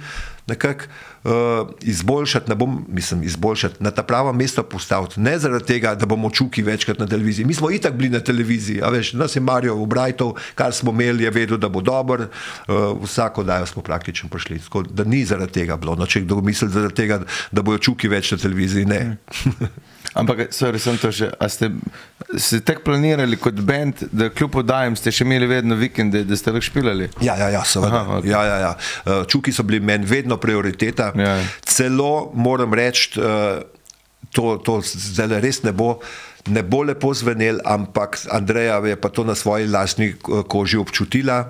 [0.49, 0.89] nekako
[1.23, 5.19] uh, izboljšati, ne bom, mislim, izboljšati, na ta prava mesta postaviti.
[5.19, 7.45] Ne zaradi tega, da bomo čuki večkrat na televiziji.
[7.45, 11.23] Mi smo itak bili na televiziji, a veš, nas je Marijo Obrajtov, kar smo imeli,
[11.23, 14.59] je vedel, da bo dober, uh, vsako dajo smo praktično prišli.
[14.59, 15.95] Tako, da ni zaradi tega bilo.
[15.99, 17.19] No, če kdo misli zaradi tega,
[17.51, 19.01] da bojo čuki več na televiziji, ne.
[20.19, 21.27] Ampak, sorry, sem to še.
[21.41, 21.71] A ste,
[22.39, 26.53] ste tako planirali kot bend, da kljub podajem ste še imeli vedno vikende, da ste
[26.53, 27.09] lahko špilali?
[27.25, 28.03] Ja, ja, ja, seveda.
[28.03, 28.31] Aha, okej.
[28.31, 28.71] ja, ja, ja.
[29.03, 31.11] Uh, Čuki so bili meni vedno prioriteta.
[31.19, 31.35] Ja.
[31.67, 33.59] Celo moram reči, uh,
[34.35, 35.97] to, to zdaj res ne bo.
[36.45, 41.49] Ne bo lepo zvenel, ampak Andreja je pa to na svoji lastni eh, koži občutila.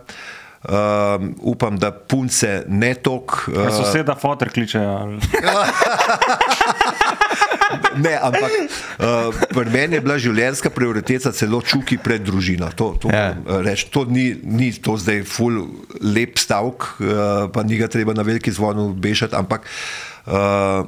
[0.66, 3.46] Um, upam, da punce ne tok.
[3.48, 4.80] Uh, Uh, soseda fotor kliče.
[4.80, 5.20] ali-
[7.98, 8.66] ne, ampak uh,
[9.48, 12.70] pri meni je bila življenjska prioriteta celo čuki pred družino.
[12.74, 13.34] To, to, Ja.
[13.34, 13.62] yeah.
[13.62, 15.62] reč, to ni, ni to zdaj ful
[16.00, 17.08] lep stavek, uh,
[17.48, 19.66] pa ni ga treba na veliki zvonu bešati, ampak
[20.26, 20.82] uh,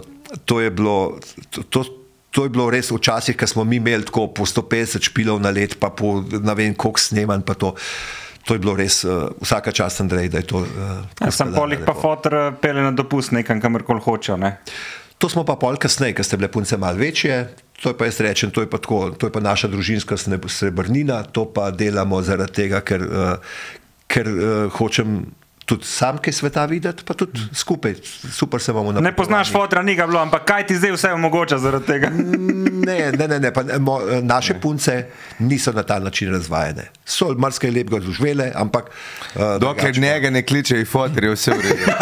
[0.43, 1.17] to je bilo.
[1.51, 1.81] To, to,
[2.27, 5.73] To je bilo res včasih, ko smo mi imeli tako po 150 špilov na let,
[5.73, 7.41] pa po ne vem koliko snemanj.
[7.41, 7.73] pa To,
[8.47, 10.63] to je bilo res uh, vsaka čast, Andrej, da je to.
[10.63, 14.37] Uh, Ja, Sam polih pa fotor eh, pele na dopust nekam, kamorkoli hoče.
[14.39, 14.57] Ne?
[15.19, 17.49] To smo pa pol kasneje, ker ste bile punce malo večje.
[17.81, 21.21] To je pa jaz rečem, to je pa, tako, to je pa naša družinska srebrnina,
[21.29, 23.59] to pa delamo zaradi tega, ker, uh,
[24.09, 25.27] ker uh, hočem
[25.67, 27.95] tudi sam kaj sveta videti, pa tudi skupaj.
[28.31, 31.11] Super se imamo na ne poznaš fotra, ni ga bilo, ampak kaj ti zdaj vse
[31.13, 32.09] omogoča zaradi tega?
[32.87, 34.61] Ne, ne, ne, ne, pa, ne, mo, naše ne.
[34.61, 35.05] punce
[35.39, 36.87] niso na ta način razvajene.
[37.05, 38.85] So marsikaj lepega doživele, ampak.
[39.35, 41.91] Uh, Dokler njega ne kličejo, fotor je vse v redu.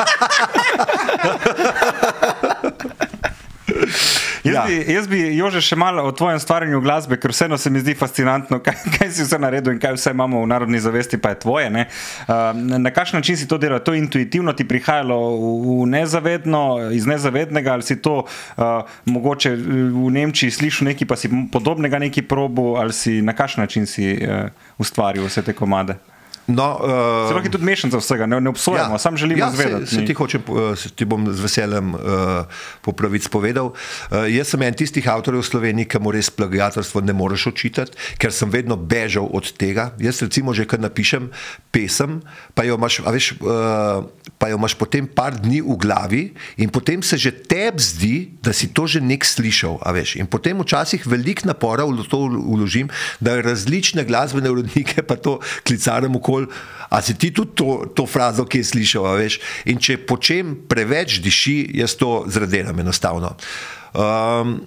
[4.55, 4.63] Jaz, Ja.
[4.69, 7.95] bi, jaz bi, Jože, še malo o tvojem stvarjanju glasbe, ker vseeno se mi zdi
[7.99, 11.39] fascinantno, kaj, kaj si vse naredil in kaj vse imamo v narodni zavesti, pa je
[11.43, 11.69] tvoje.
[11.69, 11.85] ne.
[12.27, 13.83] Uh, na kakšen način si to delal?
[13.83, 16.63] To intuitivno ti prihajalo v, nezavedno,
[16.95, 18.63] iz nezavednega, ali si to uh,
[19.05, 19.55] mogoče
[19.91, 24.13] v Nemčiji slišal nekaj, pa si podobnega neki probu, ali si na kakšen način si
[24.15, 25.99] uh, ustvaril vse te komade?
[26.47, 29.87] No, uh, Zelo je tudi mešanca vsega, ne, ne obsojamo, ja, sam želimo ja, izvedeti.
[29.87, 31.99] Se, se ti, hočem, eh, se ti bom z veseljem uh,
[32.81, 33.73] po pravici povedal.
[33.73, 37.97] Uh, jaz sem en tistih avtorjev v Sloveniji, ki mu res plagiatorstvo ne moreš očitati,
[38.21, 39.89] ker sem vedno bežal od tega.
[39.97, 41.31] Jaz recimo že, kad napišem
[41.73, 42.21] pesem,
[42.53, 44.05] pa jo imaš, a veš, uh,
[44.37, 46.23] pa jo imaš potem par dni v glavi
[46.61, 48.15] in potem se že tebi zdi,
[48.45, 50.21] da si to že nek slišal, a veš.
[50.21, 56.13] In potem včasih veliko napora v to vložim, da različne glasbene urednike pa to klicaram
[56.35, 56.51] okoli.
[56.89, 59.39] A si ti tudi to, to frazo, ki je slišal, veš?
[59.71, 63.35] In če počem preveč diši, jaz to zraderam enostavno.
[63.95, 64.61] Um,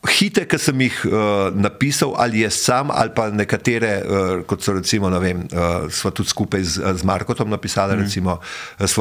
[0.00, 4.72] Hite, ki sem jih uh, napisal, ali jaz sam, ali pa nekatere, uh, kot so
[4.72, 8.06] recimo, ne vem, uh, sva tudi skupaj z, z Markotom napisala, mm.
[8.08, 8.38] recimo,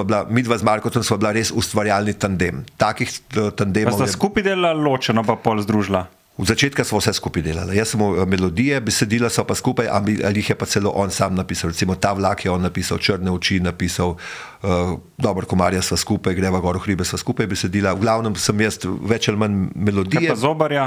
[0.03, 2.65] bila, mi dva z Markotom sva bila res ustvarjalni tandem.
[2.75, 3.95] Takih uh, Pa tandemov.
[3.95, 6.03] sta je- skupaj delala ločeno, pa pol združila.
[6.39, 7.75] V začetku smo vse skupaj delali.
[7.75, 11.35] Jaz sem mu melodije, besedila so pa skupaj, ali jih je pa celo on sam
[11.35, 11.75] napisal.
[11.75, 14.15] Recimo ta vlak je on napisal, črne oči napisal,
[14.63, 17.91] uh, dobro, komarja sva skupaj, greva gor v hribe sva skupaj besedila.
[17.91, 20.29] V glavnem sem jaz več ali manj Kaj melodije.
[20.31, 20.85] pa zobarja?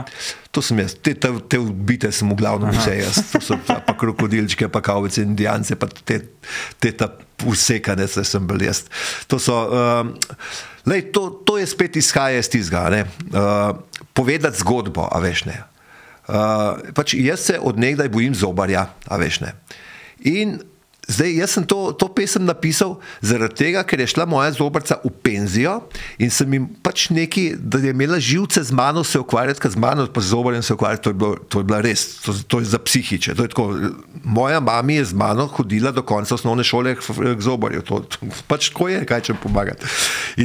[0.57, 3.21] To sem jaz, te, te, te ubite sem v glavnem vse jaz.
[3.37, 6.33] To so pa, pa krokodilčke, pa kavice, indijance, pa te,
[6.81, 7.13] te ta
[7.45, 8.87] usekane, se sem bil jaz.
[9.29, 10.17] To, so, um,
[10.87, 12.89] lej, to, to je spet izhaja iz tizga.
[12.91, 13.77] Uh,
[14.13, 15.63] povedati zgodbo, a veš ne.
[16.29, 19.55] Uh, pač jaz se odnegdaj bojim zobarja, a veš ne.
[20.25, 20.61] In
[21.09, 25.11] Zdaj, jaz sem to, to pesem napisal zaradi tega, ker je šla moja zobrca v
[25.11, 25.81] penzijo
[26.23, 29.83] in sem jim pač neki, da je imela živce z mano se ukvarjati, ker z
[29.83, 32.63] mano pa z zobarjem se ukvarjati, to je, bilo, to je bila res, to, to
[32.63, 33.35] je za psihiče.
[33.35, 33.67] Je tako,
[34.23, 38.33] moja mama je z mano hodila do konca osnovne šole k, k zobarju, to, to
[38.47, 39.91] pač tako je, kaj če pomagati.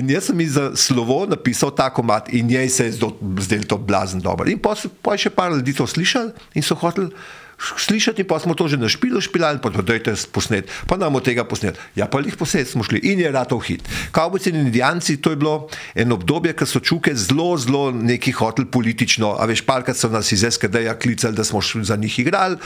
[0.01, 2.97] In jaz sem ji za slovo napisal ta komat in njej se je
[3.45, 4.49] zdel to blazen dober.
[4.49, 4.73] In pa
[5.13, 7.13] je še par ljudi to slišali in so hoteli
[7.57, 11.43] slišati, pa smo to že na špilu špilali, pa dajte posnet, pa nam od tega
[11.43, 11.77] posnet.
[11.95, 13.81] Ja, pa jih posnet smo šli in je ratov hit.
[14.11, 18.69] Kavbojci in indijanci, to je bilo eno obdobje, ko so čuke zelo, zelo neki hotel
[18.69, 22.57] politično, a veš, parkrat so nas iz SKD-ja klicali, da smo za njih igrali,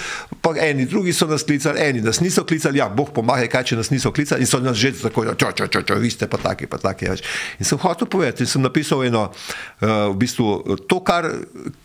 [0.42, 3.80] pa eni drugi so nas klicali, eni nas niso klicali, ja, boh pomagaj, kaj če
[3.80, 6.38] nas niso klicali in so nas že tako, čo, čo, čo, čo, vi ste pa
[6.38, 7.24] taki, pa taki, veš.
[7.60, 11.28] In sem hotel povedati sem napisal eno, uh, v bistvu to, kar,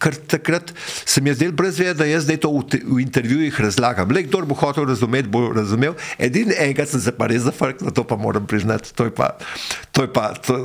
[0.02, 0.72] kar takrat
[1.04, 4.10] se mi je zdelo brez vede, da jaz zdaj to ute, v intervjujih razlagam.
[4.10, 5.96] Le kdo bo hotel razumeti, bo razumel.
[6.18, 8.94] Edini enkrat sem se pa res zafrknil, to pa moram priznati.
[8.96, 9.34] To, je pa,
[9.92, 10.58] to, je pa, to,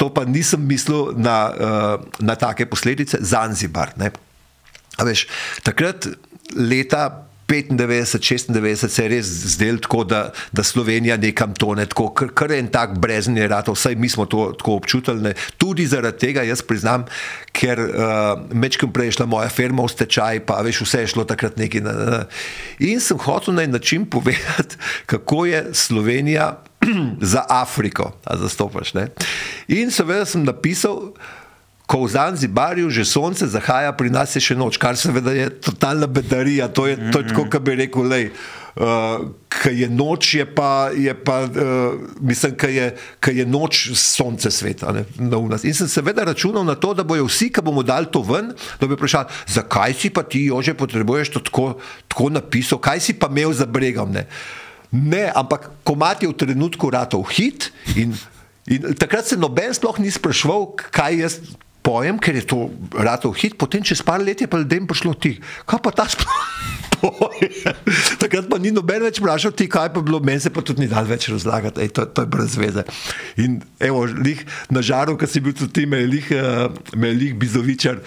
[0.00, 3.20] to pa nisem mislil na, uh, na take posledice.
[3.20, 3.94] Zanzibar.
[4.00, 4.12] Ne.
[4.98, 5.26] A veš,
[5.66, 6.08] takrat,
[6.56, 10.20] leta 95, 96, se je res zdel tako, da,
[10.52, 14.26] da Slovenija nekam tone, tako, kar, kar en tak brezen je rado, vsaj mi smo
[14.30, 15.22] to tako občutili.
[15.22, 15.34] Ne.
[15.58, 17.04] Tudi zaradi tega, jaz priznam,
[17.52, 21.26] ker uh, mečkim prej je šla moja firma v stečaj, pa veš, vse je šlo
[21.26, 21.82] takrat neki.
[21.84, 22.22] Na, na.
[22.78, 24.78] In sem hotel na en način povedati,
[25.10, 26.52] kako je Slovenija
[27.32, 28.94] za Afriko, a zastopaš.
[28.94, 29.08] Ne.
[29.68, 31.12] In seveda sem napisal,
[31.90, 36.06] ko v Zanzibarju že sonce zahaja, pri nas je še noč, kar seveda je totalna
[36.06, 36.70] bedarija.
[36.70, 38.30] To je, to je tako, kot bi rekel, lej.
[38.78, 42.84] Uh, Kaj je noč, je pa, je pa uh, mislim, kaj je,
[43.18, 44.94] kaj je noč, sonce sveta.
[44.94, 48.54] Ne, In sem seveda računal na to, da bojo vsi, ki bomo dali to ven,
[48.78, 51.66] da bi vprašali, zakaj si pa ti, Jože, potrebuješ to tako,
[52.06, 54.14] tako napisal, kaj si pa imel za bregom.
[54.14, 54.30] Ne,
[54.94, 58.14] ne ampak komat je v trenutku ratov hit in,
[58.70, 61.42] in takrat se noben sploh ni spraševal, kaj jaz
[61.82, 65.38] pojem, ker je to ratov hit, potem čez par let je pa ljudem prišlo ti,
[65.66, 66.44] kaj pa ta sploh.
[68.20, 70.90] Takrat pa ni noben več vprašal ti, kaj pa bilo, meni se pa tudi ni
[70.90, 72.84] dal več razlagati, Ej, to, to je brez veze.
[73.40, 76.68] In evo, lih, na žaru, ki si bil tudi ti, me je lih, uh,
[77.00, 78.02] me je lih bizovičar,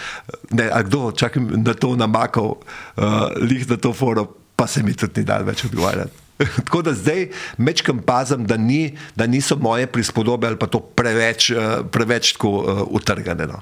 [0.54, 4.94] ne, a kdo, čakam, da to namakal, uh, lih na to foro, pa se mi
[4.94, 6.23] tudi ni dal več odgovarjati.
[6.66, 11.52] Tako da zdaj mečkam pazem, da, ni, da niso moje prispodobe ali pa to preveč,
[11.92, 13.48] preveč tako uh, utrgane.
[13.48, 13.62] No.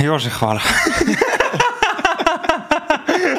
[0.00, 0.60] Jože, hvala.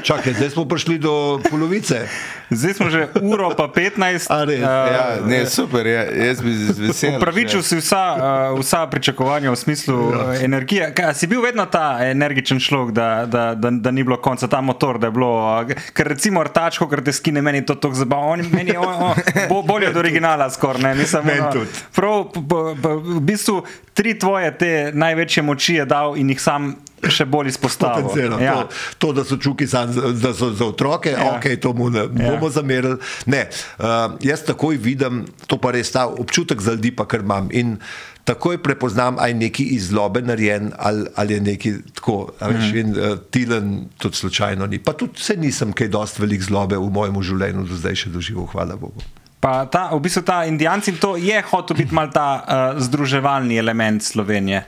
[0.03, 2.07] Čakaj, zdaj smo prišli do polovice.
[2.49, 4.27] Zdaj smo že uro pa 15.
[4.27, 4.59] A, res?
[4.59, 7.17] Uh, Ja, ne, super, je, jaz bi z veseljem.
[7.17, 8.03] Upravičil si vsa,
[8.51, 10.91] uh, vsa pričakovanja v smislu uh, energije.
[10.91, 14.61] Kaj, si bil vedno ta energičen človek, da, da, da, da ni bilo konca, ta
[14.61, 15.31] motor, da je bilo.
[15.63, 18.35] Uh, ker recimo rtačko, ker te skine, meni to tako zabavno.
[18.35, 19.15] On, meni je on, on,
[19.51, 21.23] bo, bolje od originala skoraj, ne, nisem
[21.53, 21.71] tudi.
[21.95, 23.63] Prav, p, p, v bistvu
[23.93, 26.75] tri tvoje te največje moči je dal in jih sam
[27.05, 28.07] še bolj izpostavil.
[28.37, 28.53] Ja.
[28.53, 28.67] To,
[28.99, 31.31] to, da so čuki za- da so za otroke, Ja.
[31.31, 32.07] ok, to mu ne Ja.
[32.29, 32.97] bomo zamerili.
[33.25, 33.47] Ne,
[33.77, 33.85] uh,
[34.21, 35.13] jaz takoj vidim,
[35.45, 37.49] to pa res ta občutek za ljudi, pa kar imam.
[37.51, 37.77] In
[38.23, 42.17] takoj prepoznam, ali je neki iz zlobe narejen, ali, ali je neki tako.
[42.39, 42.77] Veš, Mhm.
[42.77, 43.67] in uh, Tilen
[43.97, 44.79] tudi slučajno ni.
[44.79, 48.45] Pa tudi se nisem kaj dosti velik zlobe v mojem življenju do zdaj še doživel,
[48.45, 49.01] hvala Bogu.
[49.39, 52.45] Pa ta, v bistvu ta indijanci, to je hotel biti mal ta uh,
[52.79, 54.63] združevalni element Slovenije.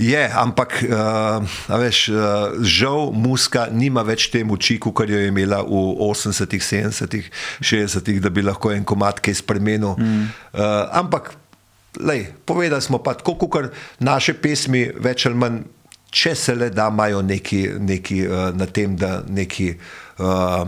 [0.00, 5.60] Je, ampak uh, veš, uh, žal muska nima več te moči, kot jo je imela
[5.60, 7.28] v 80-ih, 70-ih,
[7.60, 9.92] 60-ih, da bi lahko en komat kaj spremenil.
[10.00, 10.24] Mm.
[10.56, 11.34] Uh, ampak,
[12.00, 15.62] lej, povedali smo pa tako, kot naše pesmi, več ali manj,
[16.08, 19.74] če se le da, imajo neki, neki uh, na tem, da neki.
[20.16, 20.64] Uh,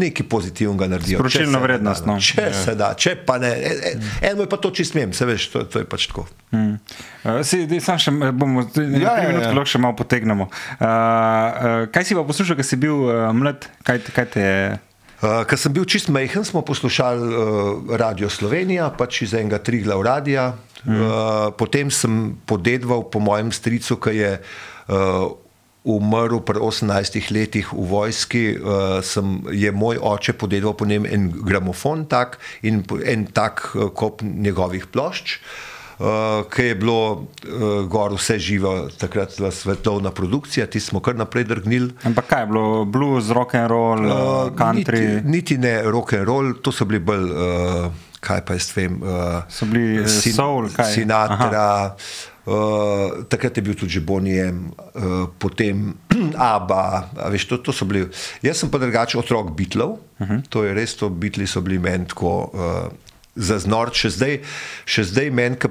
[0.00, 1.18] Nekaj pozitivnega naredijo.
[1.20, 2.16] Sporočilno se da, vrednost, no.
[2.24, 2.52] Če ja.
[2.56, 3.50] se da, če pa ne.
[3.52, 3.94] E, e,
[4.30, 6.26] eno je pa to, če smem, se veš, to, to je pač tako.
[6.54, 6.78] Hmm.
[7.22, 9.50] Uh, si, dej, sam še eh, bomo, ja, Ja, ja, ja, ja.
[9.52, 10.48] lahko še malo potegnemo.
[10.48, 13.68] Uh, uh, kaj si pa poslušal, ko si bil uh, mlad?
[13.86, 14.62] Kaj, kaj te je?
[15.20, 20.00] Uh, Ker sem bil čist majhen, smo poslušali uh, Radio Slovenija, pač iz enega Triglav
[20.06, 20.54] radia.
[20.88, 20.96] Mm.
[20.96, 25.28] Uh, potem sem podedval po mojem stricu, ki je uh,
[25.84, 28.44] umrl pri 18 letih v vojski.
[28.56, 33.88] Uh, sem, je moj oče podedval po njem en gramofon tak in en tak uh,
[33.88, 35.40] kop njegovih plošč.
[36.00, 41.16] Uh, ki je bilo uh, gor vse živo, takrat bila svetovna produkcija, ti smo kar
[41.16, 41.92] naprej drgnili.
[42.08, 42.84] Ampak kaj je bilo?
[42.84, 45.20] Blues, rock and roll, uh, country.
[45.20, 48.96] Niti, niti ne rock and roll, to so bili bolj, uh, kaj pa jaz vem,
[49.02, 50.88] uh, So bili, eh, soul, kaj?
[50.94, 51.92] Sinatra.
[52.46, 55.94] Uh, takrat je bil tudi Bonijem, uh, potem
[56.36, 58.06] Abba, veš, to, to so bili.
[58.42, 60.32] Jaz sem pa drugače otrok Beatlov, uh Mhm.
[60.32, 60.48] -huh.
[60.48, 62.50] to je res, to Beatli so bili meni tako.
[62.52, 62.92] Uh,
[63.38, 64.32] Zaznor, še zdaj,
[64.90, 65.70] še zdaj meni, ki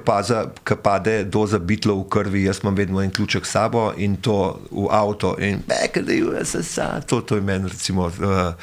[0.80, 4.88] pade doza bitlov v krvi, jaz imam vedno en ključek s sabo in to v
[4.88, 5.36] avto.
[5.36, 8.08] In back in the USSR, to, to je meni, recimo.
[8.08, 8.56] Uh,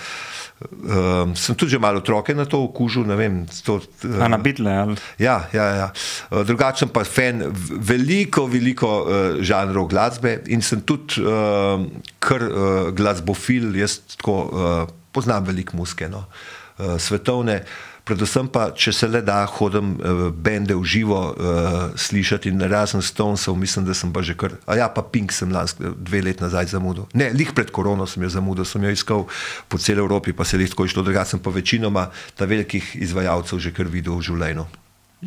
[0.61, 3.45] uh, sem tudi že malo otroke na to okužil, vem.
[3.65, 4.69] To, uh, na bitle.
[4.69, 4.97] Ali?
[5.21, 5.87] Ja, ja, ja.
[6.31, 11.85] Eh, Drugače sem pa fan veliko, veliko uh, žanrov glasbe in sem tudi uh,
[12.19, 16.25] kar uh, glasbofil, jaz tako uh, poznam veliko muske, no,
[16.81, 17.61] uh, svetovne.
[18.07, 23.03] Predvsem pa, če se le da, hodim uh, bende v živo uh, slišati in razen
[23.03, 24.55] Stonesov, mislim, da sem pa že kar.
[24.63, 27.09] A ja, pa Pink sem lansk, dve leti nazaj zamudil.
[27.19, 29.27] Ne, lih pred korono sem jo zamudil, sem jo iskal
[29.67, 32.07] po celi Evropi, pa se je lahko išlo, drugače sem pa večinoma
[32.39, 34.67] ta velikih izvajalcev že kar videl v življenju.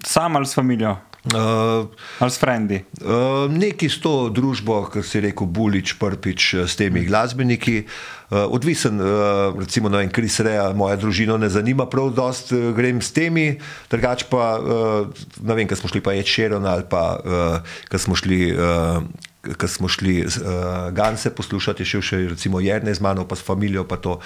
[0.07, 0.97] Sam ali s familijo?
[1.21, 1.85] Uh,
[2.19, 2.81] Ali s frendi?
[3.05, 7.85] Uh, neki s to družbo, kot si rekel, Bulič, Prpič, s temi glasbeniki.
[8.33, 13.03] Uh, odvisen, uh, recimo, no, Kris Reja, moja družina ne zanima prav dost, uh, grem
[13.05, 13.61] s temi,
[13.93, 18.07] drugač pa, uh, ne vem, kaj smo šli pa Ed Sheeran ali pa uh, kaj
[18.09, 18.41] smo šli.
[18.57, 23.39] Uh, Ko smo šli uh, Ganse poslušati, je šel še recimo Jrne z mano, pa
[23.41, 24.19] s familijo, pa to,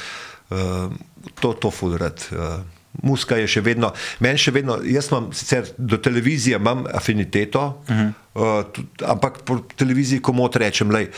[0.51, 0.91] uh,
[1.39, 2.25] to, to fulrat.
[2.35, 2.67] Uh,
[3.03, 3.91] Muska je še vedno,
[4.23, 8.13] meni še vedno, jaz imam sicer do televizije imam afiniteto, uh -huh.
[8.35, 11.11] uh, tudi, ampak po televiziji komot rečem, lej,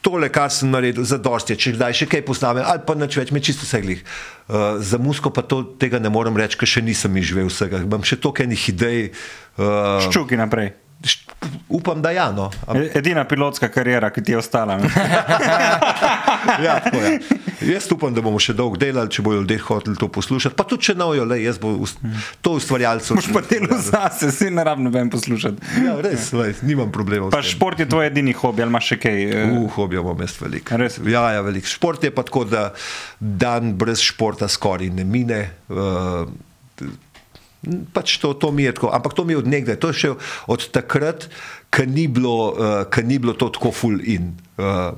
[0.00, 3.34] tole, kar sem naredil, za dosti, če kdaj še kaj poznam, ali pa nič več,
[3.34, 4.04] me čisto seglih.
[4.46, 8.06] Uh, za musko pa to, tega ne morem reči, ker še nisem izživel vsega, imam
[8.06, 9.10] še toliko enih idej.
[9.58, 10.85] Uh, Ščuki naprej.
[11.68, 12.32] Upam, da ja.
[12.32, 12.50] No.
[12.94, 14.78] Edina pilotska karijera, ki ti je ostala.
[16.66, 17.18] ja, tako, ja.
[17.60, 20.56] Jaz upam, da bomo še dolgo delali, če bodo ljudje hoteli to poslušati.
[20.58, 22.00] Pa tudi, če nojo, le jaz bo ust,
[22.44, 23.18] to ustvarjalcev.
[23.18, 25.72] Moš pa delo zase, si ne rabno vem poslušati.
[25.84, 27.32] Ja, res, lej, nimam problemov.
[27.34, 29.22] Pa šport je tvoj edini hobi, ali imaš še kaj?
[29.46, 30.74] Uh, hobi imam jaz velik.
[30.82, 31.00] Res?
[31.02, 31.68] Ja, ja, velik.
[31.70, 32.68] Šport je pa tako, da
[33.20, 35.42] dan brez športa skoraj ne mine.
[35.72, 36.28] Uh,
[37.92, 40.10] Pač to, to mi je tako, ampak to mi je od nekdaj, to je še
[40.52, 41.26] od takrat,
[41.72, 44.36] ko ni, uh, ni bilo to tako full in.
[44.60, 44.94] Uh,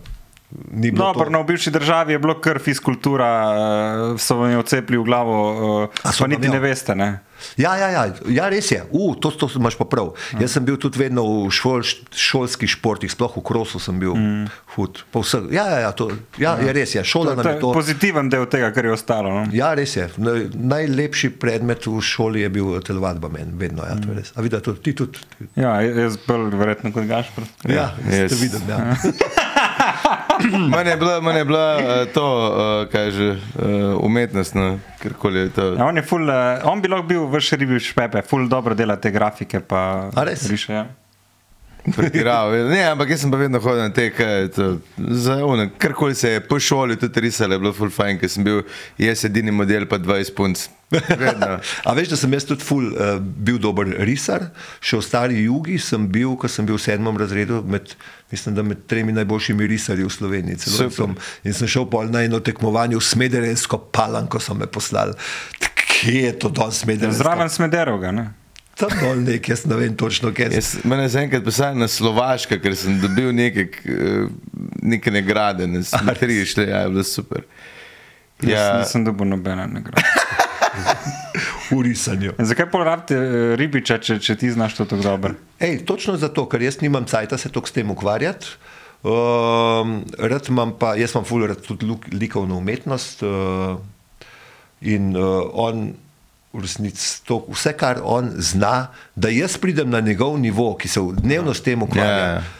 [0.50, 1.28] No, to...
[1.28, 3.28] no, v bivši državi je bilo kar fiskultura,
[4.12, 5.40] uh, so vam jo odcepili v glavo,
[5.82, 6.94] uh, pa niti ne veste.
[6.96, 7.18] Ne?
[7.60, 10.14] Ja, ja, ja, ja, res je, uh, to, to imaš pa prav.
[10.32, 10.40] Mm.
[10.42, 11.84] Jaz sem bil tudi vedno v šol,
[12.16, 14.48] šolskih športih, sploh v krosu sem bil mm.
[14.74, 15.02] hud.
[15.52, 16.08] Ja, ja, ja, to,
[16.40, 17.04] ja, ja, res je.
[17.04, 17.74] To, to je to...
[17.76, 19.34] pozitiven del tega, kar je ostalo.
[19.36, 19.44] No?
[19.52, 20.08] Ja, res je.
[20.16, 23.84] Najlepši predmet v šoli je bil telovadba, meni, vedno.
[23.84, 24.32] Ja, mm.
[24.32, 25.20] A vidiš, ti tudi.
[25.60, 27.44] Ja, jaz bolj verjetno kot Gašpor.
[27.68, 28.40] Ja, ja yes.
[28.40, 28.64] vidim.
[28.64, 28.96] Ja.
[30.76, 35.38] Mene je bila, mene je bila uh, to, uh, kaj že, uh, umetnost, no, kjerkoli
[35.38, 35.66] je to.
[35.74, 38.96] Ja, on, je ful, uh, on bi lahko bil v šribi špepe, ful dobro dela
[38.96, 39.60] te grafike.
[39.60, 40.46] Pa, A res?
[40.50, 40.86] Riše, ja.
[41.94, 44.10] Pretirav, ne, ampak jaz sem pa vedno hodil na te,
[45.78, 48.60] kar koli se je po šoli tudi risalo, je bilo ful fajn, ker sem bil
[49.00, 50.66] jaz edini model, pa 20 punc.
[51.84, 54.48] A veš, da sem jaz tudi ful, uh, bil dober risar,
[54.80, 57.92] še v stari jugi sem bil, ko sem bil v sedmem razredu, med,
[58.32, 60.62] mislim, da med tremi najboljšimi risarji v Sloveniji.
[60.64, 65.16] Sem, in sem šel pol na eno tekmovanje v Smederevsko palanko, so me poslali.
[65.60, 67.20] Kje je to danes Smederevsko?
[67.20, 68.28] Zraven Smederevga, ne?
[68.78, 70.66] Tam dol nek, jaz ne vem točno, kje je.
[70.88, 73.66] Mene je zaenkrat pisal na Slovaška, ker sem dobil neke,
[74.80, 77.42] neke nagrade, ne znam reči, da je bilo super.
[78.40, 78.54] Ja.
[78.54, 80.06] Jaz nisem dobil nobene nagrade.
[81.70, 82.32] v risanju.
[82.38, 85.34] Zakaj pa rabite eh, ribiča, če, če ti znaš to tako dobro?
[85.60, 88.56] Ej, točno zato, ker jaz nimam cajta se toliko s tem ukvarjati.
[88.98, 91.86] Um, rad imam pa, jaz imam ful rad tudi
[92.18, 93.78] likovno umetnost uh,
[94.82, 95.92] in uh, on
[96.52, 101.00] v resnici to, vse, kar on zna, da jaz pridem na njegov nivo, ki se
[101.20, 102.40] dnevno s tem ukvarja.
[102.40, 102.56] Yeah.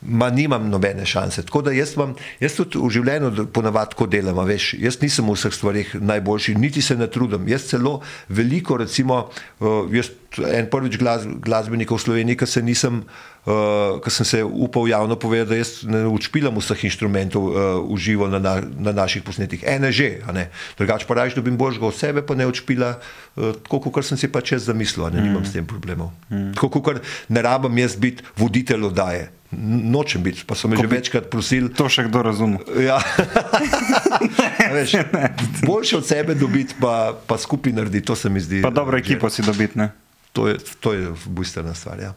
[0.00, 1.42] Ma nimam nobene šanse.
[1.44, 4.38] Tako da jaz, vam, jaz tudi v življenju ponavadi tako delam.
[4.48, 7.44] Veš, jaz nisem v vseh stvarih najboljši, niti se ne trudim.
[7.48, 7.98] Jaz celo
[8.32, 9.26] veliko, recimo,
[9.60, 10.08] uh, jaz
[10.38, 13.02] en prvič glas, glasbenik v Sloveniji, ki se nisem,
[13.44, 17.56] uh, ki sem se upal javno povedati, da jaz ne učpilam vseh inštrumentov uh,
[17.90, 19.66] v živo na, na, na naših posnetkih.
[19.66, 20.22] Ene že,
[20.78, 24.30] drugače pa raje dobim božgo od sebe, pa ne učpila, uh, tako kot sem si
[24.32, 25.28] pač jaz zamislil, ne mm.
[25.28, 26.14] imam s tem problemov.
[26.30, 26.54] Mm.
[26.56, 29.39] Tako kot ne rabim jaz biti voditelj oddaje.
[29.50, 31.72] Nočem biti, pa so me Ko že večkrat prosili.
[31.74, 32.62] To še kdo razume.
[32.78, 33.00] Ja.
[34.74, 34.94] Veš,
[35.66, 38.62] boljše od sebe dobiti, pa, pa skupaj narediti, to se mi zdi.
[38.62, 39.90] Pa dobro ekipo si dobiti.
[40.32, 41.98] To je, to je bistvena stvar.
[41.98, 42.14] Ja.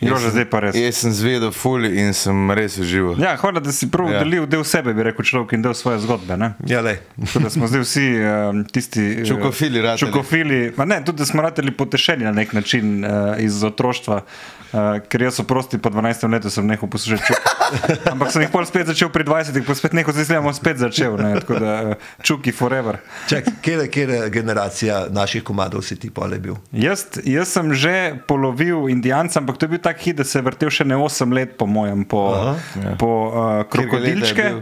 [0.00, 0.76] Jaz, zdaj pa res.
[0.78, 3.16] Jaz sem zvedel fulj in sem res užival.
[3.18, 4.20] Ja, hvala, da si prvo ja.
[4.22, 6.36] delil del sebe, bi rekel človek, in del svoje zgodbe.
[6.38, 6.52] Ne?
[6.70, 7.00] Ja, le.
[7.16, 10.60] Da smo zdaj vsi uh, tisti čukofili, uh, čukofili.
[10.86, 14.22] Ne, tudi da smo rateli potešeni na nek način uh, iz otroštva.
[14.68, 17.32] Uh, ker jaz oprosti po 12 letu sem nehal poslušati.
[18.12, 21.16] Ampak sem jih pol spet začel pri 20, pa spet nehal, zdaj sem spet začel.
[21.16, 21.30] Ne?
[21.40, 23.00] Tako da uh, čuki forever.
[23.64, 26.60] Kje, kje generacija naših komadov si ti pole bil?
[26.72, 30.44] Jaz, jaz sem že polovil indijanca, ampak to je bil tak hit, da se je
[30.44, 32.28] vrtel še ne 8 let po mojem, po,
[33.00, 34.52] po uh, krokodilčke.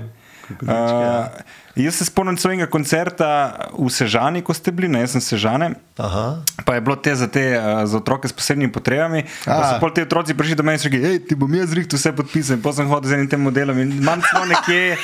[0.62, 5.74] Uh, jaz se spomnim svojega koncerta v Sežani, ko ste bili, ne, jaz sem Sežane.
[6.01, 6.40] Aha.
[6.65, 9.24] Pa je bilo te za, te uh, za otroke s posebnimi potrebami.
[9.44, 12.01] Pa so pol ti otroci prišli do mene in rekli: hej, ti bom jaz zrihtel
[12.01, 12.61] vse podpisal.
[12.65, 14.97] Pa sem hodil z enim tem modelom in imam samo nekje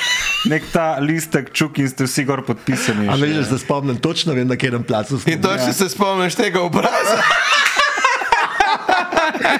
[0.49, 3.09] nek ta listek čuk in ste vsi gor podpisani.
[3.09, 5.31] Ali veš, da spomnim točno, vem, na katerem placu ste.
[5.31, 5.77] In točno ja.
[5.77, 7.21] se spomniš tega obraza.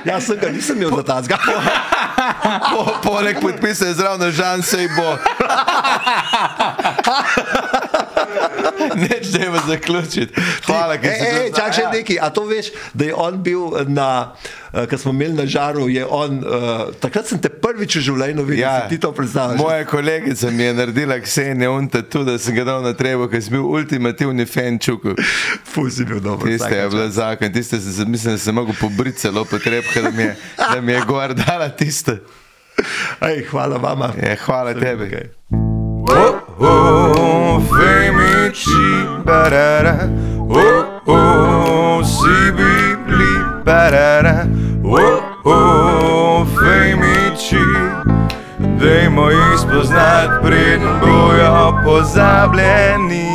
[0.09, 1.39] Jaz sem ga nisem imel za ta zgor.
[2.71, 5.17] Po, poleg podpisa je zraven, žan se bo.
[8.95, 10.33] Neč, da je zaključiti.
[10.65, 12.17] Hvala, ker si to- čak še nekaj.
[12.19, 14.33] A to veš, da je on bil na,
[14.71, 16.53] uh, ko smo imeli na žaru, je on, uh,
[16.95, 19.57] takrat sem te prvič v življenju videl, ja, si ti to predstavljaš.
[19.57, 23.41] Moja kolegica mi je naredila ksenje unta tu, da sem ga dal na trevo, ker
[23.41, 25.15] sem bil ultimativni fan čuku.
[25.65, 26.47] Ful si bil dober.
[26.47, 30.11] Tiste je bila zakon, tiste sem, se- mislim, da sem mogel pobriti celo potrebka, da
[30.11, 32.19] mi je, da mi je gor dala tiste.
[33.21, 34.13] Ej, hvala vama.
[34.17, 35.05] Je, hvala tebi.
[35.05, 35.27] Okay.
[36.09, 37.22] Oh, oh,
[37.59, 40.09] femici, barara.
[40.49, 43.33] Oh, oh, si bibli,
[43.65, 44.45] barara.
[44.83, 47.65] Oh, oh, femici.
[48.79, 53.33] Dajmo jih spoznati, preden bojo pozabljeni.